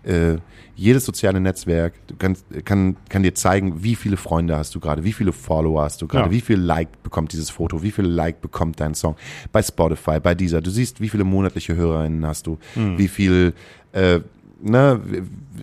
äh, 0.03 0.37
jedes 0.75 1.05
soziale 1.05 1.39
Netzwerk 1.39 1.93
kann, 2.19 2.37
kann, 2.63 2.97
kann 3.09 3.23
dir 3.23 3.33
zeigen, 3.33 3.83
wie 3.83 3.95
viele 3.95 4.15
Freunde 4.15 4.55
hast 4.55 4.75
du 4.75 4.79
gerade, 4.79 5.03
wie 5.03 5.13
viele 5.13 5.33
Follower 5.33 5.81
hast 5.81 6.01
du 6.01 6.07
gerade, 6.07 6.27
ja. 6.27 6.31
wie 6.31 6.41
viel 6.41 6.59
Like 6.59 7.01
bekommt 7.01 7.33
dieses 7.33 7.49
Foto, 7.49 7.81
wie 7.81 7.91
viel 7.91 8.05
Like 8.05 8.41
bekommt 8.41 8.79
dein 8.79 8.93
Song 8.93 9.15
bei 9.51 9.63
Spotify, 9.63 10.19
bei 10.19 10.35
dieser. 10.35 10.61
Du 10.61 10.69
siehst, 10.69 11.01
wie 11.01 11.09
viele 11.09 11.23
monatliche 11.23 11.75
Hörerinnen 11.75 12.25
hast 12.25 12.45
du, 12.45 12.59
mhm. 12.75 12.97
wie 12.97 13.07
viel 13.07 13.53
äh, 13.91 14.19
ne, 14.61 15.01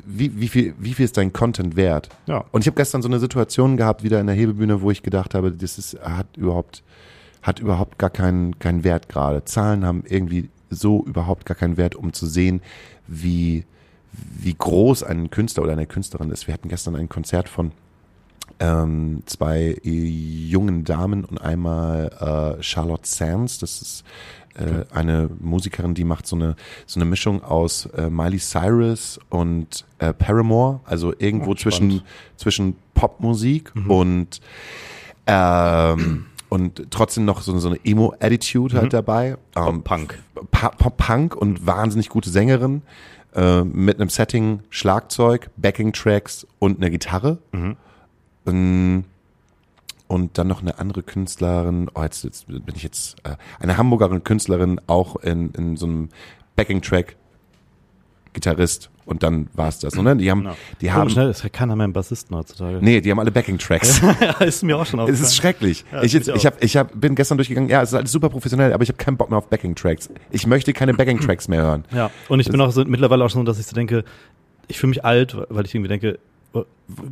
wie, 0.06 0.38
wie, 0.38 0.48
viel, 0.48 0.74
wie 0.78 0.94
viel 0.94 1.04
ist 1.04 1.16
dein 1.16 1.32
Content 1.32 1.76
wert? 1.76 2.08
Ja. 2.26 2.44
Und 2.52 2.62
ich 2.62 2.66
habe 2.66 2.76
gestern 2.76 3.02
so 3.02 3.08
eine 3.08 3.18
Situation 3.18 3.76
gehabt, 3.76 4.02
wieder 4.02 4.20
in 4.20 4.26
der 4.26 4.36
Hebebühne, 4.36 4.80
wo 4.82 4.90
ich 4.90 5.02
gedacht 5.02 5.34
habe, 5.34 5.52
das 5.52 5.78
ist, 5.78 5.98
hat 6.00 6.36
überhaupt, 6.36 6.82
hat 7.44 7.60
überhaupt 7.60 7.98
gar 7.98 8.08
keinen, 8.08 8.58
keinen 8.58 8.84
Wert 8.84 9.08
gerade. 9.08 9.44
Zahlen 9.44 9.84
haben 9.84 10.02
irgendwie 10.08 10.48
so 10.70 11.04
überhaupt 11.04 11.44
gar 11.44 11.54
keinen 11.54 11.76
Wert, 11.76 11.94
um 11.94 12.14
zu 12.14 12.26
sehen, 12.26 12.62
wie, 13.06 13.64
wie 14.12 14.54
groß 14.54 15.02
ein 15.02 15.30
Künstler 15.30 15.62
oder 15.62 15.72
eine 15.72 15.86
Künstlerin 15.86 16.30
ist. 16.30 16.46
Wir 16.46 16.54
hatten 16.54 16.68
gestern 16.68 16.96
ein 16.96 17.10
Konzert 17.10 17.50
von 17.50 17.72
ähm, 18.60 19.22
zwei 19.26 19.76
jungen 19.82 20.84
Damen 20.84 21.24
und 21.24 21.38
einmal 21.38 22.56
äh, 22.58 22.62
Charlotte 22.62 23.06
Sands. 23.06 23.58
Das 23.58 23.82
ist 23.82 24.04
äh, 24.54 24.86
eine 24.90 25.28
Musikerin, 25.38 25.92
die 25.94 26.04
macht 26.04 26.26
so 26.26 26.36
eine 26.36 26.56
so 26.86 26.98
eine 26.98 27.04
Mischung 27.04 27.42
aus 27.42 27.86
äh, 27.86 28.08
Miley 28.08 28.38
Cyrus 28.38 29.20
und 29.28 29.84
äh, 29.98 30.14
Paramore, 30.14 30.80
also 30.84 31.12
irgendwo 31.18 31.50
oh, 31.50 31.54
zwischen 31.54 32.02
zwischen 32.36 32.76
Popmusik 32.94 33.74
mhm. 33.74 33.90
und 33.90 34.40
ähm, 35.26 36.26
und 36.48 36.90
trotzdem 36.90 37.24
noch 37.24 37.42
so, 37.42 37.58
so 37.58 37.68
eine 37.68 37.80
Emo-Attitude 37.84 38.74
halt 38.76 38.86
mhm. 38.86 38.90
dabei. 38.90 39.36
Ähm, 39.56 39.82
Pop-Punk. 39.82 40.22
Pop-Punk 40.50 41.36
und 41.36 41.66
wahnsinnig 41.66 42.08
gute 42.08 42.30
Sängerin 42.30 42.82
äh, 43.34 43.62
mit 43.64 44.00
einem 44.00 44.08
Setting, 44.08 44.60
Schlagzeug, 44.70 45.50
Backing-Tracks 45.56 46.46
und 46.58 46.78
eine 46.78 46.90
Gitarre. 46.90 47.38
Mhm. 47.52 47.76
Ähm, 48.46 49.04
und 50.06 50.38
dann 50.38 50.46
noch 50.46 50.60
eine 50.60 50.78
andere 50.78 51.02
Künstlerin, 51.02 51.90
oh, 51.94 52.02
jetzt, 52.02 52.24
jetzt 52.24 52.46
bin 52.46 52.62
ich 52.74 52.82
jetzt, 52.82 53.16
äh, 53.24 53.36
eine 53.58 53.78
Hamburgerin 53.78 54.22
Künstlerin, 54.22 54.80
auch 54.86 55.16
in, 55.16 55.50
in 55.52 55.76
so 55.76 55.86
einem 55.86 56.10
Backing-Track, 56.56 57.16
Gitarrist 58.32 58.90
und 59.06 59.22
dann 59.22 59.48
war 59.52 59.68
es 59.68 59.78
das. 59.78 59.94
Ne? 59.94 60.16
Die 60.16 60.30
haben, 60.30 60.40
genau. 60.40 60.56
die 60.80 60.92
haben. 60.92 61.10
Schnell, 61.10 61.30
ist 61.30 61.52
keiner 61.52 61.76
mehr 61.76 61.86
ein 61.86 61.92
Bassisten 61.92 62.36
heutzutage. 62.36 62.78
Nee, 62.80 63.00
die 63.00 63.10
haben 63.10 63.18
alle 63.18 63.30
Backing-Tracks. 63.30 64.02
ist 64.40 64.62
mir 64.62 64.78
auch 64.78 64.86
schon 64.86 65.00
aufgefallen. 65.00 65.22
Es 65.24 65.30
ist 65.30 65.36
schrecklich. 65.36 65.84
Ja, 65.92 66.02
ich, 66.02 66.14
ich, 66.14 66.46
hab, 66.46 66.62
ich 66.62 66.76
hab, 66.76 66.98
bin 66.98 67.14
gestern 67.14 67.36
durchgegangen, 67.38 67.68
ja, 67.68 67.82
es 67.82 67.90
ist 67.90 67.94
alles 67.94 68.12
super 68.12 68.30
professionell, 68.30 68.72
aber 68.72 68.82
ich 68.82 68.88
habe 68.88 68.96
keinen 68.96 69.16
Bock 69.16 69.30
mehr 69.30 69.38
auf 69.38 69.48
Backing-Tracks. 69.48 70.10
Ich 70.30 70.46
möchte 70.46 70.72
keine 70.72 70.94
Backing-Tracks 70.94 71.48
mehr 71.48 71.62
hören. 71.62 71.84
Ja, 71.92 72.10
und 72.28 72.40
ich 72.40 72.46
das 72.46 72.52
bin 72.52 72.60
auch 72.60 72.70
so, 72.70 72.84
mittlerweile 72.84 73.24
auch 73.24 73.30
schon 73.30 73.42
so, 73.42 73.44
dass 73.44 73.58
ich 73.58 73.66
so 73.66 73.74
denke, 73.74 74.04
ich 74.68 74.78
fühle 74.78 74.90
mich 74.90 75.04
alt, 75.04 75.36
weil 75.48 75.66
ich 75.66 75.74
irgendwie 75.74 75.88
denke, 75.88 76.18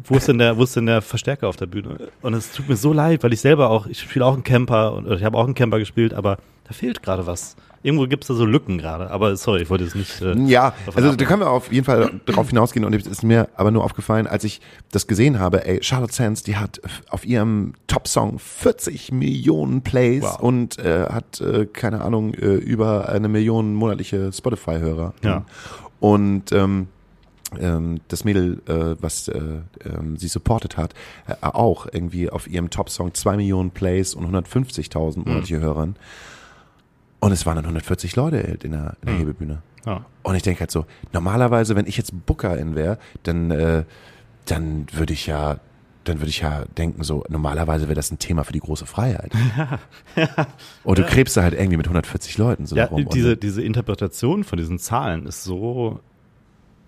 wo 0.04 0.16
ist 0.16 0.28
denn 0.28 0.38
der, 0.38 0.56
wo 0.56 0.62
ist 0.62 0.76
denn 0.76 0.86
der 0.86 1.02
Verstärker 1.02 1.48
auf 1.48 1.56
der 1.56 1.66
Bühne? 1.66 2.08
Und 2.22 2.34
es 2.34 2.52
tut 2.52 2.68
mir 2.68 2.76
so 2.76 2.92
leid, 2.92 3.22
weil 3.24 3.32
ich 3.32 3.40
selber 3.40 3.70
auch, 3.70 3.86
ich 3.86 4.00
spiele 4.00 4.24
auch 4.24 4.34
einen 4.34 4.44
Camper 4.44 4.94
und 4.94 5.10
ich 5.10 5.24
habe 5.24 5.36
auch 5.36 5.44
einen 5.44 5.54
Camper 5.54 5.78
gespielt, 5.78 6.14
aber 6.14 6.38
da 6.64 6.72
fehlt 6.72 7.02
gerade 7.02 7.26
was. 7.26 7.56
Irgendwo 7.84 8.06
gibt 8.06 8.22
es 8.22 8.28
da 8.28 8.34
so 8.34 8.44
Lücken 8.44 8.78
gerade, 8.78 9.10
aber 9.10 9.34
sorry, 9.36 9.62
ich 9.62 9.70
wollte 9.70 9.82
jetzt 9.82 9.96
nicht. 9.96 10.22
Äh, 10.22 10.38
ja, 10.44 10.72
also 10.94 11.16
da 11.16 11.24
können 11.24 11.40
wir 11.42 11.50
auf 11.50 11.72
jeden 11.72 11.84
Fall 11.84 12.20
drauf 12.26 12.48
hinausgehen 12.48 12.84
und 12.84 12.94
es 12.94 13.06
ist 13.08 13.24
mir 13.24 13.48
aber 13.56 13.72
nur 13.72 13.82
aufgefallen, 13.82 14.28
als 14.28 14.44
ich 14.44 14.60
das 14.92 15.08
gesehen 15.08 15.40
habe, 15.40 15.66
ey, 15.66 15.82
Charlotte 15.82 16.12
Sands, 16.14 16.44
die 16.44 16.56
hat 16.56 16.80
auf 17.10 17.26
ihrem 17.26 17.72
Top-Song 17.88 18.38
40 18.38 19.10
Millionen 19.10 19.82
Plays 19.82 20.22
Wow. 20.22 20.38
und 20.40 20.78
äh, 20.78 21.06
hat, 21.08 21.40
äh, 21.40 21.66
keine 21.66 22.02
Ahnung, 22.02 22.34
äh, 22.34 22.54
über 22.54 23.08
eine 23.08 23.28
Million 23.28 23.74
monatliche 23.74 24.32
Spotify-Hörer. 24.32 25.14
Ja. 25.24 25.44
Und 25.98 26.52
ähm, 26.52 26.86
ähm, 27.58 28.00
das 28.06 28.24
Mädel, 28.24 28.62
äh, 28.68 28.94
was 29.02 29.26
äh, 29.26 29.40
ähm, 29.84 30.16
sie 30.16 30.28
supportet 30.28 30.76
hat, 30.76 30.94
äh, 31.26 31.34
auch 31.42 31.88
irgendwie 31.92 32.30
auf 32.30 32.48
ihrem 32.48 32.70
Top-Song 32.70 33.12
2 33.12 33.38
Millionen 33.38 33.72
Plays 33.72 34.14
und 34.14 34.32
150.000 34.32 35.18
monatliche 35.18 35.58
Hörern. 35.58 35.96
Und 37.22 37.30
es 37.30 37.46
waren 37.46 37.54
dann 37.54 37.64
140 37.66 38.16
Leute 38.16 38.36
in 38.38 38.72
der, 38.72 38.96
in 39.00 39.06
der 39.06 39.16
Hebebühne. 39.16 39.62
ja. 39.86 40.04
Und 40.24 40.34
ich 40.34 40.42
denke 40.42 40.60
halt 40.60 40.72
so, 40.72 40.86
normalerweise, 41.12 41.76
wenn 41.76 41.86
ich 41.86 41.96
jetzt 41.96 42.12
Bookerin 42.26 42.74
wäre, 42.74 42.98
dann, 43.22 43.50
äh, 43.52 43.84
dann 44.46 44.86
würde 44.92 45.12
ich 45.12 45.28
ja, 45.28 45.58
dann 46.02 46.18
würde 46.18 46.30
ich 46.30 46.40
ja 46.40 46.64
denken 46.76 47.04
so, 47.04 47.22
normalerweise 47.28 47.86
wäre 47.86 47.94
das 47.94 48.10
ein 48.10 48.18
Thema 48.18 48.42
für 48.42 48.52
die 48.52 48.58
große 48.58 48.86
Freiheit. 48.86 49.30
Und 50.84 50.98
du 50.98 51.04
krebst 51.04 51.36
da 51.36 51.42
halt 51.42 51.54
irgendwie 51.54 51.76
mit 51.76 51.86
140 51.86 52.38
Leuten 52.38 52.66
so 52.66 52.74
Ja, 52.74 52.86
rum. 52.86 53.06
diese, 53.12 53.32
und, 53.34 53.42
diese 53.44 53.62
Interpretation 53.62 54.42
von 54.42 54.58
diesen 54.58 54.78
Zahlen 54.80 55.26
ist 55.26 55.44
so, 55.44 56.00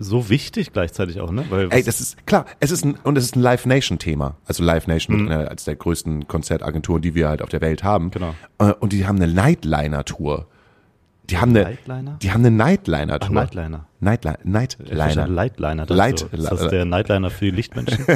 so 0.05 0.29
wichtig 0.29 0.73
gleichzeitig 0.73 1.21
auch, 1.21 1.31
ne? 1.33 1.45
Weil 1.51 1.69
ey, 1.73 1.83
das 1.83 2.01
ist, 2.01 2.27
klar, 2.27 2.47
es 2.61 2.71
ist 2.71 2.85
ein, 2.85 2.97
und 3.03 3.19
es 3.19 3.25
ist 3.25 3.37
ein 3.37 3.41
Live 3.43 3.67
Nation 3.67 3.99
Thema. 3.99 4.37
Also 4.47 4.63
Live 4.63 4.87
Nation 4.87 5.23
Mhm. 5.23 5.29
einer, 5.29 5.51
als 5.51 5.65
der 5.65 5.77
größten 5.77 6.29
Konzertagenturen, 6.29 7.03
die 7.03 7.15
wir 7.15 7.29
halt 7.29 7.43
auf 7.43 7.49
der 7.49 7.61
Welt 7.61 7.83
haben. 7.83 8.11
Genau. 8.11 8.35
Äh, 8.59 8.73
Und 8.81 8.93
die 8.93 9.07
haben 9.07 9.17
eine 9.21 9.33
Nightliner 9.33 10.05
Tour. 10.05 10.47
Die 11.31 11.39
haben 11.39 11.51
eine, 11.51 11.63
Nightliner? 11.65 12.19
die 12.23 12.31
haben 12.33 12.41
eine 12.45 12.51
Nightliner 12.51 13.15
Ach, 13.15 13.19
Tour. 13.27 13.35
Nightliner. 13.35 13.87
Nightliner. 14.01 14.39
Verstehe, 14.45 14.97
Nightliner. 14.99 15.27
Lightliner. 15.29 15.87
das 15.87 15.97
Light- 15.97 16.19
so. 16.19 16.27
Ist 16.31 16.51
das 16.53 16.69
der 16.69 16.85
Nightliner 16.85 17.31
für 17.31 17.47
die 17.47 17.51
Lichtmenschen? 17.53 18.05
Die 18.07 18.15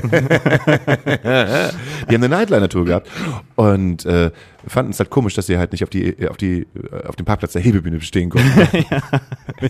haben 2.15 2.25
eine 2.25 2.29
Nightliner-Tour 2.29 2.85
gehabt 2.85 3.09
und 3.57 4.05
äh, 4.05 4.31
fanden 4.67 4.91
es 4.93 4.99
halt 4.99 5.11
komisch, 5.11 5.35
dass 5.35 5.47
sie 5.47 5.59
halt 5.59 5.73
nicht 5.73 5.83
auf 5.85 5.91
die 5.91 6.29
auf 6.29 6.37
die 6.37 6.67
äh, 6.93 7.07
auf 7.07 7.17
dem 7.17 7.27
Parkplatz 7.27 7.53
der 7.53 7.63
Hebebühne 7.63 8.01
stehen 8.01 8.31
konnten. 8.31 8.51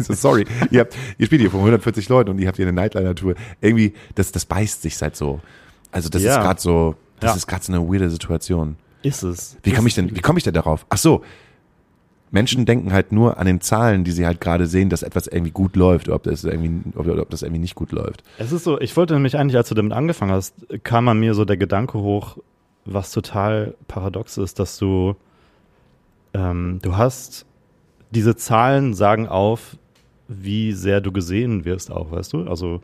So, 0.01 0.13
sorry, 0.13 0.45
ihr 0.71 0.81
habt 0.81 0.95
ihr 1.17 1.25
spielt 1.27 1.41
hier 1.41 1.51
vor 1.51 1.61
140 1.61 2.09
Leuten 2.11 2.29
und 2.31 2.39
ihr 2.39 2.47
habt 2.49 2.57
hier 2.57 2.67
eine 2.67 2.75
Nightliner-Tour. 2.75 3.35
Irgendwie 3.61 3.95
das 4.17 4.33
das 4.33 4.45
beißt 4.45 4.83
sich 4.83 5.01
halt 5.01 5.17
so. 5.17 5.41
Also 5.93 6.09
das 6.11 6.23
Ja. 6.23 6.37
ist 6.37 6.41
gerade 6.45 6.61
so 6.61 6.95
das 7.21 7.31
Ja. 7.31 7.37
ist 7.37 7.47
gerade 7.47 7.65
so 7.65 7.73
eine 7.73 7.89
weirde 7.89 8.11
Situation. 8.11 8.77
ist 9.03 9.23
es. 9.23 9.57
Wie 9.63 9.73
komme 9.73 9.89
ich 9.89 9.95
denn 9.95 10.15
wie 10.15 10.21
komme 10.21 10.39
ich 10.39 10.45
denn 10.45 10.55
darauf? 10.55 10.85
Ach 10.91 10.99
so. 10.99 11.23
Menschen 12.31 12.67
denken 12.67 12.93
halt 12.93 13.13
nur 13.13 13.39
an 13.39 13.47
den 13.47 13.61
Zahlen, 13.61 14.05
die 14.05 14.11
sie 14.11 14.27
halt 14.27 14.41
gerade 14.41 14.67
sehen, 14.67 14.91
dass 14.91 15.03
etwas 15.03 15.27
irgendwie 15.27 15.51
gut 15.51 15.77
läuft 15.77 16.09
oder 16.09 16.17
ob 16.17 16.25
das 16.25 16.45
irgendwie, 16.45 16.83
ob, 16.97 17.07
ob 17.07 17.31
das 17.31 17.43
irgendwie 17.43 17.61
nicht 17.61 17.75
gut 17.75 17.93
läuft. 17.93 18.23
Es 18.39 18.53
ist 18.53 18.65
so, 18.65 18.81
ich 18.81 18.97
wollte 18.97 19.15
nämlich 19.15 19.37
eigentlich, 19.37 19.57
als 19.57 19.69
du 19.69 19.75
damit 19.75 19.93
angefangen 19.93 20.33
hast, 20.33 20.55
kam 20.85 21.09
an 21.09 21.19
mir 21.19 21.35
so 21.35 21.45
der 21.45 21.57
Gedanke 21.57 21.99
hoch, 21.99 22.39
was 22.85 23.13
total 23.13 23.75
paradox 23.87 24.39
ist, 24.39 24.59
dass 24.59 24.79
du, 24.79 25.17
ähm, 26.35 26.81
du 26.83 26.97
hast, 26.97 27.47
diese 28.11 28.37
Zahlen 28.37 28.95
sagen 28.95 29.29
auf, 29.29 29.77
wie 30.29 30.73
sehr 30.73 31.01
du 31.01 31.13
gesehen 31.13 31.65
wirst 31.65 31.91
auch, 31.91 32.11
weißt 32.11 32.33
du? 32.33 32.45
Also, 32.45 32.81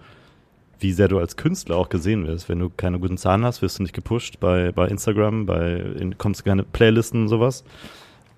wie 0.81 0.93
sehr 0.93 1.09
du 1.09 1.19
als 1.19 1.37
Künstler 1.37 1.77
auch 1.77 1.89
gesehen 1.89 2.27
wirst. 2.27 2.49
Wenn 2.49 2.59
du 2.59 2.71
keine 2.71 2.99
guten 2.99 3.17
Zahlen 3.17 3.45
hast, 3.45 3.63
wirst 3.63 3.79
du 3.79 3.83
nicht 3.83 3.95
gepusht 3.95 4.41
bei, 4.41 4.73
bei 4.73 4.89
Instagram, 4.89 5.47
bei, 5.47 5.77
in, 5.77 6.19
kommst 6.19 6.45
keine 6.45 6.63
Playlisten 6.63 7.23
und 7.23 7.29
sowas. 7.29 7.65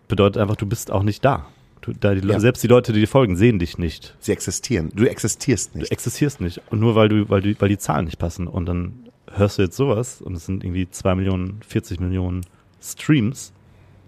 Bedeutet 0.08 0.40
einfach, 0.40 0.56
du 0.56 0.66
bist 0.66 0.90
auch 0.90 1.02
nicht 1.02 1.24
da. 1.24 1.46
Du, 1.80 1.92
da 1.92 2.14
die, 2.14 2.26
Ja. 2.26 2.40
Selbst 2.40 2.62
die 2.62 2.68
Leute, 2.68 2.92
die 2.92 3.00
dir 3.00 3.08
folgen, 3.08 3.36
sehen 3.36 3.58
dich 3.58 3.78
nicht. 3.78 4.14
Sie 4.20 4.32
existieren. 4.32 4.90
Du 4.94 5.04
existierst 5.04 5.74
Du 5.74 5.78
nicht. 5.80 5.92
existierst 5.92 6.40
nicht. 6.40 6.60
Und 6.70 6.80
nur 6.80 6.94
weil 6.94 7.08
du, 7.08 7.28
weil 7.28 7.40
du, 7.42 7.54
weil 7.60 7.68
die 7.68 7.78
Zahlen 7.78 8.06
nicht 8.06 8.18
passen. 8.18 8.46
Und 8.46 8.66
dann 8.66 8.92
hörst 9.32 9.58
du 9.58 9.62
jetzt 9.62 9.76
sowas 9.76 10.20
und 10.22 10.34
es 10.34 10.46
sind 10.46 10.64
irgendwie 10.64 10.88
2 10.90 11.14
Millionen, 11.16 11.60
40 11.66 12.00
Millionen 12.00 12.42
Streams 12.82 13.52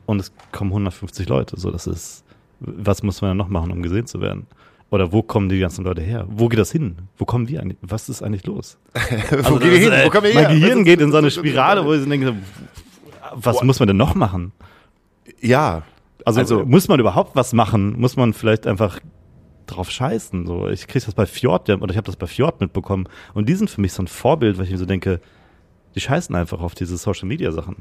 und 0.06 0.20
es 0.20 0.32
kommen 0.52 0.70
150 0.70 1.28
Leute. 1.28 1.58
So, 1.58 1.70
das 1.70 1.86
ist, 1.86 2.24
was 2.60 3.02
muss 3.02 3.20
man 3.20 3.30
dann 3.30 3.36
noch 3.36 3.48
machen, 3.48 3.70
um 3.72 3.82
gesehen 3.82 4.06
zu 4.06 4.20
werden? 4.20 4.46
Oder 4.90 5.12
wo 5.12 5.22
kommen 5.22 5.48
die 5.50 5.58
ganzen 5.58 5.84
Leute 5.84 6.00
her? 6.00 6.24
Wo 6.30 6.48
geht 6.48 6.58
das 6.58 6.72
hin? 6.72 6.96
Wo 7.18 7.26
kommen 7.26 7.46
wir 7.48 7.60
eigentlich? 7.60 7.76
Was 7.82 8.08
ist 8.08 8.22
eigentlich 8.22 8.46
los? 8.46 8.78
Wo 8.94 9.56
gehen 9.56 9.70
wir 9.70 9.78
hin? 9.78 9.92
äh, 9.92 10.06
Wo 10.06 10.10
kommen 10.10 10.28
wir 10.28 10.34
mein 10.34 10.46
her? 10.46 10.54
Gehirn 10.54 10.78
Was 10.78 10.84
geht 10.86 11.00
in 11.02 11.12
so 11.12 11.18
eine 11.18 11.30
Spirale, 11.30 11.84
wo 11.84 11.92
ich 11.92 12.08
denke, 12.08 12.34
was 13.34 13.62
muss 13.62 13.78
man 13.80 13.88
denn 13.88 13.98
noch 13.98 14.14
machen? 14.14 14.52
Ja. 15.40 15.82
Also, 16.24 16.40
Also- 16.40 16.64
muss 16.64 16.88
man 16.88 17.00
überhaupt 17.00 17.36
was 17.36 17.52
machen? 17.52 17.98
Muss 17.98 18.16
man 18.16 18.32
vielleicht 18.32 18.66
einfach 18.66 19.00
drauf 19.66 19.90
scheißen? 19.90 20.46
So, 20.46 20.68
ich 20.68 20.86
krieg 20.86 21.04
das 21.04 21.14
bei 21.14 21.26
Fjord 21.26 21.68
oder 21.70 21.90
ich 21.90 21.96
habe 21.96 22.06
das 22.06 22.16
bei 22.16 22.26
Fjord 22.26 22.60
mitbekommen. 22.60 23.08
Und 23.34 23.48
die 23.48 23.54
sind 23.54 23.70
für 23.70 23.80
mich 23.80 23.92
so 23.92 24.02
ein 24.02 24.08
Vorbild, 24.08 24.58
weil 24.58 24.64
ich 24.64 24.70
mir 24.70 24.78
so 24.78 24.86
denke, 24.86 25.20
die 25.94 26.00
scheißen 26.00 26.34
einfach 26.34 26.60
auf 26.60 26.74
diese 26.74 26.96
Social 26.96 27.26
Media 27.28 27.52
Sachen. 27.52 27.76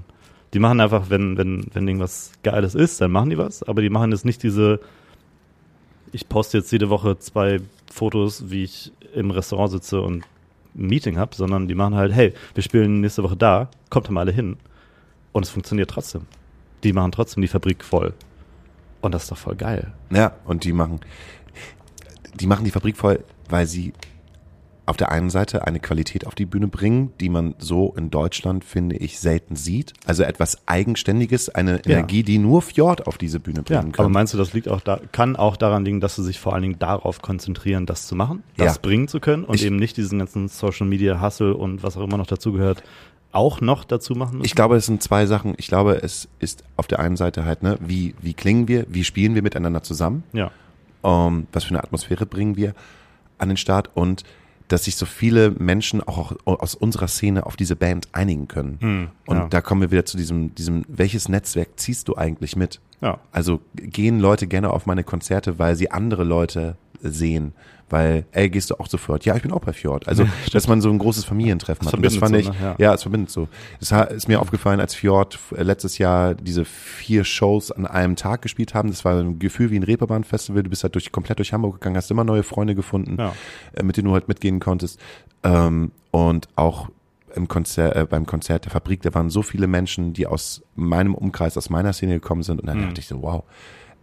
Die 0.54 0.60
machen 0.60 0.80
einfach, 0.80 1.10
wenn, 1.10 1.38
wenn, 1.38 1.66
wenn 1.74 1.88
irgendwas 1.88 2.32
Geiles 2.44 2.74
ist, 2.74 3.02
dann 3.02 3.12
machen 3.12 3.30
die 3.30 3.38
was, 3.38 3.64
aber 3.64 3.82
die 3.82 3.90
machen 3.90 4.12
jetzt 4.12 4.24
nicht 4.24 4.44
diese, 4.44 4.80
ich 6.14 6.30
poste 6.30 6.60
jetzt 6.60 6.72
jede 6.72 6.90
Woche 6.90 7.18
zwei 7.20 7.60
Fotos, 7.92 8.50
wie 8.50 8.64
ich 8.64 8.94
im 9.14 9.32
Restaurant 9.32 9.72
sitze 9.72 10.00
und 10.02 10.24
ein 10.76 10.88
Meeting 10.88 11.18
habe, 11.18 11.36
sondern 11.36 11.68
die 11.68 11.76
machen 11.76 11.96
halt, 11.96 12.14
hey, 12.14 12.34
wir 12.54 12.64
spielen 12.64 13.02
nächste 13.02 13.24
Woche 13.24 13.36
da, 13.36 13.70
kommt 13.90 14.10
mal 14.10 14.22
alle 14.22 14.32
hin. 14.32 14.58
Und 15.34 15.44
es 15.44 15.50
funktioniert 15.50 15.90
trotzdem. 15.90 16.22
Die 16.84 16.94
machen 16.94 17.12
trotzdem 17.12 17.42
die 17.42 17.48
Fabrik 17.48 17.84
voll. 17.84 18.14
Und 19.02 19.14
das 19.14 19.24
ist 19.24 19.32
doch 19.32 19.38
voll 19.38 19.56
geil. 19.56 19.94
Ja, 20.12 20.34
und 20.46 20.64
die 20.64 20.74
machen, 20.74 21.00
die 22.36 22.48
machen 22.48 22.66
die 22.66 22.72
Fabrik 22.72 22.98
voll, 22.98 23.24
weil 23.50 23.66
sie 23.66 23.94
auf 24.86 24.96
der 24.96 25.12
einen 25.12 25.30
Seite 25.30 25.68
eine 25.68 25.82
Qualität 25.82 26.26
auf 26.26 26.34
die 26.34 26.46
Bühne 26.46 26.70
bringen, 26.70 27.12
die 27.20 27.28
man 27.28 27.56
so 27.58 27.94
in 27.98 28.10
Deutschland, 28.10 28.64
finde 28.64 28.96
ich, 28.96 29.20
selten 29.20 29.58
sieht. 29.58 29.92
Also 30.06 30.24
etwas 30.24 30.66
Eigenständiges, 30.66 31.50
eine 31.50 31.82
Ja. 31.86 31.98
Energie, 31.98 32.24
die 32.24 32.38
nur 32.38 32.62
Fjord 32.62 33.06
auf 33.06 33.18
diese 33.18 33.42
Bühne 33.42 33.64
Ja, 33.68 33.82
bringen 33.82 33.94
aber 33.96 34.04
kann. 34.06 34.12
meinst 34.14 34.34
du, 34.34 34.38
das 34.38 34.54
liegt 34.54 34.70
auch 34.70 34.80
da, 34.80 35.02
kann 35.12 35.36
auch 35.36 35.58
daran 35.58 35.84
liegen, 35.84 36.00
dass 36.00 36.16
sie 36.16 36.24
sich 36.24 36.40
vor 36.40 36.54
allen 36.54 36.62
Dingen 36.62 36.80
darauf 36.80 37.22
konzentrieren, 37.22 37.86
das 37.86 38.08
zu 38.08 38.16
machen, 38.16 38.44
das 38.56 38.76
Ja. 38.76 38.82
bringen 38.82 39.10
zu 39.10 39.20
können 39.20 39.44
und 39.44 39.56
Ich- 39.56 39.66
eben 39.66 39.76
nicht 39.76 39.98
diesen 39.98 40.20
ganzen 40.20 40.48
Social 40.48 40.88
Media 40.88 41.22
Hustle 41.22 41.54
und 41.54 41.84
was 41.84 41.98
auch 41.98 42.04
immer 42.04 42.18
noch 42.18 42.28
dazugehört, 42.28 42.82
auch 43.38 43.62
noch 43.62 43.84
dazu 43.84 44.14
machen 44.16 44.40
müssen? 44.40 44.46
Ich 44.46 44.56
glaube, 44.56 44.76
es 44.76 44.88
sind 44.88 45.02
zwei 45.04 45.26
Sachen. 45.28 45.54
Ich 45.58 45.68
glaube, 45.68 46.02
es 46.02 46.28
ist 46.40 46.64
auf 46.76 46.88
der 46.88 47.00
einen 47.00 47.16
Seite 47.16 47.46
halt, 47.46 47.62
ne, 47.64 47.78
wie, 47.80 48.16
wie 48.20 48.34
klingen 48.34 48.68
wir, 48.68 48.86
wie 48.90 49.04
spielen 49.04 49.36
wir 49.36 49.44
miteinander 49.44 49.84
zusammen? 49.84 50.24
ja. 50.34 50.52
ähm, 51.04 51.48
was 51.54 51.66
für 51.66 51.70
eine 51.70 51.84
Atmosphäre 51.84 52.26
bringen 52.26 52.56
wir 52.56 52.74
an 53.38 53.50
den 53.50 53.58
Start 53.58 53.92
und 53.94 54.24
dass 54.68 54.84
sich 54.84 54.98
so 54.98 55.06
viele 55.06 55.52
Menschen 55.52 56.06
auch 56.06 56.34
aus 56.44 56.76
unserer 56.76 57.08
Szene 57.08 57.46
auf 57.46 57.56
diese 57.56 57.76
Band 57.78 58.10
einigen 58.12 58.50
können. 58.50 58.78
Hm, 58.82 59.08
und 59.26 59.38
ja. 59.38 59.48
da 59.48 59.62
kommen 59.62 59.82
wir 59.82 59.92
wieder 59.92 60.06
zu 60.06 60.18
diesem, 60.18 60.54
diesem, 60.56 60.84
welches 60.90 61.30
Netzwerk 61.30 61.70
ziehst 61.80 62.10
du 62.10 62.18
eigentlich 62.18 62.58
mit? 62.58 62.82
Ja. 63.00 63.20
Also 63.32 63.62
gehen 63.76 64.20
Leute 64.20 64.48
gerne 64.48 64.72
auf 64.72 64.86
meine 64.86 65.04
Konzerte, 65.04 65.60
weil 65.60 65.76
sie 65.76 65.92
andere 65.92 66.24
Leute 66.24 66.76
sehen. 67.02 67.54
Weil, 67.90 68.26
ey, 68.34 68.50
gehst 68.50 68.70
du 68.70 68.76
auch 68.82 68.90
zu 68.90 68.98
Fjord? 68.98 69.24
Ja, 69.24 69.38
ich 69.38 69.44
bin 69.44 69.54
auch 69.54 69.62
bei 69.62 69.72
Fjord. 69.72 70.10
Also, 70.10 70.26
dass 70.52 70.68
man 70.68 70.82
so 70.82 70.90
ein 70.90 70.98
großes 70.98 71.24
Familientreffen 71.24 71.86
Das 71.86 71.94
hat. 71.94 71.98
Und 71.98 72.06
das 72.06 72.18
fand 72.18 72.32
verbindet 72.36 72.54
ich, 72.54 72.60
so, 72.60 72.66
ne? 72.66 72.76
ja. 72.80 72.86
Ja. 72.90 72.94
es 72.94 73.02
verbindet 73.04 73.30
so. 73.32 73.48
Es 73.80 73.92
ist 73.92 74.28
mir 74.28 74.42
aufgefallen, 74.42 74.82
als 74.82 74.94
Fjord 74.94 75.40
äh, 75.56 75.64
letztes 75.64 75.98
Jahr 75.98 76.36
diese 76.36 76.66
vier 76.66 77.24
Shows 77.24 77.72
an 77.72 77.86
einem 77.86 78.18
Tag 78.18 78.42
gespielt 78.42 78.74
haben. 78.74 78.90
Das 78.90 79.06
war 79.06 79.18
ein 79.18 79.40
Gefühl 79.40 79.72
wie 79.72 79.78
ein 79.78 79.84
Reeperbahn-Festival. 79.84 80.64
Du 80.64 80.70
bist 80.70 80.84
halt 80.84 80.96
durch, 80.96 81.14
komplett 81.14 81.38
durch 81.40 81.54
Hamburg 81.54 81.76
gegangen, 81.76 81.96
hast 81.96 82.12
immer 82.12 82.26
neue 82.26 82.44
Freunde 82.44 82.76
gefunden, 82.76 83.16
Ja. 83.18 83.34
äh, 83.74 83.84
mit 83.84 83.96
denen 83.96 84.10
du 84.10 84.14
halt 84.14 84.28
mitgehen 84.28 84.60
konntest. 84.60 85.00
Ähm, 85.44 85.92
und 86.12 86.50
auch 86.58 86.90
im 87.36 87.48
Konzert, 87.48 87.96
äh, 87.96 88.06
beim 88.06 88.26
Konzert 88.26 88.66
der 88.66 88.72
Fabrik, 88.74 89.02
da 89.04 89.14
waren 89.14 89.30
so 89.30 89.42
viele 89.44 89.68
Menschen, 89.68 90.12
die 90.12 90.28
aus 90.28 90.62
meinem 90.76 91.16
Umkreis, 91.16 91.56
aus 91.56 91.70
meiner 91.70 91.94
Szene 91.94 92.16
gekommen 92.16 92.44
sind. 92.44 92.60
Und 92.60 92.68
dann 92.68 92.80
Mhm. 92.82 92.86
dachte 92.88 93.00
ich 93.00 93.08
so, 93.08 93.22
wow, 93.22 93.44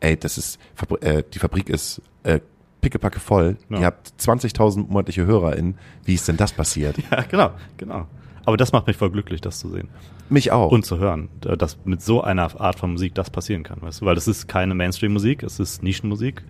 ey, 0.00 0.16
das 0.16 0.38
ist, 0.38 0.58
Fabri 0.74 1.04
äh, 1.06 1.22
die 1.34 1.38
Fabrik 1.38 1.68
ist 1.68 2.00
äh, 2.22 2.40
pickepacke 2.84 3.18
voll. 3.18 3.56
Ja. 3.70 3.78
Ihr 3.78 3.86
habt 3.86 4.12
20.000 4.20 4.88
monatliche 4.88 5.24
HörerInnen. 5.24 5.76
Wie 6.04 6.14
ist 6.14 6.28
denn 6.28 6.36
das 6.36 6.52
passiert? 6.52 6.96
ja, 7.10 7.22
genau, 7.22 7.50
genau. 7.78 8.06
Aber 8.44 8.58
das 8.58 8.72
macht 8.72 8.86
mich 8.86 8.96
voll 8.98 9.10
glücklich, 9.10 9.40
das 9.40 9.58
zu 9.58 9.70
sehen 9.70 9.88
Mich 10.28 10.52
auch. 10.52 10.70
und 10.70 10.84
zu 10.84 10.98
hören, 10.98 11.30
dass 11.40 11.78
mit 11.86 12.02
so 12.02 12.20
einer 12.20 12.60
Art 12.60 12.78
von 12.78 12.92
Musik 12.92 13.14
das 13.14 13.30
passieren 13.30 13.62
kann, 13.62 13.80
weißt 13.80 14.02
du? 14.02 14.04
Weil 14.04 14.14
das 14.14 14.28
ist 14.28 14.48
keine 14.48 14.74
Mainstream-Musik, 14.74 15.42
es 15.42 15.58
ist 15.58 15.82
Nischenmusik, 15.82 16.42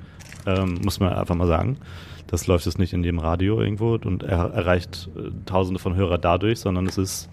ähm, 0.44 0.80
muss 0.82 0.98
man 0.98 1.12
einfach 1.12 1.36
mal 1.36 1.46
sagen. 1.46 1.78
Das 2.26 2.48
läuft 2.48 2.66
jetzt 2.66 2.80
nicht 2.80 2.92
in 2.92 3.04
jedem 3.04 3.20
Radio 3.20 3.60
irgendwo 3.60 3.94
und 3.94 4.24
er 4.24 4.50
erreicht 4.52 5.08
äh, 5.16 5.30
Tausende 5.46 5.78
von 5.78 5.94
Hörer 5.94 6.18
dadurch, 6.18 6.58
sondern 6.58 6.86
es 6.86 6.98
ist, 6.98 7.30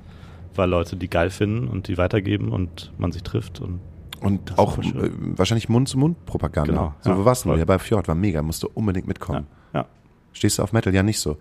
weil 0.54 0.70
Leute 0.70 0.95
die 0.95 1.10
geil 1.10 1.32
finden 1.32 1.68
und 1.68 1.88
die 1.88 1.97
weitergeben 1.97 2.52
und 2.52 2.91
man 2.99 3.12
sich 3.12 3.24
trifft 3.24 3.62
und 3.62 3.80
Und 4.22 4.57
auch 4.59 4.78
äh, 4.78 5.09
wahrscheinlich 5.19 5.67
Mund-zu-Mund-Propaganda. 5.69 6.72
Genau, 6.72 6.93
So, 7.01 7.09
ja, 7.09 7.17
wo 7.17 7.26
warst 7.26 7.45
du? 7.45 7.53
Ja, 7.55 7.65
bei 7.65 7.80
Fjord 7.80 8.07
war 8.07 8.15
mega, 8.15 8.41
musst 8.41 8.63
du 8.63 8.69
unbedingt 8.74 9.07
mitkommen. 9.07 9.47
ja. 9.74 9.86
Stehst 10.34 10.57
du 10.59 10.63
auf 10.63 10.72
Metal? 10.72 10.93
Ja, 10.93 11.03
nicht 11.03 11.19
so. 11.19 11.38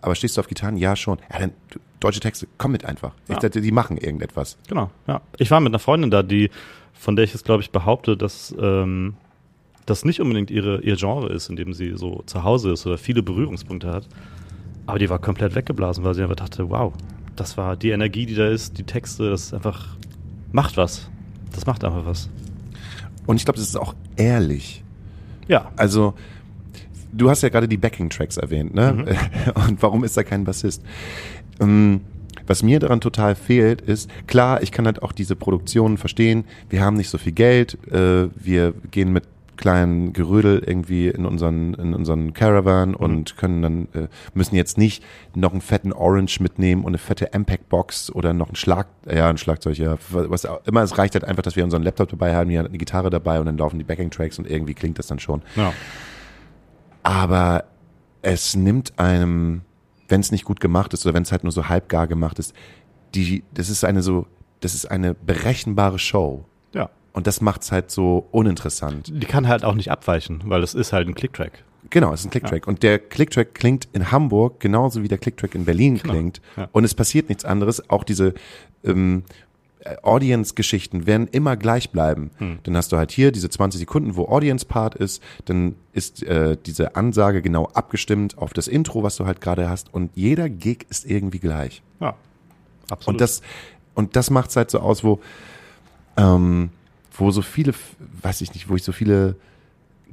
aber 0.00 0.14
stehst 0.16 0.36
du 0.36 0.40
auf 0.40 0.48
Gitarren? 0.48 0.76
Ja, 0.76 0.96
schon. 0.96 1.18
Ja, 1.32 1.38
dann, 1.38 1.52
deutsche 2.00 2.18
Texte, 2.18 2.48
komm 2.58 2.72
mit 2.72 2.84
einfach. 2.84 3.12
Ich 3.28 3.40
Ja. 3.40 3.48
die 3.48 3.70
machen 3.70 3.96
irgendetwas. 3.98 4.58
Genau, 4.68 4.90
ja. 5.06 5.20
Ich 5.38 5.50
war 5.52 5.60
mit 5.60 5.70
einer 5.70 5.78
Freundin 5.78 6.10
da, 6.10 6.24
die, 6.24 6.50
von 6.92 7.14
der 7.14 7.24
ich 7.24 7.32
jetzt, 7.32 7.44
glaube 7.44 7.62
ich, 7.62 7.70
behaupte, 7.70 8.16
dass 8.16 8.52
ähm, 8.58 9.14
das 9.86 10.04
nicht 10.04 10.20
unbedingt 10.20 10.50
ihre, 10.50 10.80
ihr 10.80 10.96
Genre 10.96 11.28
ist, 11.32 11.48
in 11.50 11.54
dem 11.56 11.72
sie 11.72 11.92
so 11.96 12.22
zu 12.26 12.42
Hause 12.42 12.72
ist 12.72 12.84
oder 12.86 12.98
viele 12.98 13.22
Berührungspunkte 13.22 13.92
hat. 13.92 14.08
Aber 14.86 14.98
die 14.98 15.08
war 15.08 15.20
komplett 15.20 15.54
weggeblasen, 15.54 16.02
weil 16.02 16.14
sie 16.14 16.22
einfach 16.22 16.34
dachte, 16.34 16.68
wow, 16.70 16.92
das 17.36 17.56
war 17.56 17.76
die 17.76 17.90
Energie, 17.90 18.26
die 18.26 18.34
da 18.34 18.48
ist, 18.48 18.78
die 18.78 18.82
Texte, 18.84 19.30
das 19.30 19.42
ist 19.44 19.54
einfach, 19.54 19.96
macht 20.50 20.76
was. 20.76 21.08
Das 21.52 21.66
macht 21.66 21.84
einfach 21.84 22.04
was. 22.06 22.28
Und 23.26 23.36
ich 23.36 23.44
glaube, 23.44 23.58
das 23.58 23.68
ist 23.68 23.76
auch 23.76 23.94
ehrlich. 24.16 24.82
Ja, 25.48 25.70
Also, 25.76 26.14
du 27.12 27.28
hast 27.30 27.42
ja 27.42 27.48
gerade 27.48 27.68
die 27.68 27.76
Backing-Tracks 27.76 28.36
erwähnt, 28.36 28.74
ne? 28.74 29.04
Und 29.68 29.82
warum 29.82 30.04
ist 30.04 30.16
da 30.16 30.22
kein 30.22 30.44
Bassist? 30.44 30.82
Ähm, 31.60 32.00
Was 32.46 32.62
mir 32.62 32.80
daran 32.80 33.00
total 33.00 33.34
fehlt, 33.34 33.80
ist, 33.82 34.10
klar, 34.26 34.62
ich 34.62 34.72
kann 34.72 34.86
halt 34.86 35.02
auch 35.02 35.12
diese 35.12 35.36
Produktionen 35.36 35.98
verstehen. 35.98 36.44
Wir 36.70 36.82
haben 36.82 36.96
nicht 36.96 37.10
so 37.10 37.18
viel 37.18 37.32
Geld. 37.32 37.76
Äh, 37.92 38.28
wir 38.34 38.72
gehen 38.90 39.12
mit 39.12 39.24
kleinen 39.56 40.12
Gerödel 40.12 40.62
irgendwie 40.66 41.08
in 41.08 41.26
unseren, 41.26 41.74
in 41.74 41.94
unseren 41.94 42.32
Caravan 42.32 42.94
und 42.94 43.36
können 43.36 43.62
dann, 43.62 43.88
äh, 43.92 44.08
müssen 44.34 44.56
jetzt 44.56 44.78
nicht 44.78 45.04
noch 45.34 45.52
einen 45.52 45.60
fetten 45.60 45.92
Orange 45.92 46.40
mitnehmen 46.40 46.82
und 46.82 46.88
eine 46.88 46.98
fette 46.98 47.26
Impact-Box 47.26 48.10
oder 48.12 48.32
noch 48.32 48.48
ein 48.48 48.56
Schlag, 48.56 48.88
ja, 49.10 49.28
ein 49.28 49.38
Schlagzeug, 49.38 49.76
ja, 49.78 49.96
was 50.10 50.46
auch 50.46 50.64
immer. 50.66 50.82
Es 50.82 50.98
reicht 50.98 51.14
halt 51.14 51.24
einfach, 51.24 51.42
dass 51.42 51.56
wir 51.56 51.64
unseren 51.64 51.82
Laptop 51.82 52.08
dabei 52.08 52.34
haben, 52.34 52.50
wir 52.50 52.58
haben 52.58 52.66
eine 52.66 52.78
Gitarre 52.78 53.10
dabei 53.10 53.38
und 53.40 53.46
dann 53.46 53.58
laufen 53.58 53.78
die 53.78 53.84
Backing-Tracks 53.84 54.38
und 54.38 54.48
irgendwie 54.48 54.74
klingt 54.74 54.98
das 54.98 55.06
dann 55.06 55.18
schon 55.18 55.42
ja. 55.56 55.72
aber 57.02 57.64
es 58.22 58.54
nimmt 58.54 58.98
einem, 58.98 59.62
wenn 60.08 60.20
es 60.20 60.30
nicht 60.32 60.44
gut 60.44 60.60
gemacht 60.60 60.94
ist 60.94 61.04
oder 61.04 61.14
wenn 61.14 61.24
es 61.24 61.32
halt 61.32 61.42
nur 61.42 61.52
so 61.52 61.68
halbgar 61.68 62.06
gemacht 62.06 62.38
ist, 62.38 62.54
die, 63.14 63.44
das 63.52 63.68
ist 63.68 63.84
eine 63.84 64.02
so, 64.02 64.26
das 64.60 64.74
ist 64.74 64.90
eine 64.90 65.14
berechenbare 65.14 65.98
Show. 65.98 66.44
Ja. 67.12 67.16
Und 67.16 67.26
das 67.26 67.40
macht's 67.40 67.70
halt 67.72 67.90
so 67.90 68.26
uninteressant. 68.30 69.12
Die 69.14 69.26
kann 69.26 69.46
halt 69.48 69.64
auch 69.64 69.74
nicht 69.74 69.90
abweichen, 69.90 70.42
weil 70.46 70.62
es 70.62 70.74
ist 70.74 70.92
halt 70.92 71.08
ein 71.08 71.14
Clicktrack. 71.14 71.64
Genau, 71.90 72.12
es 72.12 72.20
ist 72.20 72.26
ein 72.26 72.30
Clicktrack. 72.30 72.66
Und 72.66 72.82
der 72.82 72.98
Clicktrack 72.98 73.54
klingt 73.54 73.88
in 73.92 74.10
Hamburg 74.10 74.60
genauso 74.60 75.02
wie 75.02 75.08
der 75.08 75.18
Clicktrack 75.18 75.54
in 75.54 75.64
Berlin 75.64 75.98
Genau, 75.98 76.14
klingt. 76.14 76.40
ja. 76.56 76.68
Und 76.72 76.84
es 76.84 76.94
passiert 76.94 77.28
nichts 77.28 77.44
anderes. 77.44 77.90
Auch 77.90 78.04
diese 78.04 78.32
ähm, 78.82 79.24
äh, 79.80 79.96
Audience-Geschichten 80.02 81.06
werden 81.06 81.28
immer 81.28 81.56
gleich 81.56 81.90
bleiben. 81.90 82.30
Hm. 82.38 82.60
Dann 82.62 82.76
hast 82.76 82.92
du 82.92 82.96
halt 82.96 83.10
hier 83.10 83.30
diese 83.30 83.50
20 83.50 83.80
Sekunden, 83.80 84.16
wo 84.16 84.26
Audience-Part 84.26 84.94
ist. 84.94 85.22
Dann 85.44 85.74
ist 85.92 86.22
äh, 86.22 86.56
diese 86.64 86.96
Ansage 86.96 87.42
genau 87.42 87.66
abgestimmt 87.74 88.38
auf 88.38 88.54
das 88.54 88.68
Intro, 88.68 89.02
was 89.02 89.16
du 89.16 89.26
halt 89.26 89.40
gerade 89.42 89.68
hast. 89.68 89.92
Und 89.92 90.12
jeder 90.14 90.48
Gig 90.48 90.86
ist 90.88 91.04
irgendwie 91.04 91.40
gleich. 91.40 91.82
Ja, 92.00 92.14
absolut. 92.88 93.08
Und 93.08 93.20
das, 93.20 93.42
und 93.94 94.16
das 94.16 94.30
macht's 94.30 94.56
halt 94.56 94.70
so 94.70 94.78
aus, 94.78 95.04
wo, 95.04 95.20
ähm, 96.16 96.70
wo 97.14 97.30
so 97.30 97.42
viele, 97.42 97.72
weiß 98.22 98.40
ich 98.40 98.54
nicht, 98.54 98.68
wo 98.68 98.76
ich 98.76 98.82
so 98.82 98.92
viele 98.92 99.36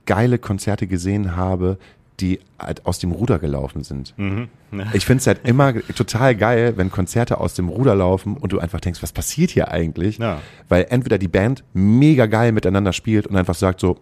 geile 0.05 0.39
Konzerte 0.39 0.87
gesehen 0.87 1.35
habe, 1.35 1.77
die 2.19 2.39
halt 2.59 2.85
aus 2.85 2.99
dem 2.99 3.11
Ruder 3.11 3.39
gelaufen 3.39 3.83
sind. 3.83 4.13
Mhm. 4.17 4.49
Ja. 4.71 4.85
Ich 4.93 5.05
finde 5.05 5.21
es 5.21 5.27
halt 5.27 5.47
immer 5.47 5.73
total 5.95 6.35
geil, 6.35 6.73
wenn 6.75 6.91
Konzerte 6.91 7.39
aus 7.39 7.53
dem 7.53 7.69
Ruder 7.69 7.95
laufen 7.95 8.37
und 8.37 8.51
du 8.51 8.59
einfach 8.59 8.81
denkst, 8.81 9.01
was 9.01 9.13
passiert 9.13 9.51
hier 9.51 9.69
eigentlich? 9.69 10.17
Ja. 10.17 10.41
Weil 10.67 10.87
entweder 10.89 11.17
die 11.17 11.27
Band 11.27 11.63
mega 11.73 12.25
geil 12.25 12.51
miteinander 12.51 12.93
spielt 12.93 13.27
und 13.27 13.35
einfach 13.35 13.55
sagt 13.55 13.79
so, 13.79 13.97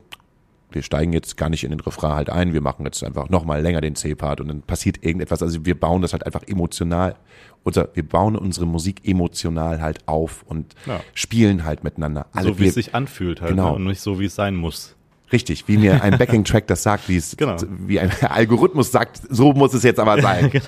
wir 0.71 0.83
steigen 0.83 1.13
jetzt 1.13 1.37
gar 1.37 1.49
nicht 1.49 1.63
in 1.63 1.71
den 1.71 1.79
Refrain 1.79 2.15
halt 2.15 2.29
ein, 2.29 2.53
wir 2.53 2.61
machen 2.61 2.85
jetzt 2.85 3.03
einfach 3.03 3.29
nochmal 3.29 3.61
länger 3.61 3.79
den 3.79 3.95
C-Part 3.95 4.41
und 4.41 4.49
dann 4.49 4.61
passiert 4.61 5.03
irgendetwas. 5.03 5.41
Also 5.41 5.65
wir 5.65 5.79
bauen 5.79 6.01
das 6.01 6.11
halt 6.11 6.25
einfach 6.25 6.43
emotional, 6.43 7.15
unser, 7.63 7.89
wir 7.93 8.07
bauen 8.07 8.35
unsere 8.35 8.65
Musik 8.65 9.01
emotional 9.03 9.81
halt 9.81 10.07
auf 10.07 10.43
und 10.47 10.73
Ja. 10.85 11.01
spielen 11.13 11.65
halt 11.65 11.83
miteinander. 11.83 12.27
Alle 12.33 12.49
so 12.49 12.57
wie 12.57 12.61
wir, 12.63 12.67
es 12.69 12.75
sich 12.75 12.95
anfühlt 12.95 13.41
halt 13.41 13.51
Genau. 13.51 13.69
ne? 13.71 13.75
und 13.75 13.83
nicht 13.85 14.01
so, 14.01 14.19
wie 14.19 14.25
es 14.25 14.35
sein 14.35 14.55
muss. 14.55 14.95
Richtig, 15.31 15.67
wie 15.67 15.77
mir 15.77 16.01
ein 16.03 16.17
Backing-Track 16.17 16.67
das 16.67 16.83
sagt, 16.83 17.09
wie 17.09 17.17
es, 17.17 17.35
Genau. 17.37 17.57
wie 17.85 17.99
ein 17.99 18.11
Algorithmus 18.21 18.91
sagt, 18.91 19.21
so 19.29 19.51
muss 19.53 19.73
es 19.73 19.83
jetzt 19.83 19.99
aber 19.99 20.21
sein. 20.21 20.51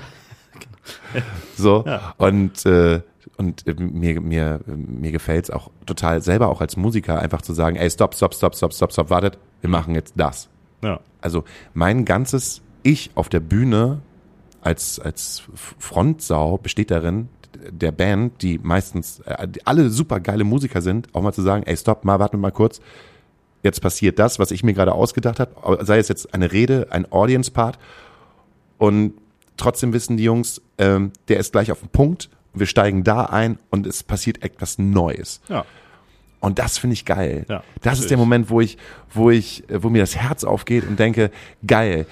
So, 1.56 1.84
Ja. 1.86 2.14
und, 2.18 2.66
äh, 2.66 3.02
und 3.38 3.68
äh, 3.68 3.74
mir, 3.78 4.20
mir, 4.22 4.60
mir 4.66 5.12
gefällt's 5.12 5.50
auch 5.50 5.70
total 5.86 6.22
selber 6.22 6.48
auch 6.48 6.62
als 6.62 6.78
Musiker 6.78 7.20
einfach 7.20 7.42
zu 7.42 7.54
sagen, 7.54 7.76
ey, 7.76 7.90
stopp, 7.90 8.16
stopp, 8.16 8.34
stopp, 8.34 8.56
stopp, 8.56 8.74
stopp, 8.74 8.92
stopp, 8.94 9.10
wartet, 9.10 9.38
wir 9.62 9.70
machen 9.70 9.94
jetzt 9.96 10.14
das. 10.18 10.50
Ja. 10.82 11.00
Also 11.22 11.44
mein 11.74 12.06
ganzes 12.06 12.62
Ich 12.82 13.12
auf 13.16 13.30
der 13.30 13.42
Bühne 13.42 14.00
als, 14.62 14.99
als 14.99 15.43
Frontsau 15.53 16.57
besteht 16.57 16.91
darin, 16.91 17.30
der 17.70 17.91
Band, 17.91 18.41
die 18.41 18.60
meistens 18.60 19.20
äh, 19.22 19.47
alle 19.66 19.89
super 19.89 20.20
geile 20.20 20.43
Musiker 20.43 20.82
sind, 20.82 21.14
auch 21.14 21.22
mal 21.22 21.34
zu 21.34 21.41
sagen, 21.41 21.64
ey, 21.66 21.76
stopp, 21.76 22.05
mal, 22.05 22.20
warte 22.20 22.38
mal 22.38 22.51
kurz, 22.51 22.80
jetzt 23.64 23.82
passiert 23.82 24.20
das, 24.20 24.39
was 24.39 24.51
ich 24.51 24.64
mir 24.64 24.74
gerade 24.74 24.93
ausgedacht 24.93 25.39
habe, 25.39 25.86
sei 25.86 25.97
es 25.97 26.07
jetzt 26.07 26.34
eine 26.34 26.51
Rede, 26.51 26.88
ein 26.91 27.12
Audience-Part 27.12 27.78
und 28.78 29.14
trotzdem 29.57 29.93
wissen 29.93 30.18
die 30.18 30.24
Jungs, 30.24 30.62
ähm, 30.78 31.12
der 31.28 31.39
ist 31.39 31.51
gleich 31.51 31.72
auf 31.72 31.80
dem 31.80 31.89
Punkt, 31.89 32.30
wir 32.53 32.66
steigen 32.66 33.03
da 33.03 33.26
ein 33.26 33.60
und 33.70 33.86
es 33.86 34.03
passiert 34.03 34.43
etwas 34.43 34.78
Neues. 34.78 35.41
Ja. 35.49 35.66
Und 36.39 36.57
das 36.57 36.78
finde 36.78 36.93
ich 36.93 37.05
geil. 37.05 37.45
Ja, 37.49 37.57
das 37.57 37.66
ist 37.66 37.84
natürlich. 37.84 38.07
der 38.07 38.18
Moment, 38.18 38.49
wo 38.49 38.62
ich, 38.62 38.78
wo 39.14 39.30
ich, 39.30 39.64
wo 39.70 39.89
mir 39.89 40.01
das 40.01 40.16
Herz 40.16 40.45
aufgeht 40.45 40.88
und 40.88 40.97
denke, 40.97 41.32
geil. 41.68 42.05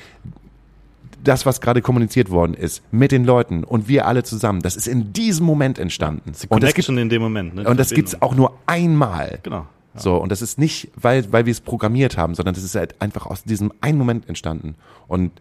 Das, 1.24 1.46
was 1.46 1.60
gerade 1.62 1.82
kommuniziert 1.82 2.30
worden 2.30 2.54
ist, 2.54 2.82
mit 2.92 3.12
den 3.12 3.26
Leuten 3.26 3.64
und 3.64 3.88
wir 3.88 4.06
alle 4.08 4.24
zusammen, 4.24 4.62
das 4.62 4.76
ist 4.76 4.88
in 4.88 5.14
diesem 5.14 5.46
Moment 5.46 5.80
entstanden. 5.80 6.32
Die 6.42 6.48
Und 6.48 6.64
das, 6.64 6.74
gibt, 6.74 6.88
in 6.90 7.10
dem 7.10 7.22
Moment. 7.22 7.56
Ne? 7.56 7.68
Und 7.68 7.80
das 7.80 7.90
gibt's 7.90 8.12
Verbindung. 8.12 8.30
auch 8.48 8.52
nur 8.52 8.58
einmal. 8.68 9.40
Genau. 9.44 9.66
Ja. 9.96 10.00
So, 10.02 10.16
und 10.18 10.32
das 10.32 10.42
ist 10.42 10.58
nicht, 10.60 10.90
weil, 10.96 11.32
weil 11.34 11.46
wir 11.46 11.52
es 11.52 11.60
programmiert 11.60 12.18
haben, 12.18 12.36
sondern 12.36 12.54
das 12.54 12.64
ist 12.64 12.76
halt 12.76 13.02
einfach 13.02 13.26
aus 13.26 13.44
diesem 13.44 13.74
einen 13.82 13.98
Moment 13.98 14.30
entstanden. 14.30 14.76
Und 15.08 15.32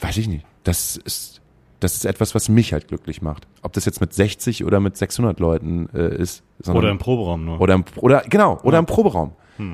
weiß 0.00 0.18
ich 0.18 0.28
nicht, 0.28 0.44
das 0.64 0.96
ist, 0.96 1.40
das 1.80 1.94
ist 1.94 2.04
etwas, 2.04 2.34
was 2.34 2.48
mich 2.48 2.72
halt 2.74 2.88
glücklich 2.88 3.22
macht. 3.22 3.46
Ob 3.62 3.72
das 3.72 3.86
jetzt 3.86 4.00
mit 4.00 4.12
60 4.12 4.64
oder 4.64 4.78
mit 4.78 4.96
600 4.96 5.40
Leuten 5.40 5.88
äh, 5.94 6.14
ist. 6.16 6.42
sondern- 6.60 6.84
Oder 6.84 6.90
im 6.92 6.98
Proberaum 6.98 7.44
nur. 7.46 7.60
oder 7.60 7.74
im, 7.74 7.84
oder 7.96 8.22
genau, 8.28 8.58
oder 8.62 8.74
Ja. 8.74 8.80
im 8.80 8.86
Proberaum. 8.86 9.32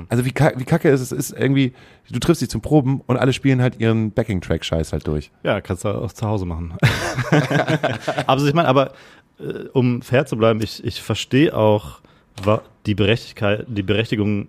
Also 0.09 0.25
wie, 0.25 0.31
kack- 0.31 0.59
wie 0.59 0.63
kacke 0.65 0.89
ist 0.89 1.01
es 1.01 1.11
ist 1.11 1.31
irgendwie, 1.31 1.73
du 2.09 2.19
triffst 2.19 2.41
dich 2.41 2.49
zum 2.49 2.61
Proben 2.61 3.01
und 3.07 3.17
alle 3.17 3.33
spielen 3.33 3.61
halt 3.61 3.79
ihren 3.79 4.11
Backing-Track-Scheiß 4.11 4.93
halt 4.93 5.05
durch. 5.07 5.31
Ja, 5.43 5.61
kannst 5.61 5.85
du 5.85 5.89
auch 5.89 6.11
zu 6.11 6.25
Hause 6.27 6.45
machen. 6.45 6.73
also 8.27 8.47
ich 8.47 8.53
meine, 8.53 8.67
aber 8.67 8.93
äh, 9.39 9.65
um 9.73 10.01
fair 10.01 10.25
zu 10.25 10.37
bleiben, 10.37 10.61
ich, 10.61 10.83
ich 10.83 11.01
verstehe 11.01 11.55
auch 11.55 11.99
die 12.85 12.95
Berechtigkeit, 12.95 13.65
die 13.69 13.83
Berechtigung 13.83 14.47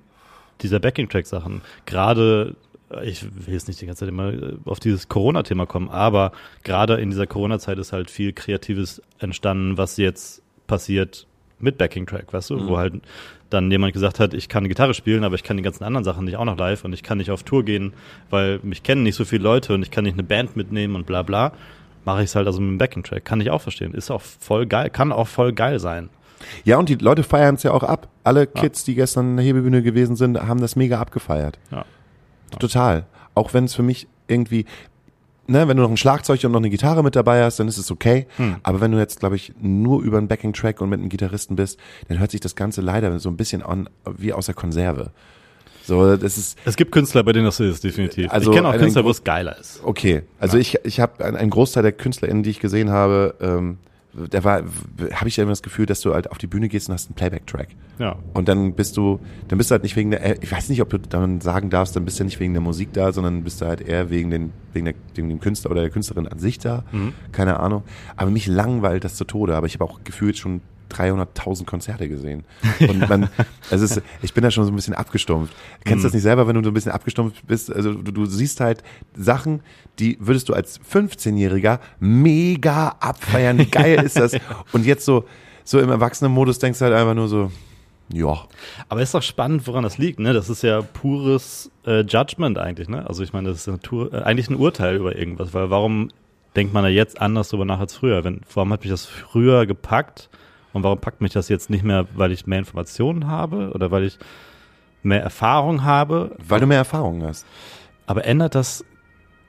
dieser 0.62 0.80
Backing-Track-Sachen. 0.80 1.60
Gerade, 1.84 2.56
ich 3.04 3.22
will 3.24 3.54
jetzt 3.54 3.68
nicht 3.68 3.80
die 3.80 3.86
ganze 3.86 4.00
Zeit 4.00 4.08
immer 4.08 4.32
äh, 4.32 4.56
auf 4.64 4.80
dieses 4.80 5.08
Corona-Thema 5.08 5.66
kommen, 5.66 5.88
aber 5.88 6.32
gerade 6.64 6.94
in 6.94 7.10
dieser 7.10 7.26
Corona-Zeit 7.26 7.78
ist 7.78 7.92
halt 7.92 8.10
viel 8.10 8.32
Kreatives 8.32 9.00
entstanden, 9.18 9.76
was 9.78 9.96
jetzt 9.98 10.42
passiert 10.66 11.26
mit 11.58 11.78
Backing-Track, 11.78 12.32
weißt 12.32 12.50
du, 12.50 12.68
wo 12.68 12.76
halt 12.76 12.94
dann 13.50 13.70
jemand 13.70 13.92
gesagt 13.92 14.20
hat, 14.20 14.34
ich 14.34 14.48
kann 14.48 14.68
Gitarre 14.68 14.94
spielen, 14.94 15.24
aber 15.24 15.34
ich 15.34 15.42
kann 15.42 15.56
die 15.56 15.62
ganzen 15.62 15.84
anderen 15.84 16.04
Sachen 16.04 16.24
nicht 16.24 16.36
auch 16.36 16.44
noch 16.44 16.58
live 16.58 16.84
und 16.84 16.92
ich 16.92 17.02
kann 17.02 17.18
nicht 17.18 17.30
auf 17.30 17.42
Tour 17.42 17.64
gehen, 17.64 17.92
weil 18.30 18.60
mich 18.62 18.82
kennen 18.82 19.02
nicht 19.02 19.14
so 19.14 19.24
viele 19.24 19.44
Leute 19.44 19.74
und 19.74 19.82
ich 19.82 19.90
kann 19.90 20.04
nicht 20.04 20.14
eine 20.14 20.24
Band 20.24 20.56
mitnehmen 20.56 20.96
und 20.96 21.06
bla 21.06 21.22
bla. 21.22 21.52
Mache 22.04 22.20
ich 22.22 22.26
es 22.26 22.36
halt 22.36 22.46
also 22.46 22.60
mit 22.60 22.68
einem 22.68 22.78
Backing-Track. 22.78 23.24
Kann 23.24 23.40
ich 23.40 23.50
auch 23.50 23.60
verstehen. 23.60 23.94
Ist 23.94 24.10
auch 24.10 24.20
voll 24.22 24.66
geil, 24.66 24.90
kann 24.90 25.12
auch 25.12 25.28
voll 25.28 25.52
geil 25.52 25.78
sein. 25.80 26.08
Ja, 26.64 26.78
und 26.78 26.88
die 26.88 26.94
Leute 26.96 27.22
feiern 27.22 27.54
es 27.54 27.62
ja 27.62 27.72
auch 27.72 27.82
ab. 27.82 28.08
Alle 28.22 28.46
Kids, 28.46 28.84
die 28.84 28.94
gestern 28.94 29.30
in 29.30 29.36
der 29.36 29.46
Hebebühne 29.46 29.82
gewesen 29.82 30.16
sind, 30.16 30.38
haben 30.40 30.60
das 30.60 30.76
mega 30.76 31.00
abgefeiert. 31.00 31.58
Ja. 31.70 31.84
Total. 32.58 33.06
Auch 33.34 33.54
wenn 33.54 33.64
es 33.64 33.74
für 33.74 33.82
mich 33.82 34.06
irgendwie, 34.28 34.66
ne, 35.46 35.68
wenn 35.68 35.76
du 35.76 35.82
noch 35.82 35.90
ein 35.90 35.96
Schlagzeug 35.96 36.42
und 36.44 36.52
noch 36.52 36.60
eine 36.60 36.70
Gitarre 36.70 37.02
mit 37.02 37.16
dabei 37.16 37.42
hast, 37.42 37.58
dann 37.58 37.68
ist 37.68 37.78
es 37.78 37.90
okay. 37.90 38.26
Hm. 38.36 38.56
Aber 38.62 38.80
wenn 38.80 38.92
du 38.92 38.98
jetzt, 38.98 39.20
glaube 39.20 39.36
ich, 39.36 39.52
nur 39.60 40.02
über 40.02 40.18
einen 40.18 40.28
Backing-Track 40.28 40.80
und 40.80 40.88
mit 40.88 41.00
einem 41.00 41.08
Gitarristen 41.08 41.56
bist, 41.56 41.78
dann 42.08 42.18
hört 42.18 42.30
sich 42.30 42.40
das 42.40 42.56
Ganze 42.56 42.80
leider 42.80 43.18
so 43.18 43.28
ein 43.28 43.36
bisschen 43.36 43.62
an 43.62 43.88
wie 44.16 44.32
aus 44.32 44.46
der 44.46 44.54
Konserve. 44.54 45.10
So, 45.86 46.16
das 46.16 46.36
ist, 46.36 46.58
Es 46.64 46.74
gibt 46.74 46.90
Künstler, 46.90 47.22
bei 47.22 47.32
denen 47.32 47.44
das 47.44 47.58
so 47.58 47.64
ist, 47.64 47.84
definitiv. 47.84 48.30
Also 48.32 48.50
ich 48.50 48.56
kenne 48.56 48.68
auch 48.68 48.76
Künstler, 48.76 49.04
wo 49.04 49.10
es 49.10 49.22
geiler 49.22 49.56
ist. 49.56 49.80
Okay, 49.84 50.22
also 50.40 50.58
ich, 50.58 50.78
ich 50.82 50.98
habe 50.98 51.24
einen, 51.24 51.36
einen 51.36 51.50
Großteil 51.50 51.84
der 51.84 51.92
KünstlerInnen, 51.92 52.42
die 52.42 52.50
ich 52.50 52.58
gesehen 52.58 52.90
habe, 52.90 53.36
ähm, 53.40 53.78
der 54.16 54.44
war, 54.44 54.62
habe 55.12 55.28
ich 55.28 55.36
ja 55.36 55.42
immer 55.42 55.52
das 55.52 55.62
Gefühl, 55.62 55.86
dass 55.86 56.00
du 56.00 56.14
halt 56.14 56.30
auf 56.30 56.38
die 56.38 56.46
Bühne 56.46 56.68
gehst 56.68 56.88
und 56.88 56.94
hast 56.94 57.08
einen 57.08 57.16
Playback-Track. 57.16 57.68
Ja. 57.98 58.16
Und 58.34 58.48
dann 58.48 58.72
bist 58.74 58.96
du, 58.96 59.20
dann 59.48 59.58
bist 59.58 59.70
du 59.70 59.72
halt 59.72 59.82
nicht 59.82 59.96
wegen 59.96 60.10
der, 60.10 60.24
äh, 60.24 60.36
ich 60.40 60.50
weiß 60.50 60.68
nicht, 60.68 60.80
ob 60.82 60.90
du 60.90 60.98
dann 60.98 61.40
sagen 61.40 61.70
darfst, 61.70 61.96
dann 61.96 62.04
bist 62.04 62.18
du 62.18 62.24
nicht 62.24 62.40
wegen 62.40 62.54
der 62.54 62.62
Musik 62.62 62.92
da, 62.92 63.12
sondern 63.12 63.44
bist 63.44 63.60
du 63.60 63.66
halt 63.66 63.80
eher 63.80 64.10
wegen 64.10 64.30
den, 64.30 64.52
wegen 64.72 64.86
der, 64.86 64.94
wegen 65.14 65.28
dem 65.28 65.40
Künstler 65.40 65.70
oder 65.70 65.82
der 65.82 65.90
Künstlerin 65.90 66.26
an 66.26 66.38
sich 66.38 66.58
da. 66.58 66.84
Mhm. 66.92 67.12
Keine 67.32 67.60
Ahnung. 67.60 67.82
Aber 68.16 68.30
mich 68.30 68.46
langweilt 68.46 69.04
das 69.04 69.16
zu 69.16 69.24
Tode. 69.24 69.56
Aber 69.56 69.66
ich 69.66 69.74
habe 69.74 69.84
auch 69.84 70.00
gefühlt 70.04 70.38
schon 70.38 70.60
300.000 70.90 71.64
Konzerte 71.64 72.08
gesehen. 72.08 72.44
Und 72.80 73.08
man, 73.08 73.28
es 73.70 73.80
ist, 73.80 74.02
ich 74.22 74.34
bin 74.34 74.42
da 74.42 74.50
schon 74.50 74.64
so 74.64 74.72
ein 74.72 74.76
bisschen 74.76 74.94
abgestumpft. 74.94 75.54
Kennst 75.84 76.04
du 76.04 76.08
das 76.08 76.14
nicht 76.14 76.22
selber, 76.22 76.46
wenn 76.46 76.54
du 76.54 76.62
so 76.64 76.70
ein 76.70 76.74
bisschen 76.74 76.92
abgestumpft 76.92 77.46
bist? 77.46 77.72
Also 77.72 77.94
du, 77.94 78.12
du 78.12 78.26
siehst 78.26 78.60
halt 78.60 78.82
Sachen, 79.16 79.60
die 79.98 80.16
würdest 80.20 80.48
du 80.48 80.54
als 80.54 80.80
15-Jähriger 80.80 81.80
mega 82.00 82.96
abfeiern. 83.00 83.58
Wie 83.58 83.66
geil 83.70 84.02
ist 84.04 84.18
das? 84.18 84.32
Und 84.72 84.86
jetzt 84.86 85.04
so, 85.04 85.24
so 85.64 85.80
im 85.80 85.90
Erwachsenenmodus 85.90 86.58
denkst 86.58 86.78
du 86.78 86.84
halt 86.84 86.94
einfach 86.94 87.14
nur 87.14 87.28
so, 87.28 87.50
ja. 88.12 88.44
Aber 88.88 89.02
ist 89.02 89.14
doch 89.14 89.22
spannend, 89.22 89.66
woran 89.66 89.82
das 89.82 89.98
liegt, 89.98 90.20
ne? 90.20 90.32
Das 90.32 90.48
ist 90.48 90.62
ja 90.62 90.82
pures 90.82 91.70
äh, 91.86 92.02
Judgment 92.02 92.58
eigentlich, 92.58 92.88
ne? 92.88 93.06
Also 93.06 93.22
ich 93.22 93.32
meine, 93.32 93.48
das 93.48 93.58
ist 93.58 93.66
Natur, 93.66 94.12
äh, 94.12 94.22
eigentlich 94.22 94.48
ein 94.48 94.56
Urteil 94.56 94.96
über 94.96 95.16
irgendwas, 95.16 95.54
weil 95.54 95.70
warum 95.70 96.10
denkt 96.54 96.72
man 96.72 96.84
da 96.84 96.88
jetzt 96.88 97.20
anders 97.20 97.48
drüber 97.48 97.64
nach 97.64 97.80
als 97.80 97.94
früher? 97.94 98.22
Wenn, 98.24 98.42
warum 98.54 98.72
hat 98.72 98.80
mich 98.80 98.90
das 98.90 99.06
früher 99.06 99.66
gepackt 99.66 100.28
und 100.76 100.82
warum 100.82 101.00
packt 101.00 101.22
mich 101.22 101.32
das 101.32 101.48
jetzt 101.48 101.70
nicht 101.70 101.84
mehr, 101.84 102.06
weil 102.14 102.32
ich 102.32 102.46
mehr 102.46 102.58
Informationen 102.58 103.26
habe 103.26 103.70
oder 103.72 103.90
weil 103.90 104.04
ich 104.04 104.18
mehr 105.02 105.22
Erfahrung 105.22 105.84
habe? 105.84 106.36
Weil 106.46 106.60
du 106.60 106.66
mehr 106.66 106.76
Erfahrung 106.76 107.24
hast. 107.24 107.46
Aber 108.06 108.26
ändert 108.26 108.54
das, 108.54 108.84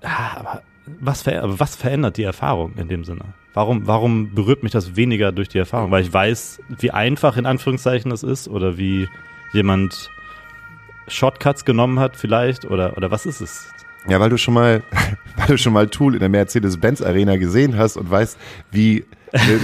ah, 0.01 0.37
aber 0.37 0.61
was, 1.01 1.23
ver, 1.23 1.41
was 1.59 1.75
verändert 1.75 2.15
die 2.15 2.23
Erfahrung 2.23 2.75
in 2.77 2.87
dem 2.87 3.03
Sinne? 3.03 3.25
Warum, 3.53 3.87
warum 3.87 4.33
berührt 4.33 4.63
mich 4.63 4.71
das 4.71 4.95
weniger 4.95 5.33
durch 5.33 5.49
die 5.49 5.57
Erfahrung? 5.57 5.91
Weil 5.91 6.03
ich 6.03 6.13
weiß, 6.13 6.61
wie 6.79 6.91
einfach 6.91 7.35
in 7.35 7.45
Anführungszeichen 7.45 8.09
das 8.09 8.23
ist 8.23 8.47
oder 8.47 8.77
wie 8.77 9.09
jemand 9.51 10.09
Shortcuts 11.09 11.65
genommen 11.65 11.99
hat 11.99 12.15
vielleicht 12.15 12.63
oder, 12.63 12.95
oder 12.95 13.11
was 13.11 13.25
ist 13.25 13.41
es? 13.41 13.73
Ja, 14.07 14.21
weil 14.21 14.29
du 14.29 14.37
schon 14.37 14.53
mal, 14.53 14.81
weil 15.35 15.47
du 15.47 15.57
schon 15.57 15.73
mal 15.73 15.89
Tool 15.89 16.13
in 16.13 16.21
der 16.21 16.29
Mercedes-Benz 16.29 17.01
Arena 17.01 17.35
gesehen 17.35 17.77
hast 17.77 17.97
und 17.97 18.09
weißt, 18.09 18.37
wie 18.71 19.03
eine, 19.31 19.59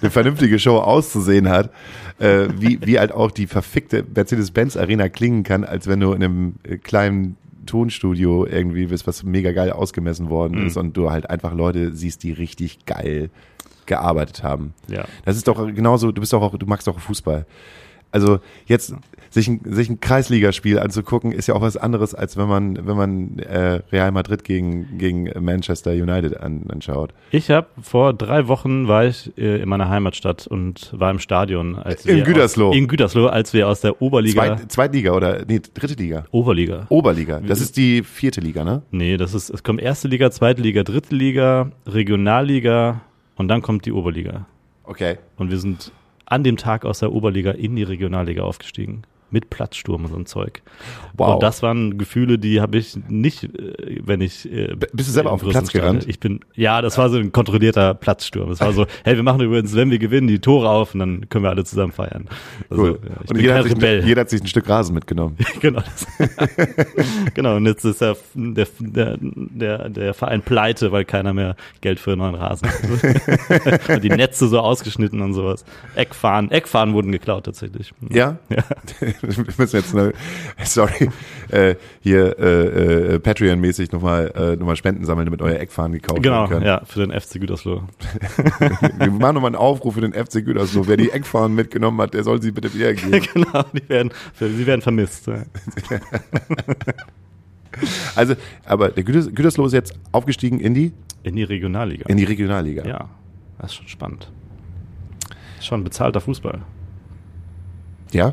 eine 0.00 0.10
vernünftige 0.10 0.58
Show 0.58 0.78
auszusehen 0.78 1.48
hat, 1.48 1.70
äh, 2.18 2.48
wie, 2.58 2.78
wie 2.84 2.98
halt 2.98 3.12
auch 3.12 3.30
die 3.30 3.46
verfickte 3.46 4.04
Mercedes-Benz 4.14 4.76
Arena 4.76 5.08
klingen 5.08 5.42
kann, 5.42 5.64
als 5.64 5.86
wenn 5.86 6.00
du 6.00 6.12
in 6.12 6.22
einem 6.22 6.54
äh, 6.64 6.76
kleinen 6.78 7.36
Tonstudio 7.66 8.46
irgendwie 8.46 8.86
bist, 8.86 9.06
was 9.06 9.22
mega 9.22 9.52
geil 9.52 9.70
ausgemessen 9.72 10.30
worden 10.30 10.60
Mhm. 10.60 10.66
ist 10.68 10.76
und 10.76 10.96
du 10.96 11.10
halt 11.10 11.28
einfach 11.28 11.52
Leute 11.52 11.94
siehst, 11.94 12.22
die 12.22 12.32
richtig 12.32 12.86
geil 12.86 13.30
gearbeitet 13.86 14.42
haben. 14.42 14.74
Ja. 14.88 15.04
Das 15.24 15.36
ist 15.36 15.48
doch 15.48 15.66
genauso, 15.66 16.12
du 16.12 16.20
bist 16.20 16.32
doch 16.32 16.42
auch, 16.42 16.56
du 16.56 16.66
magst 16.66 16.86
doch 16.86 16.98
Fußball. 16.98 17.46
Also 18.10 18.40
jetzt 18.66 18.94
sich 19.30 19.48
ein, 19.48 19.60
sich 19.64 19.88
ein 19.88 20.00
Kreisligaspiel 20.00 20.78
anzugucken, 20.78 21.32
ist 21.32 21.46
ja 21.48 21.54
auch 21.54 21.60
was 21.60 21.76
anderes, 21.76 22.14
als 22.14 22.36
wenn 22.36 22.48
man, 22.48 22.86
wenn 22.86 22.96
man 22.96 23.38
äh, 23.38 23.80
Real 23.92 24.12
Madrid 24.12 24.44
gegen, 24.44 24.98
gegen 24.98 25.30
Manchester 25.40 25.92
United 25.92 26.40
an, 26.40 26.64
anschaut. 26.68 27.12
Ich 27.30 27.50
habe 27.50 27.66
vor 27.80 28.14
drei 28.14 28.48
Wochen 28.48 28.88
war 28.88 29.04
ich 29.04 29.36
äh, 29.36 29.60
in 29.60 29.68
meiner 29.68 29.88
Heimatstadt 29.88 30.46
und 30.46 30.92
war 30.98 31.10
im 31.10 31.18
Stadion. 31.18 31.76
Als 31.76 32.06
In 32.06 32.24
Gütersloh. 32.24 32.70
Aus, 32.70 32.76
in 32.76 32.88
Gütersloh, 32.88 33.26
als 33.26 33.52
wir 33.52 33.68
aus 33.68 33.80
der 33.80 34.00
Oberliga. 34.00 34.56
Zweit, 34.56 34.72
Zweitliga 34.72 35.12
oder 35.12 35.44
nee, 35.46 35.60
dritte 35.74 35.94
Liga. 35.94 36.24
Oberliga. 36.30 36.86
Oberliga. 36.88 37.40
Das 37.40 37.60
ist 37.60 37.76
die 37.76 38.02
vierte 38.02 38.40
Liga, 38.40 38.64
ne? 38.64 38.82
Nee, 38.90 39.16
das 39.16 39.34
ist, 39.34 39.50
es 39.50 39.62
kommt 39.62 39.80
erste 39.80 40.08
Liga, 40.08 40.30
zweite 40.30 40.62
Liga, 40.62 40.82
dritte 40.82 41.14
Liga, 41.14 41.72
Regionalliga 41.86 43.00
und 43.36 43.48
dann 43.48 43.62
kommt 43.62 43.86
die 43.86 43.92
Oberliga. 43.92 44.46
Okay. 44.84 45.18
Und 45.36 45.50
wir 45.50 45.58
sind 45.58 45.92
an 46.26 46.42
dem 46.44 46.56
Tag 46.56 46.84
aus 46.84 47.00
der 47.00 47.12
Oberliga 47.12 47.52
in 47.52 47.76
die 47.76 47.82
Regionalliga 47.82 48.42
aufgestiegen. 48.42 49.02
Mit 49.30 49.50
Platzsturm 49.50 50.04
und 50.06 50.10
so 50.10 50.16
ein 50.16 50.24
Zeug. 50.26 50.62
Wow. 51.14 51.34
Und 51.34 51.42
das 51.42 51.62
waren 51.62 51.98
Gefühle, 51.98 52.38
die 52.38 52.60
habe 52.62 52.78
ich 52.78 52.96
nicht, 53.08 53.44
äh, 53.44 54.00
wenn 54.02 54.20
ich. 54.22 54.50
äh, 54.50 54.74
bist 54.92 55.08
du 55.10 55.12
selber 55.12 55.32
auf 55.32 55.42
den 55.42 55.50
Platz 55.50 55.70
gerannt? 55.70 56.06
Ich 56.08 56.18
bin, 56.18 56.40
ja, 56.54 56.80
das 56.80 56.96
war 56.96 57.10
so 57.10 57.18
ein 57.18 57.30
kontrollierter 57.30 57.92
Platzsturm. 57.94 58.50
Es 58.50 58.60
war 58.60 58.72
so, 58.72 58.86
hey, 59.04 59.16
wir 59.16 59.22
machen 59.22 59.40
übrigens, 59.42 59.74
wenn 59.76 59.90
wir 59.90 59.98
gewinnen, 59.98 60.28
die 60.28 60.38
Tore 60.38 60.68
auf 60.70 60.94
und 60.94 61.00
dann 61.00 61.28
können 61.28 61.44
wir 61.44 61.50
alle 61.50 61.64
zusammen 61.64 61.92
feiern. 61.92 62.26
Also, 62.70 62.82
Cool. 62.82 62.98
ja, 63.02 63.10
ich 63.12 63.20
und 63.20 63.26
bin 63.28 63.40
jeder 63.40 63.54
hat, 63.56 63.62
sich, 63.64 63.72
Rebell. 63.72 64.00
ein- 64.00 64.06
jeder 64.06 64.20
hat 64.22 64.30
sich 64.30 64.40
ein 64.40 64.46
Stück 64.46 64.68
Rasen 64.68 64.94
mitgenommen. 64.94 65.36
genau. 65.60 65.82
Genau. 67.34 67.56
Und 67.56 67.66
jetzt 67.66 67.84
ist 67.84 68.00
der, 68.00 68.16
der, 68.34 68.66
der, 68.78 69.16
der, 69.20 69.88
der 69.88 70.14
Verein 70.14 70.42
pleite, 70.42 70.90
weil 70.92 71.04
keiner 71.04 71.32
mehr 71.34 71.56
Geld 71.80 72.00
für 72.00 72.12
einen 72.12 72.20
neuen 72.20 72.34
Rasen 72.34 72.68
hat. 72.68 73.88
und 73.90 74.04
die 74.04 74.08
Netze 74.10 74.48
so 74.48 74.60
ausgeschnitten 74.60 75.20
und 75.20 75.34
sowas. 75.34 75.64
Eckfahnen, 75.94 76.50
Eckfahnen 76.50 76.94
wurden 76.94 77.12
geklaut 77.12 77.44
tatsächlich. 77.44 77.92
Ja? 78.10 78.38
Ja. 78.48 78.64
Wir 79.22 79.44
müssen 79.58 79.76
jetzt 79.76 79.94
eine, 79.94 80.12
sorry, 80.64 81.10
äh, 81.50 81.74
hier 82.00 82.38
äh, 82.38 83.14
äh, 83.14 83.18
Patreon-mäßig 83.18 83.92
nochmal 83.92 84.32
äh, 84.36 84.56
noch 84.56 84.66
mal 84.66 84.76
Spenden 84.76 85.04
sammeln, 85.04 85.26
damit 85.26 85.42
euer 85.42 85.58
Eckfahren 85.58 85.92
gekauft 85.92 86.22
Genau, 86.22 86.40
werden 86.42 86.48
können. 86.50 86.66
ja, 86.66 86.82
für 86.84 87.06
den 87.06 87.18
FC 87.18 87.40
Gütersloh. 87.40 87.82
Wir 88.98 89.10
machen 89.10 89.34
nochmal 89.34 89.46
einen 89.46 89.56
Aufruf 89.56 89.94
für 89.94 90.00
den 90.00 90.12
FC 90.12 90.44
Gütersloh. 90.44 90.86
Wer 90.86 90.96
die 90.96 91.10
Eckfahren 91.10 91.54
mitgenommen 91.54 92.00
hat, 92.00 92.14
der 92.14 92.22
soll 92.24 92.40
sie 92.42 92.52
bitte 92.52 92.72
wiedergeben. 92.74 93.20
genau, 93.34 93.64
die 93.72 93.88
werden, 93.88 94.10
sie 94.38 94.66
werden 94.66 94.82
vermisst. 94.82 95.26
Ja. 95.26 95.42
Also, 98.16 98.34
aber 98.64 98.88
der 98.88 99.04
Güters 99.04 99.28
Gütersloh 99.32 99.66
ist 99.66 99.72
jetzt 99.72 99.94
aufgestiegen 100.10 100.58
in 100.58 100.74
die, 100.74 100.92
In 101.22 101.36
die 101.36 101.44
Regionalliga. 101.44 102.06
in 102.08 102.16
die 102.16 102.24
Regionalliga. 102.24 102.84
ja, 102.84 103.08
das 103.58 103.70
ist 103.70 103.76
schon 103.76 103.88
spannend. 103.88 104.32
Schon 105.60 105.84
bezahlter 105.84 106.20
Fußball. 106.20 106.60
Ja? 108.12 108.32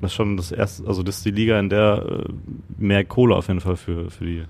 Das 0.00 0.12
ist 0.12 0.16
schon 0.16 0.36
das 0.36 0.52
erste, 0.52 0.86
also 0.86 1.02
das 1.02 1.18
ist 1.18 1.26
die 1.26 1.30
Liga, 1.30 1.58
in 1.58 1.68
der 1.68 2.04
äh, 2.06 2.32
mehr 2.76 3.04
Kohle 3.04 3.34
auf 3.34 3.48
jeden 3.48 3.60
Fall 3.60 3.76
für, 3.76 4.10
für, 4.10 4.24
die, 4.24 4.44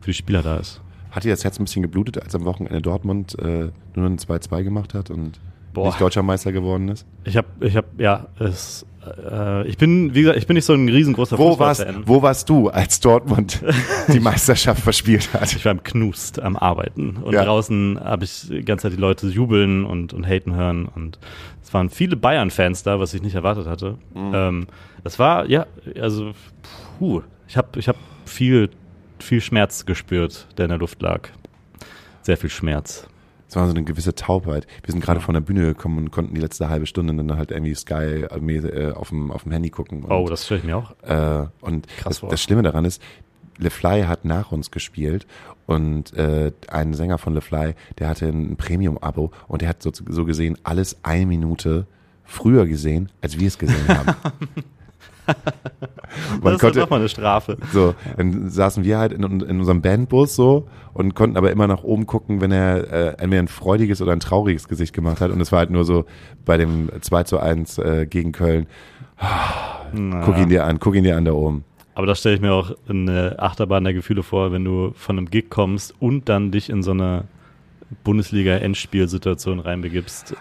für 0.00 0.10
die 0.10 0.14
Spieler 0.14 0.42
da 0.42 0.56
ist. 0.56 0.80
Hat 1.10 1.24
dir 1.24 1.30
das 1.30 1.44
Herz 1.44 1.58
ein 1.58 1.64
bisschen 1.64 1.82
geblutet, 1.82 2.22
als 2.22 2.34
am 2.34 2.44
Wochenende 2.44 2.82
Dortmund 2.82 3.38
äh, 3.38 3.70
nur 3.94 4.06
ein 4.06 4.18
2-2 4.18 4.64
gemacht 4.64 4.94
hat 4.94 5.10
und 5.10 5.40
Boah. 5.74 5.86
nicht 5.86 6.00
deutscher 6.00 6.22
Meister 6.22 6.52
geworden 6.52 6.88
ist? 6.88 7.04
Ich 7.24 7.36
habe, 7.36 7.48
ich 7.60 7.76
habe, 7.76 7.86
ja, 7.98 8.28
es, 8.38 8.86
äh, 9.30 9.66
ich 9.68 9.76
bin, 9.76 10.14
wie 10.14 10.22
gesagt, 10.22 10.38
ich 10.38 10.46
bin 10.46 10.54
nicht 10.54 10.64
so 10.64 10.72
ein 10.72 10.88
riesengroßer 10.88 11.36
Wo 11.36 11.58
warst, 11.58 11.84
wo 12.06 12.22
warst 12.22 12.48
du, 12.48 12.68
als 12.70 13.00
Dortmund 13.00 13.62
die 14.08 14.20
Meisterschaft 14.20 14.80
verspielt 14.82 15.32
hat? 15.34 15.54
Ich 15.54 15.64
war 15.64 15.72
im 15.72 15.82
Knust 15.82 16.40
am 16.40 16.56
Arbeiten 16.56 17.16
und 17.22 17.34
Ja. 17.34 17.44
draußen 17.44 18.00
habe 18.02 18.24
ich 18.24 18.48
die 18.48 18.64
ganze 18.64 18.84
Zeit 18.84 18.92
die 18.96 19.00
Leute 19.00 19.26
jubeln 19.26 19.84
und, 19.84 20.12
und 20.14 20.26
haten 20.26 20.54
hören 20.54 20.86
und 20.86 21.18
es 21.62 21.74
waren 21.74 21.90
viele 21.90 22.16
Bayern-Fans 22.16 22.82
da, 22.84 23.00
was 23.00 23.12
ich 23.14 23.22
nicht 23.22 23.34
erwartet 23.34 23.66
hatte. 23.66 23.98
Mhm. 24.14 24.32
Ähm, 24.34 24.66
das 25.02 25.18
war, 25.18 25.46
ja, 25.50 25.66
also, 26.00 26.32
puh, 26.98 27.22
ich 27.48 27.56
habe 27.56 27.78
ich 27.78 27.88
hab 27.88 27.96
viel, 28.24 28.70
viel 29.18 29.40
Schmerz 29.40 29.84
gespürt, 29.84 30.46
der 30.56 30.66
in 30.66 30.70
der 30.70 30.78
Luft 30.78 31.02
lag. 31.02 31.28
Sehr 32.22 32.36
viel 32.36 32.48
Schmerz. 32.50 33.06
Es 33.54 33.56
war 33.56 33.66
so 33.68 33.70
eine 33.72 33.84
gewisse 33.84 34.16
Taubheit. 34.16 34.66
Wir 34.82 34.90
sind 34.90 35.00
gerade 35.00 35.20
von 35.20 35.32
der 35.32 35.40
Bühne 35.40 35.60
gekommen 35.60 35.98
und 35.98 36.10
konnten 36.10 36.34
die 36.34 36.40
letzte 36.40 36.70
halbe 36.70 36.86
Stunde 36.86 37.14
dann 37.14 37.38
halt 37.38 37.52
irgendwie 37.52 37.72
Sky 37.72 38.24
äh, 38.24 38.90
auf 38.90 39.10
dem, 39.10 39.30
auf 39.30 39.44
dem 39.44 39.52
Handy 39.52 39.70
gucken. 39.70 40.02
Und, 40.02 40.10
Oh, 40.10 40.26
das 40.28 40.44
stelle 40.44 40.58
ich 40.58 40.66
mir 40.66 40.76
auch. 40.76 40.90
Äh, 41.02 41.46
und 41.60 41.86
Krass 41.98 42.18
das, 42.18 42.30
das 42.30 42.42
Schlimme 42.42 42.62
daran 42.62 42.84
ist, 42.84 43.00
LeFly 43.58 44.06
hat 44.08 44.24
nach 44.24 44.50
uns 44.50 44.72
gespielt 44.72 45.28
und 45.66 46.12
äh, 46.14 46.50
ein 46.66 46.94
Sänger 46.94 47.16
von 47.18 47.32
LeFly, 47.32 47.76
der 48.00 48.08
hatte 48.08 48.26
ein 48.26 48.56
Premium-Abo 48.56 49.30
und 49.46 49.62
der 49.62 49.68
hat 49.68 49.84
so, 49.84 49.92
so 49.92 50.24
gesehen 50.24 50.58
alles 50.64 50.96
eine 51.04 51.24
Minute 51.24 51.86
früher 52.24 52.66
gesehen, 52.66 53.12
als 53.20 53.38
wir 53.38 53.46
es 53.46 53.56
gesehen 53.56 53.86
haben. 53.86 54.16
das 56.42 56.62
ist 56.62 56.76
doch 56.76 56.90
mal 56.90 57.00
eine 57.00 57.08
Strafe. 57.08 57.56
So, 57.72 57.94
dann 58.16 58.48
saßen 58.50 58.84
wir 58.84 58.98
halt 58.98 59.12
in, 59.12 59.22
in 59.22 59.60
unserem 59.60 59.82
Bandbus 59.82 60.36
so 60.36 60.68
und 60.92 61.14
konnten 61.14 61.36
aber 61.36 61.50
immer 61.50 61.66
nach 61.66 61.82
oben 61.82 62.06
gucken, 62.06 62.40
wenn 62.40 62.52
er 62.52 62.92
äh, 62.92 63.08
entweder 63.18 63.42
ein 63.42 63.48
freudiges 63.48 64.00
oder 64.00 64.12
ein 64.12 64.20
trauriges 64.20 64.68
Gesicht 64.68 64.92
gemacht 64.92 65.20
hat. 65.20 65.30
Und 65.30 65.40
es 65.40 65.52
war 65.52 65.60
halt 65.60 65.70
nur 65.70 65.84
so 65.84 66.04
bei 66.44 66.56
dem 66.56 66.90
2 67.00 67.24
zu 67.24 67.38
1 67.38 67.78
äh, 67.78 68.06
gegen 68.06 68.32
Köln. 68.32 68.66
Guck 70.24 70.38
ihn 70.38 70.48
dir 70.48 70.64
an, 70.64 70.80
guck 70.80 70.94
ihn 70.94 71.04
dir 71.04 71.16
an 71.16 71.24
da 71.24 71.32
oben. 71.32 71.64
Aber 71.94 72.06
da 72.06 72.14
stelle 72.14 72.34
ich 72.34 72.40
mir 72.40 72.52
auch 72.52 72.72
eine 72.88 73.36
Achterbahn 73.38 73.84
der 73.84 73.94
Gefühle 73.94 74.22
vor, 74.22 74.52
wenn 74.52 74.64
du 74.64 74.92
von 74.96 75.16
einem 75.16 75.30
Gig 75.30 75.48
kommst 75.48 75.94
und 76.00 76.28
dann 76.28 76.50
dich 76.50 76.68
in 76.68 76.82
so 76.82 76.90
eine 76.90 77.24
Bundesliga-Endspielsituation 78.02 79.60
reinbegibst. 79.60 80.34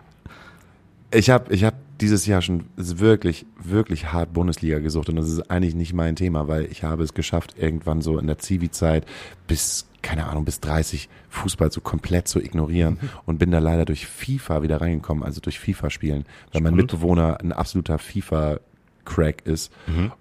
Ich 1.13 1.29
habe 1.29 1.53
ich 1.53 1.63
hab 1.63 1.75
dieses 2.03 2.25
Jahr 2.25 2.41
schon 2.41 2.65
wirklich, 2.75 3.45
wirklich 3.57 4.11
hart 4.11 4.33
Bundesliga 4.33 4.79
gesucht 4.79 5.07
und 5.07 5.15
das 5.15 5.29
ist 5.29 5.49
eigentlich 5.49 5.73
nicht 5.73 5.93
mein 5.93 6.17
Thema, 6.17 6.49
weil 6.49 6.65
ich 6.65 6.83
habe 6.83 7.01
es 7.01 7.13
geschafft, 7.13 7.55
irgendwann 7.57 8.01
so 8.01 8.19
in 8.19 8.27
der 8.27 8.37
Zivi-Zeit 8.37 9.05
bis, 9.47 9.87
keine 10.01 10.27
Ahnung, 10.27 10.43
bis 10.43 10.59
30 10.59 11.07
Fußball 11.29 11.71
so 11.71 11.79
komplett 11.79 12.27
zu 12.27 12.41
ignorieren 12.41 12.99
und 13.25 13.37
bin 13.37 13.51
da 13.51 13.59
leider 13.59 13.85
durch 13.85 14.05
FIFA 14.05 14.63
wieder 14.63 14.81
reingekommen, 14.81 15.23
also 15.23 15.39
durch 15.39 15.59
FIFA-Spielen, 15.59 16.25
weil 16.51 16.61
mein. 16.61 16.75
Mitbewohner 16.75 17.39
ein 17.39 17.53
absoluter 17.53 17.97
FIFA-Crack 17.99 19.45
ist 19.45 19.71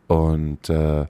und 0.07 0.71
äh, 0.71 1.07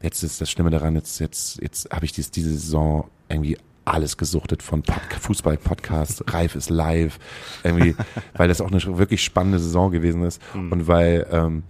jetzt 0.00 0.22
ist 0.22 0.40
das 0.40 0.48
Schlimme 0.48 0.70
daran, 0.70 0.94
jetzt, 0.94 1.18
jetzt, 1.18 1.60
jetzt 1.60 1.90
habe 1.90 2.04
ich 2.04 2.12
dies, 2.12 2.30
diese 2.30 2.52
Saison 2.52 3.10
irgendwie 3.28 3.58
alles 3.84 4.16
gesuchtet 4.16 4.62
von 4.62 4.82
Pod 4.82 5.02
Fußball-Podcast, 5.20 6.32
Reif 6.32 6.54
ist 6.54 6.70
live, 6.70 7.18
irgendwie, 7.62 7.94
weil 8.34 8.48
das 8.48 8.60
auch 8.60 8.70
eine 8.70 8.80
wirklich 8.98 9.22
spannende 9.22 9.58
Saison 9.58 9.90
gewesen 9.90 10.22
ist 10.22 10.40
und 10.54 10.86
weil 10.88 11.26
ähm, 11.30 11.62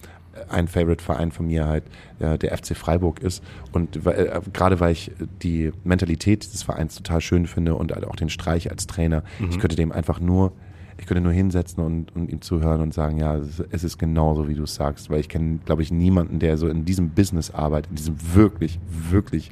ein 0.49 0.69
Favorite-Verein 0.69 1.33
von 1.33 1.47
mir 1.47 1.67
halt 1.67 1.85
äh, 2.19 2.39
der 2.39 2.57
FC 2.57 2.77
Freiburg 2.77 3.21
ist 3.21 3.43
und 3.73 4.05
weil, 4.05 4.15
äh, 4.15 4.41
gerade 4.53 4.81
weil 4.81 4.93
ich 4.93 5.13
die 5.43 5.73
Mentalität 5.85 6.45
dieses 6.45 6.63
Vereins 6.63 6.97
total 6.97 7.21
schön 7.21 7.47
finde 7.47 7.75
und 7.75 7.93
halt 7.93 8.05
auch 8.05 8.17
den 8.17 8.29
Streich 8.29 8.71
als 8.71 8.87
Trainer, 8.87 9.23
ich 9.49 9.59
könnte 9.59 9.77
dem 9.77 9.93
einfach 9.93 10.21
nur 10.21 10.53
ich 10.97 11.07
könnte 11.07 11.23
nur 11.23 11.33
hinsetzen 11.33 11.83
und, 11.83 12.15
und 12.15 12.31
ihm 12.31 12.41
zuhören 12.41 12.81
und 12.81 12.95
sagen, 12.95 13.19
ja, 13.19 13.37
es 13.37 13.59
ist, 13.59 13.67
es 13.71 13.85
ist 13.85 13.99
genauso, 13.99 14.49
wie 14.49 14.55
du 14.55 14.63
es 14.63 14.77
sagst, 14.77 15.11
weil 15.11 15.21
ich 15.21 15.29
kenne, 15.29 15.59
glaube 15.65 15.83
ich, 15.83 15.91
niemanden, 15.91 16.39
der 16.39 16.57
so 16.57 16.69
in 16.69 16.85
diesem 16.85 17.11
Business 17.11 17.51
arbeitet, 17.51 17.91
in 17.91 17.97
diesem 17.97 18.35
wirklich, 18.35 18.79
wirklich 18.89 19.51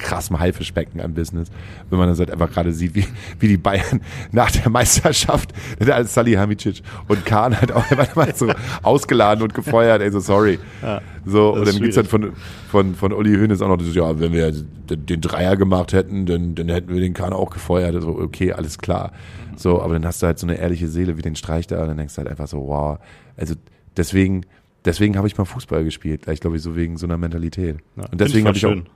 krassem 0.00 0.38
Haifischbecken 0.40 1.00
am 1.00 1.14
Business, 1.14 1.48
wenn 1.88 1.98
man 1.98 2.08
das 2.08 2.18
halt 2.18 2.30
einfach 2.30 2.50
gerade 2.50 2.72
sieht, 2.72 2.94
wie, 2.94 3.04
wie 3.38 3.48
die 3.48 3.56
Bayern 3.56 4.00
nach 4.32 4.50
der 4.50 4.70
Meisterschaft, 4.70 5.52
als 5.88 6.14
Salihamidzic 6.14 6.82
und 7.08 7.24
Kahn 7.24 7.58
halt 7.60 7.72
auch 7.72 7.88
immer 7.90 8.06
mal 8.14 8.34
so 8.34 8.50
ausgeladen 8.82 9.42
und 9.42 9.54
gefeuert, 9.54 10.02
ey, 10.02 10.10
so 10.10 10.20
sorry. 10.20 10.58
Ja, 10.82 11.00
so, 11.24 11.54
und 11.54 11.60
dann 11.60 11.68
ist 11.68 11.80
gibt's 11.80 11.96
dann 11.96 12.06
von, 12.06 12.32
von, 12.70 12.94
von 12.94 13.12
Uli 13.12 13.36
Hoeneß 13.36 13.62
auch 13.62 13.68
noch 13.68 13.76
dieses, 13.76 13.94
ja, 13.94 14.18
wenn 14.18 14.32
wir 14.32 14.52
den, 14.52 15.20
Dreier 15.20 15.56
gemacht 15.56 15.92
hätten, 15.92 16.26
dann, 16.26 16.54
dann 16.54 16.68
hätten 16.68 16.92
wir 16.92 17.00
den 17.00 17.14
Kahn 17.14 17.32
auch 17.32 17.50
gefeuert. 17.50 18.00
So, 18.02 18.18
okay, 18.18 18.52
alles 18.52 18.78
klar. 18.78 19.12
So, 19.56 19.82
aber 19.82 19.92
dann 19.94 20.06
hast 20.06 20.22
du 20.22 20.26
halt 20.26 20.38
so 20.38 20.46
eine 20.46 20.56
ehrliche 20.56 20.88
Seele 20.88 21.18
wie 21.18 21.22
den 21.22 21.36
Streich 21.36 21.66
da 21.66 21.82
und 21.82 21.88
dann 21.88 21.96
denkst 21.98 22.14
du 22.14 22.18
halt 22.18 22.28
einfach 22.28 22.48
so, 22.48 22.66
wow. 22.66 22.98
Also 23.36 23.54
deswegen, 23.96 24.46
deswegen 24.84 25.16
habe 25.16 25.26
ich 25.28 25.36
mal 25.36 25.44
Fußball 25.44 25.84
gespielt, 25.84 26.26
ich 26.28 26.40
glaube 26.40 26.56
ich 26.56 26.62
so 26.62 26.76
wegen 26.76 26.96
so 26.96 27.06
einer 27.06 27.18
Mentalität. 27.18 27.76
Ja, 27.96 28.04
und 28.10 28.20
deswegen 28.20 28.46
habe 28.46 28.56
ich 28.56 28.64
auch, 28.64 28.70
Deshalb- 28.70 28.88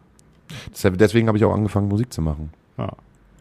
Deswegen 0.98 1.28
habe 1.28 1.38
ich 1.38 1.44
auch 1.44 1.54
angefangen, 1.54 1.88
Musik 1.88 2.12
zu 2.12 2.22
machen. 2.22 2.50
Ja. 2.78 2.92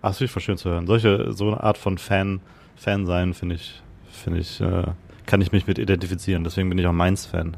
Ach, 0.01 0.10
das 0.10 0.18
finde 0.18 0.26
ich 0.26 0.32
voll 0.32 0.41
schön 0.41 0.58
zu 0.58 0.70
hören. 0.70 0.88
Solche, 0.88 1.32
so 1.34 1.47
eine 1.47 1.64
Art 1.64 1.78
von 1.78 1.97
Fan, 1.97 2.41
Fan 2.76 3.06
sein, 3.06 3.34
finde 3.34 3.56
ich, 3.56 3.82
finde 4.12 4.39
ich, 4.39 4.60
äh, 4.60 4.84
kann 5.26 5.41
ich 5.41 5.51
mich 5.51 5.68
mit 5.68 5.80
identifizieren. 5.80 6.43
Deswegen 6.43 6.70
bin 6.70 6.78
ich 6.78 6.86
auch 6.86 6.93
Mainz-Fan. 6.93 7.56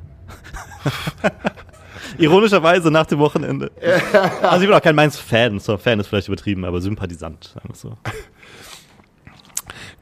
Ironischerweise 2.18 2.92
nach 2.92 3.08
dem 3.08 3.20
Wochenende. 3.20 3.72
Also 4.42 4.62
ich 4.62 4.68
bin 4.68 4.78
auch 4.78 4.82
kein 4.82 4.96
Mainz-Fan. 4.96 5.60
So, 5.60 5.78
Fan 5.78 6.00
ist 6.00 6.08
vielleicht 6.08 6.28
übertrieben, 6.28 6.66
aber 6.66 6.82
Sympathisant. 6.82 7.46
Sagen 7.56 7.70
wir 7.70 7.76
so. 7.76 7.98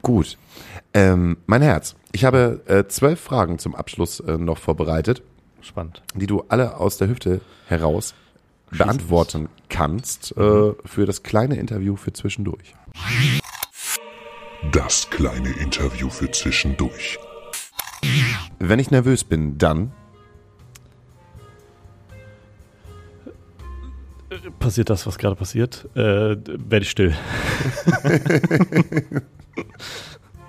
Gut. 0.02 0.36
Ähm, 0.92 1.38
mein 1.46 1.62
Herz, 1.62 1.96
ich 2.12 2.24
habe 2.24 2.62
äh, 2.66 2.84
zwölf 2.86 3.20
Fragen 3.20 3.58
zum 3.58 3.74
Abschluss 3.74 4.20
äh, 4.20 4.36
noch 4.36 4.58
vorbereitet, 4.58 5.22
Spannend. 5.62 6.02
die 6.14 6.26
du 6.26 6.44
alle 6.48 6.76
aus 6.76 6.98
der 6.98 7.08
Hüfte 7.08 7.40
heraus 7.66 8.14
beantworten 8.76 9.48
kannst 9.68 10.36
äh, 10.36 10.72
für 10.84 11.06
das 11.06 11.22
kleine 11.22 11.56
Interview 11.56 11.96
für 11.96 12.12
zwischendurch. 12.12 12.74
Das 14.72 15.08
kleine 15.10 15.50
Interview 15.50 16.08
für 16.08 16.30
zwischendurch. 16.30 17.18
Wenn 18.58 18.78
ich 18.78 18.90
nervös 18.90 19.24
bin, 19.24 19.58
dann 19.58 19.92
Passiert 24.58 24.90
das, 24.90 25.06
was 25.06 25.16
gerade 25.18 25.36
passiert, 25.36 25.88
äh, 25.94 26.36
werde 26.36 26.80
ich 26.80 26.90
still. 26.90 27.14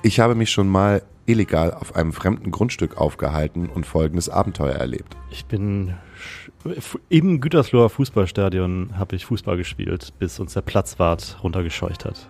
ich 0.01 0.19
habe 0.19 0.35
mich 0.35 0.49
schon 0.49 0.67
mal 0.67 1.03
illegal 1.25 1.73
auf 1.73 1.95
einem 1.95 2.13
fremden 2.13 2.51
Grundstück 2.51 2.97
aufgehalten 2.97 3.69
und 3.69 3.85
folgendes 3.85 4.29
Abenteuer 4.29 4.75
erlebt. 4.75 5.15
Ich 5.31 5.45
bin 5.45 5.93
im 7.09 7.41
Gütersloher 7.41 7.89
Fußballstadion 7.89 8.97
habe 8.97 9.15
ich 9.15 9.25
Fußball 9.25 9.57
gespielt, 9.57 10.13
bis 10.19 10.39
uns 10.39 10.53
der 10.53 10.61
Platzwart 10.61 11.37
runtergescheucht 11.43 12.05
hat. 12.05 12.27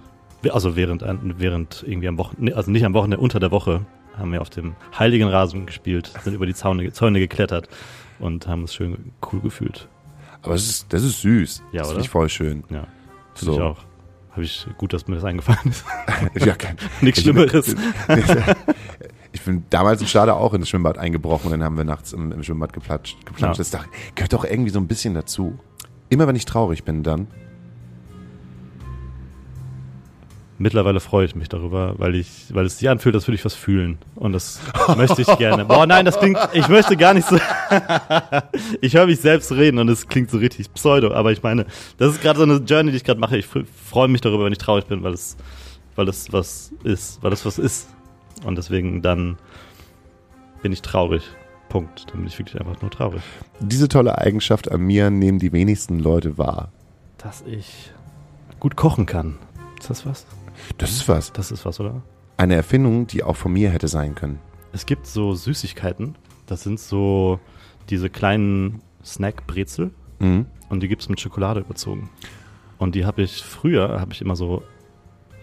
Also 0.51 0.75
während, 0.75 1.03
während 1.39 1.83
irgendwie 1.88 2.07
am 2.07 2.17
Wochenende, 2.17 2.55
also 2.55 2.69
nicht 2.69 2.86
am 2.86 2.93
Wochenende, 2.93 3.17
unter 3.17 3.39
der 3.39 3.51
Woche 3.51 3.86
haben 4.17 4.31
wir 4.31 4.41
auf 4.41 4.49
dem 4.49 4.75
heiligen 4.97 5.27
Rasen 5.27 5.65
gespielt, 5.65 6.11
sind 6.23 6.33
über 6.36 6.45
die 6.45 6.53
Zaune, 6.53 6.91
Zäune 6.93 7.19
geklettert 7.19 7.67
und 8.19 8.47
haben 8.47 8.61
uns 8.61 8.73
schön 8.73 9.11
cool 9.31 9.39
gefühlt. 9.41 9.88
Aber 10.43 10.53
das 10.53 10.67
ist, 10.67 10.93
das 10.93 11.03
ist 11.03 11.21
süß. 11.21 11.63
Ja, 11.71 11.79
das 11.79 11.88
oder? 11.88 11.95
finde 11.95 12.01
ich 12.05 12.09
voll 12.09 12.29
schön. 12.29 12.63
Ja, 12.69 12.88
So. 13.33 13.53
ich 13.55 13.61
auch. 13.61 13.77
Habe 14.31 14.43
ich 14.43 14.67
gut, 14.77 14.91
dass 14.93 15.07
mir 15.07 15.15
das 15.15 15.23
eingefallen 15.23 15.69
ist. 15.71 15.86
ja, 16.45 16.55
kein, 16.55 16.75
Nichts 17.01 17.19
ich- 17.19 17.23
Schlimmeres. 17.25 17.75
Ich 19.36 19.41
bin 19.41 19.65
damals 19.69 19.99
im 19.99 20.07
Stade 20.07 20.33
auch 20.33 20.53
in 20.53 20.61
das 20.61 20.69
Schwimmbad 20.69 20.97
eingebrochen 20.97 21.47
und 21.47 21.51
dann 21.59 21.63
haben 21.63 21.75
wir 21.75 21.83
nachts 21.83 22.13
im, 22.13 22.31
im 22.31 22.41
Schwimmbad 22.41 22.71
geplatscht. 22.71 23.17
geplanscht. 23.25 23.57
Ja. 23.57 23.61
Das 23.63 23.69
dachte- 23.69 23.89
gehört 24.15 24.31
doch 24.31 24.45
irgendwie 24.45 24.71
so 24.71 24.79
ein 24.79 24.88
bisschen 24.88 25.13
dazu. 25.13 25.59
Immer 26.07 26.25
wenn 26.25 26.38
ich 26.38 26.45
traurig 26.45 26.86
bin, 26.86 27.03
dann. 27.03 27.27
Mittlerweile 30.57 31.01
freue 31.01 31.25
ich 31.25 31.36
mich 31.36 31.49
darüber, 31.49 31.95
weil 31.97 32.15
ich, 32.15 32.45
weil 32.53 32.65
es 32.65 32.79
sich 32.79 32.88
anfühlt, 32.88 33.13
als 33.13 33.27
würde 33.27 33.36
ich 33.36 33.43
was 33.43 33.55
fühlen. 33.55 33.97
Und 34.15 34.31
das 34.31 34.61
möchte 34.95 35.21
ich 35.21 35.38
gerne. 35.38 35.65
Boah, 35.65 35.86
nein, 35.86 36.05
das 36.05 36.17
klingt, 36.17 36.39
ich 36.53 36.69
möchte 36.69 36.95
gar 36.95 37.13
nicht 37.13 37.27
so. 37.27 37.38
ich 38.81 38.93
höre 38.95 39.05
mich 39.07 39.19
selbst 39.19 39.51
reden 39.51 39.79
und 39.79 39.89
es 39.89 40.07
klingt 40.07 40.31
so 40.31 40.38
richtig 40.38 40.73
pseudo, 40.73 41.13
aber 41.13 41.33
ich 41.33 41.43
meine, 41.43 41.65
das 41.97 42.13
ist 42.13 42.21
gerade 42.21 42.38
so 42.39 42.43
eine 42.43 42.55
Journey, 42.65 42.91
die 42.91 42.97
ich 42.97 43.03
gerade 43.03 43.19
mache. 43.19 43.36
Ich 43.38 43.47
freue 43.47 44.07
mich 44.07 44.21
darüber, 44.21 44.45
wenn 44.45 44.53
ich 44.53 44.59
traurig 44.59 44.86
bin, 44.86 45.03
weil 45.03 45.11
es, 45.13 45.36
weil 45.97 46.07
es 46.07 46.31
was 46.31 46.71
ist, 46.86 47.21
weil 47.21 47.33
es 47.33 47.45
was 47.45 47.59
ist. 47.59 47.89
Und 48.45 48.57
deswegen 48.57 49.01
dann 49.01 49.37
bin 50.61 50.71
ich 50.71 50.81
traurig. 50.81 51.23
Punkt. 51.69 52.05
Dann 52.09 52.19
bin 52.19 52.27
ich 52.27 52.39
wirklich 52.39 52.59
einfach 52.59 52.81
nur 52.81 52.91
traurig. 52.91 53.21
Diese 53.59 53.89
tolle 53.89 54.17
Eigenschaft 54.17 54.71
an 54.71 54.81
mir 54.81 55.09
nehmen 55.09 55.39
die 55.39 55.51
wenigsten 55.51 55.99
Leute 55.99 56.37
wahr. 56.37 56.71
Dass 57.17 57.43
ich 57.45 57.91
gut 58.59 58.75
kochen 58.75 59.05
kann. 59.05 59.35
Ist 59.79 59.89
das 59.89 60.05
was? 60.05 60.25
Das 60.77 60.91
ist 60.91 61.09
was. 61.09 61.33
Das 61.33 61.51
ist 61.51 61.65
was, 61.65 61.79
oder? 61.79 62.01
Eine 62.37 62.55
Erfindung, 62.55 63.07
die 63.07 63.23
auch 63.23 63.35
von 63.35 63.51
mir 63.53 63.71
hätte 63.71 63.87
sein 63.87 64.15
können. 64.15 64.39
Es 64.73 64.85
gibt 64.85 65.07
so 65.07 65.33
Süßigkeiten. 65.33 66.15
Das 66.45 66.63
sind 66.63 66.79
so 66.79 67.39
diese 67.89 68.09
kleinen 68.09 68.81
Snack-Brezel. 69.03 69.91
Mhm. 70.19 70.45
Und 70.69 70.81
die 70.81 70.87
gibt 70.87 71.01
es 71.01 71.09
mit 71.09 71.19
Schokolade 71.19 71.61
überzogen. 71.61 72.09
Und 72.77 72.95
die 72.95 73.05
habe 73.05 73.21
ich 73.21 73.43
früher, 73.43 73.99
habe 73.99 74.13
ich 74.13 74.21
immer 74.21 74.35
so 74.35 74.63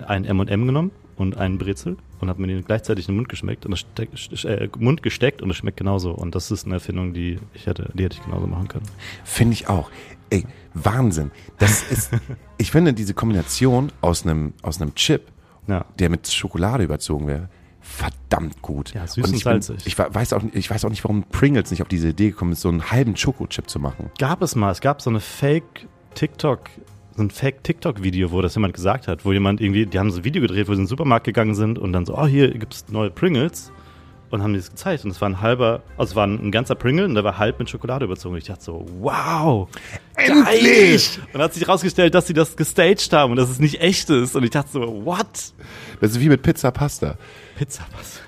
ein 0.06 0.24
M&M 0.24 0.66
genommen 0.66 0.90
und 1.16 1.36
einen 1.36 1.58
Brezel 1.58 1.96
und 2.22 2.28
habe 2.28 2.40
mir 2.40 2.46
den 2.46 2.64
gleichzeitig 2.64 3.06
in 3.08 3.12
den 3.12 3.16
Mund 3.16 3.28
geschmeckt 3.28 3.66
und 3.66 3.72
das 3.72 4.44
äh, 4.44 4.68
Mund 4.78 5.02
gesteckt 5.02 5.42
und 5.42 5.50
es 5.50 5.56
schmeckt 5.56 5.76
genauso. 5.76 6.12
Und 6.12 6.34
das 6.34 6.50
ist 6.50 6.64
eine 6.64 6.74
Erfindung, 6.76 7.12
die 7.12 7.38
ich 7.52 7.66
hätte, 7.66 7.90
die 7.94 8.04
hätte 8.04 8.16
ich 8.18 8.24
genauso 8.24 8.46
machen 8.46 8.68
können. 8.68 8.86
Finde 9.24 9.52
ich 9.54 9.68
auch. 9.68 9.90
Ey, 10.30 10.46
Wahnsinn. 10.72 11.30
Das 11.58 11.82
ist, 11.90 12.10
ich 12.58 12.70
finde 12.70 12.94
diese 12.94 13.12
Kombination 13.12 13.92
aus 14.00 14.24
einem, 14.24 14.54
aus 14.62 14.80
einem 14.80 14.94
Chip, 14.94 15.22
Ja. 15.66 15.84
der 15.98 16.08
mit 16.08 16.26
Schokolade 16.28 16.84
überzogen 16.84 17.26
wäre, 17.26 17.48
verdammt 17.80 18.62
gut. 18.62 18.94
Ja, 18.94 19.06
süß 19.06 19.24
und 19.26 19.34
ich, 19.34 19.44
bin- 19.44 19.60
salzig. 19.60 19.86
ich 19.86 19.98
wa- 19.98 20.08
weiß 20.10 20.32
auch, 20.32 20.42
nicht- 20.42 20.54
ich 20.54 20.70
weiß 20.70 20.84
auch 20.84 20.90
nicht, 20.90 21.02
warum 21.04 21.24
Pringles 21.24 21.70
nicht 21.72 21.82
auf 21.82 21.88
diese 21.88 22.08
Idee 22.10 22.30
gekommen 22.30 22.52
ist, 22.52 22.60
so 22.62 22.68
einen 22.68 22.90
halben 22.90 23.16
Schokochip 23.16 23.68
zu 23.68 23.80
machen. 23.80 24.10
Gab 24.18 24.40
es 24.42 24.54
mal, 24.54 24.70
es 24.70 24.80
gab 24.80 25.02
so 25.02 25.10
eine 25.10 25.20
Fake 25.20 25.86
TikTok, 26.14 26.60
so 27.16 27.22
ein 27.22 27.30
Fake 27.30 27.62
TikTok-Video, 27.62 28.30
wo 28.30 28.42
das 28.42 28.54
jemand 28.54 28.74
gesagt 28.74 29.08
hat, 29.08 29.24
wo 29.24 29.32
jemand 29.32 29.60
irgendwie, 29.60 29.86
die 29.86 29.98
haben 29.98 30.10
so 30.10 30.20
ein 30.20 30.24
Video 30.24 30.42
gedreht, 30.42 30.68
wo 30.68 30.72
sie 30.72 30.78
in 30.78 30.84
den 30.84 30.88
Supermarkt 30.88 31.24
gegangen 31.24 31.54
sind 31.54 31.78
und 31.78 31.92
dann 31.92 32.06
so, 32.06 32.16
oh, 32.16 32.26
hier 32.26 32.50
gibt's 32.50 32.86
neue 32.88 33.10
Pringles 33.10 33.72
und 34.30 34.42
haben 34.42 34.54
die 34.54 34.60
das 34.60 34.70
gezeigt 34.70 35.04
und 35.04 35.10
es 35.10 35.20
war 35.20 35.28
ein 35.28 35.40
halber, 35.42 35.82
also 35.98 36.12
es 36.12 36.16
war 36.16 36.26
ein, 36.26 36.50
ganzer 36.50 36.74
Pringle 36.74 37.04
und 37.04 37.14
der 37.14 37.22
war 37.22 37.38
halb 37.38 37.58
mit 37.58 37.68
Schokolade 37.68 38.06
überzogen. 38.06 38.34
Und 38.34 38.38
ich 38.38 38.46
dachte 38.46 38.64
so, 38.64 38.86
wow, 39.00 39.68
Endlich! 40.14 41.18
Und 41.18 41.34
dann 41.34 41.42
hat 41.42 41.54
sich 41.54 41.66
herausgestellt, 41.66 42.14
dass 42.14 42.26
sie 42.26 42.32
das 42.32 42.56
gestaged 42.56 43.12
haben 43.12 43.32
und 43.32 43.36
dass 43.36 43.50
es 43.50 43.58
nicht 43.58 43.80
echt 43.80 44.08
ist 44.08 44.34
und 44.34 44.42
ich 44.44 44.50
dachte 44.50 44.70
so, 44.72 45.04
what? 45.04 45.26
Das 46.00 46.12
ist 46.12 46.20
wie 46.20 46.28
mit 46.28 46.42
Pizza 46.42 46.70
Pasta 46.70 47.18
Pizza, 47.56 47.84
was? 47.96 48.20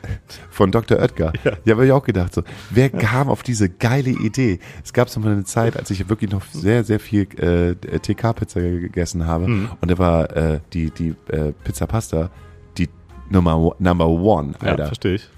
von 0.50 0.70
Dr. 0.70 0.98
Oetker. 0.98 1.32
Ja, 1.44 1.52
Ja. 1.64 1.74
habe 1.74 1.86
ich 1.86 1.92
auch 1.92 2.04
gedacht, 2.04 2.34
so, 2.34 2.42
wer 2.70 2.90
kam 2.90 3.28
auf 3.28 3.42
diese 3.42 3.68
geile 3.68 4.10
Idee? 4.10 4.58
Es 4.84 4.92
gab 4.92 5.08
so 5.08 5.20
mal 5.20 5.32
eine 5.32 5.44
Zeit, 5.44 5.76
als 5.76 5.90
ich 5.90 6.08
wirklich 6.08 6.30
noch 6.30 6.42
sehr, 6.52 6.84
sehr 6.84 7.00
viel 7.00 7.22
äh, 7.38 7.74
TK-Pizza 7.98 8.60
gegessen 8.60 9.26
habe 9.26 9.48
Mhm. 9.48 9.68
und 9.80 9.90
da 9.90 9.98
war 9.98 10.36
äh, 10.36 10.60
die, 10.72 10.90
die 10.90 11.14
äh, 11.28 11.52
Pizza 11.64 11.86
Pasta 11.86 12.30
die 12.78 12.88
Nummer, 13.30 13.72
number 13.78 14.06
one, 14.08 14.54
Ja, 14.62 14.68
Alter. 14.70 14.86
verstehe 14.86 15.14
ich. 15.14 15.28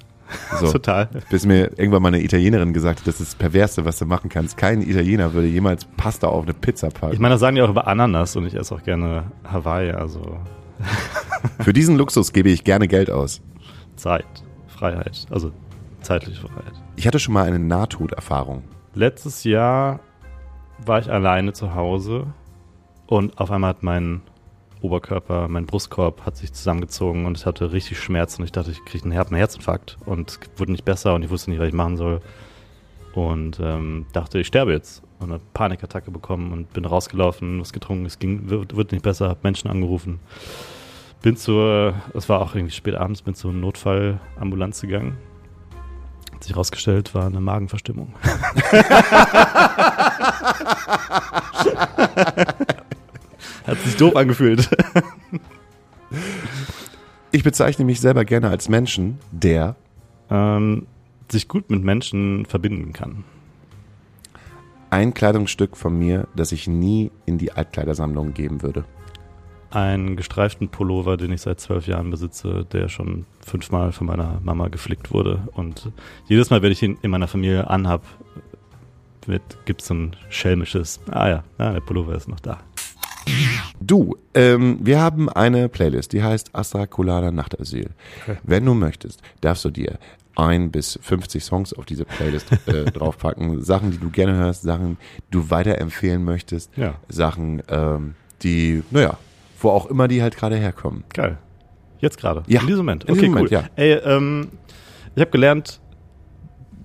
so. 0.61 0.73
Total. 0.73 1.09
Bis 1.31 1.47
mir 1.47 1.71
irgendwann 1.79 2.03
mal 2.03 2.09
eine 2.09 2.23
Italienerin 2.23 2.73
gesagt 2.73 3.01
hat, 3.01 3.07
das 3.07 3.21
ist 3.21 3.29
das 3.33 3.35
Perverse, 3.37 3.85
was 3.85 3.99
du 3.99 4.07
machen 4.07 4.29
kannst. 4.29 4.57
Kein 4.57 4.83
Italiener 4.83 5.33
würde 5.33 5.47
jemals 5.47 5.85
Pasta 5.97 6.27
auf 6.27 6.43
eine 6.45 6.53
Pizza 6.55 6.91
packen. 6.91 7.13
Ich 7.15 7.21
meine, 7.21 7.35
das 7.35 7.41
sagen 7.41 7.55
die 7.57 7.63
auch 7.63 7.71
über 7.71 7.87
Ananas 7.87 8.35
und 8.37 8.45
ich 8.47 8.55
esse 8.55 8.75
auch 8.75 8.83
gerne 8.83 9.25
Hawaii, 9.45 9.93
also 9.93 10.39
Für 11.61 11.73
diesen 11.73 11.97
Luxus 11.97 12.33
gebe 12.33 12.49
ich 12.51 12.65
gerne 12.65 12.89
Geld 12.89 13.11
aus. 13.11 13.41
Zeit, 13.97 14.27
Freiheit, 14.69 15.27
also 15.31 15.53
zeitliche 16.03 16.41
Freiheit. 16.41 16.75
Ich 16.97 17.07
hatte 17.07 17.19
schon 17.19 17.35
mal 17.35 17.45
eine 17.47 17.59
Nahtoderfahrung. 17.59 18.63
Letztes 18.95 19.45
Jahr 19.45 20.01
war 20.85 20.99
ich 21.01 21.11
alleine 21.11 21.53
zu 21.53 21.75
Hause 21.75 22.27
und 23.07 23.39
auf 23.39 23.51
einmal 23.51 23.71
hat 23.71 23.83
mein 23.83 24.23
Oberkörper, 24.83 25.49
mein 25.49 25.67
Brustkorb 25.67 26.25
hat 26.27 26.37
sich 26.37 26.53
zusammengezogen 26.53 27.25
und 27.27 27.39
ich 27.39 27.47
hatte 27.47 27.73
richtig 27.73 27.99
Schmerzen 27.99 28.43
und 28.43 28.45
ich 28.47 28.53
dachte, 28.53 28.71
ich 28.71 28.85
kriege 28.85 29.05
einen, 29.05 29.13
Her- 29.13 29.27
einen 29.27 29.37
Herzinfarkt 29.37 29.97
und 30.05 30.39
wurde 30.57 30.73
nicht 30.73 30.85
besser 30.85 31.15
und 31.15 31.23
ich 31.23 31.31
wusste 31.31 31.51
nicht, 31.51 31.59
was 31.61 31.69
ich 31.69 31.75
machen 31.75 31.97
soll. 31.97 32.21
Und 33.15 33.59
ähm, 33.63 34.05
dachte, 34.13 34.39
ich 34.39 34.47
sterbe 34.47 34.73
jetzt. 34.73 35.03
Und 35.19 35.31
eine 35.31 35.41
Panikattacke 35.55 36.11
bekommen 36.11 36.53
und 36.53 36.75
bin 36.75 36.85
rausgelaufen, 36.85 37.59
was 37.59 37.73
getrunken, 37.73 38.05
es 38.05 38.19
ging, 38.19 38.51
wird, 38.51 38.77
wird 38.77 38.93
nicht 38.93 39.03
besser, 39.03 39.31
habe 39.31 39.41
Menschen 39.43 39.71
angerufen. 39.71 40.21
Bin 41.27 41.37
zur, 41.37 41.95
es 42.15 42.29
war 42.29 42.41
auch 42.41 42.55
irgendwie 42.55 42.73
spät 42.73 42.95
abends, 42.95 43.21
bin 43.21 43.35
zur 43.35 43.53
Notfallambulanz 43.53 44.81
gegangen. 44.81 45.17
Hat 46.33 46.45
sich 46.45 46.57
rausgestellt, 46.57 47.17
war 47.17 47.27
eine 47.27 47.41
Magenverstimmung. 47.41 48.15
Hat 53.67 53.81
sich 53.85 53.97
doof 53.97 54.15
angefühlt. 54.15 54.71
Ich 57.33 57.43
bezeichne 57.43 57.85
mich 57.85 58.01
selber 58.01 58.25
gerne 58.25 58.49
als 58.49 58.69
Menschen, 58.69 59.19
der 59.33 59.75
Ähm, 60.31 60.87
sich 61.29 61.49
gut 61.49 61.71
mit 61.71 61.83
Menschen 61.83 62.47
verbinden 62.47 62.93
kann. 62.93 63.25
ein 64.91 65.13
Kleidungsstück 65.13 65.77
von 65.77 65.99
mir, 65.99 66.29
das 66.37 66.53
ich 66.53 66.69
nie 66.69 67.11
in 67.25 67.37
die 67.37 67.51
Altkleidersammlung 67.51 68.33
geben 68.33 68.63
würde. 68.63 68.85
Einen 69.71 70.17
gestreiften 70.17 70.69
Pullover, 70.69 71.17
den 71.17 71.33
ich 71.33 71.43
seit 71.43 71.61
zwölf 71.61 71.87
Jahren 71.87 72.11
besitze, 72.11 72.65
der 72.73 72.89
schon 72.89 73.27
fünfmal 73.45 73.93
von 73.93 74.07
meiner 74.07 74.41
Mama 74.43 74.69
geflickt 74.69 75.13
wurde. 75.13 75.49
Und 75.53 75.91
jedes 76.29 76.51
Mal, 76.51 76.63
wenn 76.63 76.73
ich 76.73 76.83
ihn 76.83 76.99
in 77.03 77.11
meiner 77.11 77.29
Familie 77.29 77.69
anhab, 77.69 78.03
gibt 79.65 79.81
es 79.83 79.89
so 79.89 79.95
ein 79.95 80.17
schelmisches, 80.29 81.01
ah 81.11 81.29
ja, 81.29 81.45
ah, 81.59 81.73
der 81.73 81.81
Pullover 81.81 82.15
ist 82.15 82.29
noch 82.29 82.41
da. 82.41 82.59
Du, 83.81 84.17
ähm, 84.35 84.79
wir 84.81 85.01
haben 85.01 85.29
eine 85.29 85.69
Playlist, 85.69 86.13
die 86.13 86.23
heißt 86.23 86.55
Astra 86.55 86.87
Colada 86.87 87.33
Nachtasyl. 87.33 87.91
Okay. 88.23 88.39
Wenn 88.45 88.65
du 88.65 88.75
möchtest, 88.75 89.21
darfst 89.41 89.65
du 89.65 89.71
dir 89.71 89.99
ein 90.37 90.71
bis 90.71 90.99
50 91.03 91.43
Songs 91.43 91.73
auf 91.73 91.87
diese 91.87 92.05
Playlist 92.05 92.53
äh, 92.67 92.85
draufpacken. 92.93 93.63
Sachen, 93.63 93.91
die 93.91 93.99
du 93.99 94.11
gerne 94.11 94.35
hörst, 94.35 94.63
Sachen, 94.63 94.97
die 95.29 95.31
du 95.33 95.51
weiterempfehlen 95.51 96.23
möchtest, 96.25 96.71
Ja. 96.77 96.95
Sachen, 97.09 97.63
ähm, 97.69 98.15
die, 98.43 98.83
naja, 98.91 99.19
wo 99.61 99.71
auch 99.71 99.87
immer 99.87 100.09
die 100.09 100.23
halt 100.23 100.37
gerade 100.37 100.57
herkommen. 100.57 101.05
Geil. 101.13 101.39
Jetzt 101.99 102.19
gerade. 102.19 102.43
Ja, 102.47 102.61
In 102.61 102.67
diesem 102.67 102.81
Moment. 102.85 103.05
in 103.05 103.11
Okay, 103.13 103.21
diesem 103.21 103.35
cool. 103.35 103.43
Moment, 103.49 103.53
ja. 103.53 103.65
Ey, 103.77 103.93
ähm, 104.05 104.49
ich 105.15 105.21
habe 105.21 105.31
gelernt, 105.31 105.81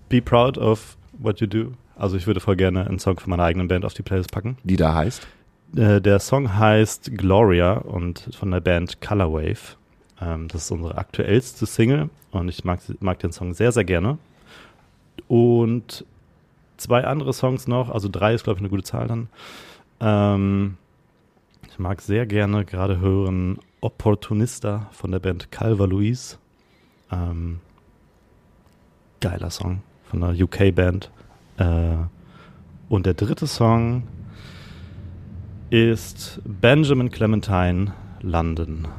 be 0.10 0.22
proud 0.22 0.58
of 0.58 0.98
what 1.20 1.40
you 1.42 1.48
do. 1.48 1.74
Also 1.98 2.18
ich 2.18 2.26
würde 2.28 2.40
voll 2.40 2.56
gerne 2.56 2.88
einen 2.88 3.00
Song 3.00 3.20
von 3.20 3.30
meiner 3.30 3.44
eigenen 3.44 3.68
Band 3.68 3.86
auf 3.86 3.94
die 3.94 4.02
Playlist 4.04 4.32
packen. 4.32 4.58
Die 4.64 4.78
da 4.78 4.96
heißt. 4.96 5.28
Äh, 5.76 6.02
der 6.02 6.20
Song 6.20 6.58
heißt 6.58 7.12
Gloria 7.18 7.74
und 7.74 8.30
von 8.38 8.52
der 8.52 8.62
Band 8.62 9.02
Colorwave. 9.02 9.78
Ähm, 10.22 10.48
das 10.48 10.64
ist 10.66 10.72
unsere 10.72 10.98
aktuellste 10.98 11.66
Single 11.66 12.10
und 12.32 12.48
ich 12.50 12.64
mag, 12.64 12.80
mag 13.02 13.20
den 13.20 13.32
Song 13.32 13.54
sehr, 13.54 13.72
sehr 13.72 13.84
gerne. 13.84 14.18
Und 15.28 16.06
zwei 16.78 17.04
andere 17.04 17.34
Songs 17.34 17.68
noch, 17.68 17.90
also 17.90 18.10
drei 18.10 18.34
ist, 18.34 18.44
glaube 18.44 18.58
ich, 18.58 18.62
eine 18.62 18.70
gute 18.70 18.84
Zahl 18.84 19.08
dann. 19.08 19.30
Ähm, 20.00 20.78
ich 21.72 21.80
mag 21.80 22.02
sehr 22.02 22.26
gerne 22.26 22.66
gerade 22.66 23.00
hören 23.00 23.58
Opportunista 23.80 24.90
von 24.92 25.12
der 25.12 25.20
Band 25.20 25.52
Calva 25.52 25.86
Louise. 25.86 26.38
Ähm, 27.10 27.62
geiler 29.22 29.50
Song 29.50 29.82
von 30.04 30.22
einer 30.22 30.38
UK-Band. 30.38 31.10
Äh, 31.58 31.96
und 32.90 33.06
der 33.06 33.14
dritte 33.14 33.48
Song 33.48 34.04
ist 35.70 36.42
Benjamin 36.44 37.10
Clementine 37.10 37.94
London. 38.20 38.90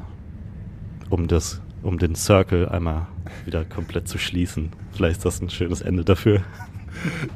Um, 1.11 1.27
das, 1.27 1.61
um 1.83 1.99
den 1.99 2.15
Circle 2.15 2.67
einmal 2.69 3.05
wieder 3.45 3.65
komplett 3.65 4.07
zu 4.07 4.17
schließen. 4.17 4.71
Vielleicht 4.93 5.17
ist 5.17 5.25
das 5.25 5.41
ein 5.41 5.51
schönes 5.51 5.81
Ende 5.81 6.03
dafür. 6.03 6.41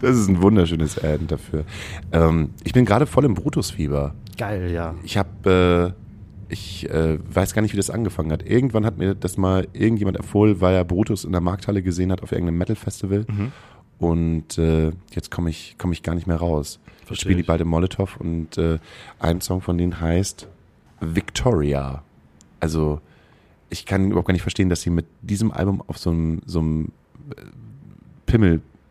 Das 0.01 0.17
ist 0.17 0.27
ein 0.27 0.41
wunderschönes 0.41 0.97
Ende 0.97 1.25
dafür. 1.25 1.63
Ähm, 2.11 2.51
ich 2.63 2.73
bin 2.73 2.85
gerade 2.85 3.05
voll 3.05 3.25
im 3.25 3.33
Brutusfieber. 3.33 4.13
Geil, 4.37 4.71
ja. 4.71 4.95
Ich 5.03 5.17
habe, 5.17 5.95
äh, 6.49 6.53
ich 6.53 6.89
äh, 6.89 7.17
weiß 7.33 7.53
gar 7.53 7.61
nicht, 7.61 7.73
wie 7.73 7.77
das 7.77 7.89
angefangen 7.89 8.31
hat. 8.31 8.43
Irgendwann 8.43 8.85
hat 8.85 8.97
mir 8.97 9.15
das 9.15 9.37
mal 9.37 9.67
irgendjemand 9.73 10.17
empfohlen, 10.17 10.61
weil 10.61 10.75
er 10.75 10.85
Brutus 10.85 11.23
in 11.23 11.31
der 11.31 11.41
Markthalle 11.41 11.81
gesehen 11.81 12.11
hat 12.11 12.21
auf 12.21 12.31
irgendeinem 12.31 12.57
Metal-Festival. 12.59 13.25
Mhm. 13.27 13.51
Und 13.99 14.57
äh, 14.57 14.91
jetzt 15.11 15.31
komme 15.31 15.49
ich, 15.49 15.75
komm 15.77 15.91
ich 15.91 16.03
gar 16.03 16.13
nicht 16.13 16.27
mehr 16.27 16.37
raus. 16.37 16.79
Versteh 17.05 17.23
Spielen 17.23 17.37
die 17.37 17.41
ich. 17.41 17.47
beide 17.47 17.65
Molotow 17.65 18.17
und 18.19 18.57
äh, 18.57 18.79
ein 19.19 19.41
Song 19.41 19.61
von 19.61 19.77
denen 19.77 19.99
heißt 19.99 20.47
Victoria. 20.99 22.03
Also 22.59 23.01
ich 23.69 23.85
kann 23.85 24.07
überhaupt 24.07 24.27
gar 24.27 24.33
nicht 24.33 24.41
verstehen, 24.43 24.69
dass 24.69 24.81
sie 24.81 24.89
mit 24.89 25.05
diesem 25.21 25.51
Album 25.51 25.81
auf 25.87 25.97
so 25.97 26.11
einem, 26.11 26.41
so 26.45 26.59
einem 26.59 26.91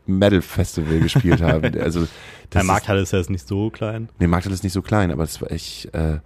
äh, 0.07 0.13
Pimmel-Metal-Festival 0.13 1.01
gespielt 1.01 1.43
haben. 1.43 1.73
Also 1.87 2.01
das 2.01 2.11
Der 2.53 2.65
Markthalle 2.65 3.01
ist 3.01 3.13
ja 3.13 3.19
jetzt 3.19 3.31
nicht 3.31 3.47
so 3.47 3.71
klein. 3.71 4.09
Nee, 4.19 4.27
Markthalle 4.27 4.55
ist 4.55 4.65
nicht 4.65 4.73
so 4.73 4.83
klein, 4.83 5.11
aber 5.11 5.25
es 5.25 5.41
war 5.41 5.51
ich, 5.51 5.93
äh, 5.95 6.19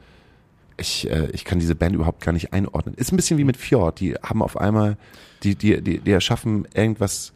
ich, 0.77 1.11
äh, 1.11 1.29
ich 1.33 1.45
kann 1.45 1.59
diese 1.59 1.75
Band 1.75 1.95
überhaupt 1.95 2.23
gar 2.23 2.33
nicht 2.33 2.53
einordnen. 2.53 2.95
Ist 2.95 3.13
ein 3.13 3.17
bisschen 3.17 3.39
wie 3.39 3.45
mit 3.45 3.57
Fjord, 3.57 4.01
die 4.01 4.15
haben 4.15 4.43
auf 4.43 4.57
einmal, 4.57 4.97
die, 5.43 5.55
die, 5.55 5.81
die, 5.83 5.99
die 5.99 6.11
erschaffen 6.11 6.67
irgendwas, 6.75 7.33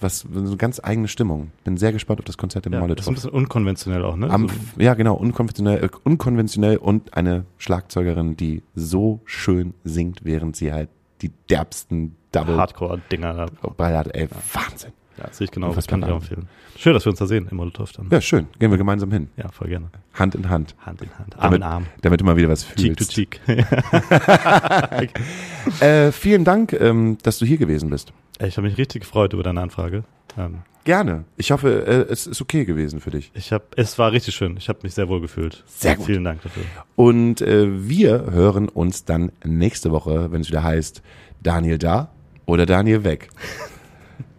was, 0.00 0.20
so 0.20 0.38
eine 0.38 0.56
ganz 0.56 0.80
eigene 0.82 1.08
Stimmung. 1.08 1.50
Bin 1.64 1.76
sehr 1.76 1.92
gespannt 1.92 2.20
auf 2.20 2.24
das 2.26 2.36
Konzert 2.36 2.66
im 2.66 2.74
Ja, 2.74 2.86
das 2.86 3.00
ist 3.00 3.08
ein 3.08 3.14
bisschen 3.14 3.30
unkonventionell 3.30 4.04
auch, 4.04 4.16
ne? 4.16 4.30
Am, 4.30 4.48
so, 4.48 4.54
ja, 4.78 4.94
genau, 4.94 5.14
unkonventionell, 5.14 5.84
äh, 5.84 5.88
unkonventionell 6.04 6.76
und 6.76 7.14
eine 7.14 7.46
Schlagzeugerin, 7.58 8.36
die 8.36 8.62
so 8.74 9.20
schön 9.24 9.74
singt, 9.84 10.24
während 10.24 10.56
sie 10.56 10.72
halt 10.72 10.90
die 11.22 11.30
derbsten 11.48 12.16
Double 12.32 12.56
Hardcore-Dinger. 12.58 13.34
da. 13.34 13.68
Ball 13.70 13.96
hat. 13.96 14.14
Ey, 14.14 14.28
Wahnsinn. 14.52 14.92
Ja, 15.18 15.32
sehe 15.32 15.46
ich 15.46 15.50
genau. 15.50 15.72
Das 15.72 15.86
kann 15.86 16.02
ich 16.02 16.08
auch 16.08 16.16
empfehlen. 16.16 16.46
Schön, 16.76 16.92
dass 16.92 17.06
wir 17.06 17.10
uns 17.10 17.18
da 17.18 17.26
sehen 17.26 17.48
im 17.50 17.56
Molotow 17.56 17.90
dann. 17.92 18.08
Ja, 18.10 18.20
schön. 18.20 18.48
Gehen 18.58 18.70
wir 18.70 18.78
gemeinsam 18.78 19.10
hin. 19.10 19.28
Ja, 19.36 19.48
voll 19.50 19.68
gerne. 19.68 19.86
Hand 20.14 20.34
in 20.34 20.48
Hand. 20.50 20.74
Hand 20.84 21.00
in 21.00 21.08
Hand. 21.18 21.34
Arm 21.36 21.42
Damit, 21.42 21.56
in 21.58 21.62
Arm. 21.62 21.86
damit 22.02 22.20
du 22.20 22.24
mal 22.24 22.36
wieder 22.36 22.48
was 22.48 22.64
fühlst. 22.64 23.10
Cheek 23.12 23.40
to 23.40 23.52
cheek. 23.52 25.10
Äh, 25.80 26.12
vielen 26.12 26.44
Dank, 26.44 26.72
ähm, 26.74 27.18
dass 27.22 27.38
du 27.38 27.44
hier 27.46 27.56
gewesen 27.58 27.90
bist. 27.90 28.12
Ich 28.38 28.56
habe 28.56 28.68
mich 28.68 28.78
richtig 28.78 29.02
gefreut 29.02 29.32
über 29.32 29.42
deine 29.42 29.60
Anfrage. 29.60 30.04
Ähm, 30.38 30.58
Gerne. 30.84 31.24
Ich 31.36 31.50
hoffe, 31.50 31.84
äh, 31.84 32.12
es 32.12 32.28
ist 32.28 32.40
okay 32.40 32.64
gewesen 32.64 33.00
für 33.00 33.10
dich. 33.10 33.32
ich 33.34 33.52
hab, 33.52 33.76
es 33.76 33.98
war 33.98 34.12
richtig 34.12 34.36
schön. 34.36 34.56
Ich 34.56 34.68
habe 34.68 34.78
mich 34.84 34.94
sehr 34.94 35.08
wohl 35.08 35.20
gefühlt. 35.20 35.64
Sehr 35.66 35.96
gut. 35.96 36.06
Vielen 36.06 36.22
Dank 36.22 36.42
dafür. 36.42 36.62
Und 36.94 37.40
äh, 37.40 37.88
wir 37.88 38.30
hören 38.30 38.68
uns 38.68 39.04
dann 39.04 39.32
nächste 39.44 39.90
Woche, 39.90 40.30
wenn 40.30 40.42
es 40.42 40.48
wieder 40.48 40.62
heißt, 40.62 41.02
Daniel 41.42 41.78
da 41.78 42.10
oder 42.46 42.66
Daniel 42.66 43.02
weg. 43.02 43.30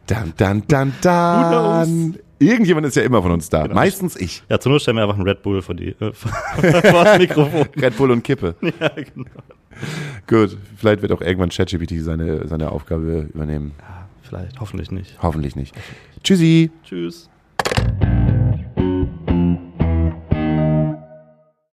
Dann, 0.08 0.34
dann, 0.38 0.64
dann, 0.68 0.94
dann. 1.02 2.18
Irgendjemand 2.40 2.88
ist 2.88 2.96
ja 2.96 3.04
immer 3.04 3.22
von 3.22 3.32
uns 3.32 3.50
da. 3.50 3.64
Genau. 3.64 3.76
Meistens 3.76 4.16
ich. 4.16 4.44
Ja, 4.50 4.60
zur 4.60 4.72
Not 4.72 4.82
stellen 4.82 4.98
wir 4.98 5.04
einfach 5.04 5.16
einen 5.16 5.28
Red 5.28 5.42
Bull 5.42 5.62
vor, 5.62 5.76
die, 5.76 5.90
äh, 5.90 6.14
vor 6.14 7.04
das 7.04 7.18
Mikrofon. 7.18 7.68
Red 7.82 7.98
Bull 7.98 8.12
und 8.12 8.24
Kippe. 8.24 8.56
ja, 8.62 8.90
genau. 8.90 9.30
Gut, 10.28 10.58
vielleicht 10.78 11.02
wird 11.02 11.12
auch 11.12 11.22
irgendwann 11.22 11.50
ChatGPT 11.50 11.96
seine, 12.00 12.48
seine 12.48 12.72
Aufgabe 12.72 13.28
übernehmen. 13.34 13.74
Ja, 13.80 14.08
vielleicht, 14.22 14.60
hoffentlich 14.60 14.92
nicht. 14.92 15.18
Hoffentlich 15.22 15.56
nicht. 15.56 15.76
Tschüssi. 16.24 16.72
Tschüss. 16.84 17.30